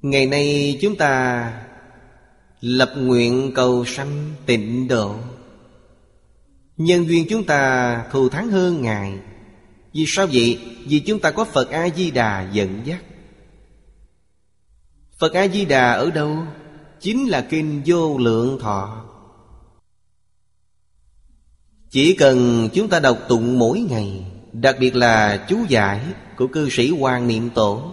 [0.00, 1.52] Ngày nay chúng ta
[2.60, 5.37] Lập nguyện cầu sanh tịnh độ.
[6.78, 9.18] Nhân duyên chúng ta thù thắng hơn Ngài
[9.92, 10.60] Vì sao vậy?
[10.86, 13.02] Vì chúng ta có Phật A-di-đà dẫn dắt
[15.18, 16.36] Phật A-di-đà ở đâu?
[17.00, 19.04] Chính là kinh vô lượng thọ
[21.90, 26.00] Chỉ cần chúng ta đọc tụng mỗi ngày, Đặc biệt là chú giải
[26.36, 27.92] của cư sĩ Hoàng Niệm Tổ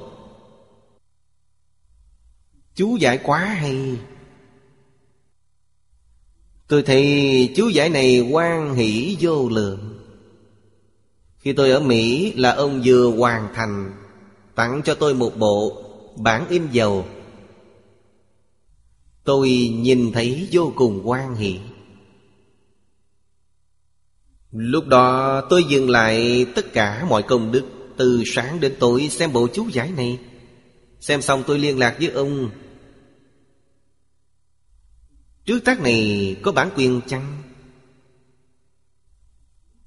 [2.75, 3.97] Chú giải quá hay
[6.67, 9.99] Tôi thấy chú giải này quan hỷ vô lượng.
[11.37, 13.91] Khi tôi ở Mỹ là ông vừa hoàn thành,
[14.55, 15.83] Tặng cho tôi một bộ
[16.15, 17.05] bản in dầu.
[19.23, 21.59] Tôi nhìn thấy vô cùng quan hỷ.
[24.51, 27.63] Lúc đó tôi dừng lại tất cả mọi công đức
[27.97, 30.19] Từ sáng đến tối xem bộ chú giải này.
[30.99, 32.49] Xem xong tôi liên lạc với ông
[35.45, 37.41] Trước tác này có bản quyền chăng?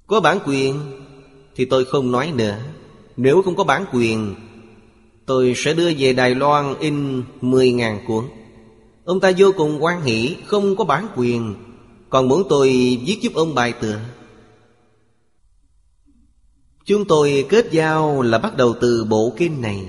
[0.07, 0.79] Có bản quyền
[1.55, 2.59] Thì tôi không nói nữa.
[3.17, 4.35] Nếu không có bản quyền,
[5.25, 8.25] Tôi sẽ đưa về Đài Loan in 10.000 cuốn.
[9.03, 11.55] Ông ta vô cùng quan hỷ, Không có bản quyền,
[12.09, 13.99] Còn muốn tôi viết giúp ông bài tựa.
[16.85, 19.85] Chúng tôi kết giao là bắt đầu từ bộ kinh này.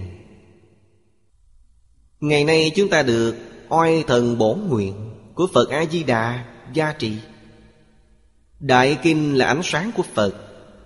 [2.20, 3.36] Ngày nay chúng ta được
[3.68, 5.09] oai thần bổn nguyện.
[5.40, 7.12] Của Phật A-di-đà gia trị
[8.58, 10.34] Đại kinh là ánh sáng của Phật,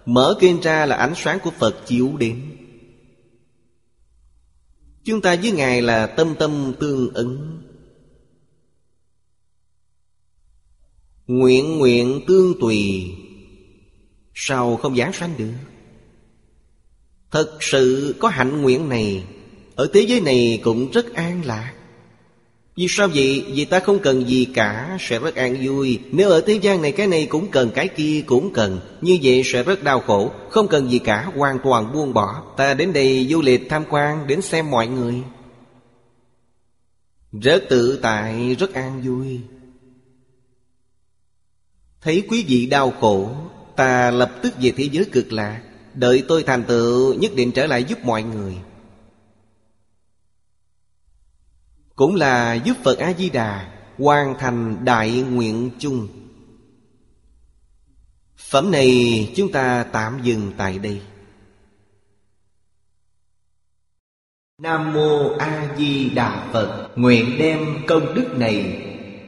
[0.06, 2.56] Mở kinh ra là ánh sáng của Phật chiếu đến.
[5.04, 7.62] Chúng ta với Ngài là tâm tâm tương ứng.
[11.26, 13.12] Nguyện nguyện tương tùy,
[14.34, 15.52] Sao không giảng sanh được?
[17.30, 19.24] Thật sự có hạnh nguyện này,
[19.76, 21.74] Ở thế giới này cũng rất an lạc.
[22.76, 23.44] Vì sao vậy?
[23.48, 26.00] Vì ta không cần gì cả, Sẽ rất an vui.
[26.12, 28.80] Nếu ở thế gian này cái này cũng cần, Cái kia cũng cần.
[29.00, 32.42] Như vậy sẽ rất đau khổ, Không cần gì cả, Hoàn toàn buông bỏ.
[32.56, 35.14] Ta đến đây du lịch, tham quan, Đến xem mọi người.
[37.32, 39.40] Rất tự tại, Rất an vui.
[42.02, 43.30] Thấy quý vị đau khổ,
[43.76, 45.60] Ta lập tức về thế giới cực lạc.
[45.94, 48.54] Đợi tôi thành tựu, nhất định trở lại giúp mọi người.
[51.96, 56.08] Cũng là giúp Phật A-di-đà Hoàn thành đại nguyện chung.
[58.36, 61.02] Phẩm này chúng ta tạm dừng tại đây.
[64.58, 68.82] Nam Mô A Di Đà Phật, Nguyện đem công đức này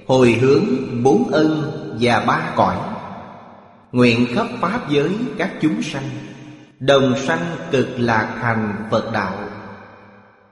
[0.06, 0.64] Hồi hướng
[1.02, 2.76] bốn ân và ba cõi.
[3.93, 6.10] Nguyện khắp Pháp giới các chúng sanh,
[6.80, 9.45] Đồng sanh cực lạc thành Phật đạo.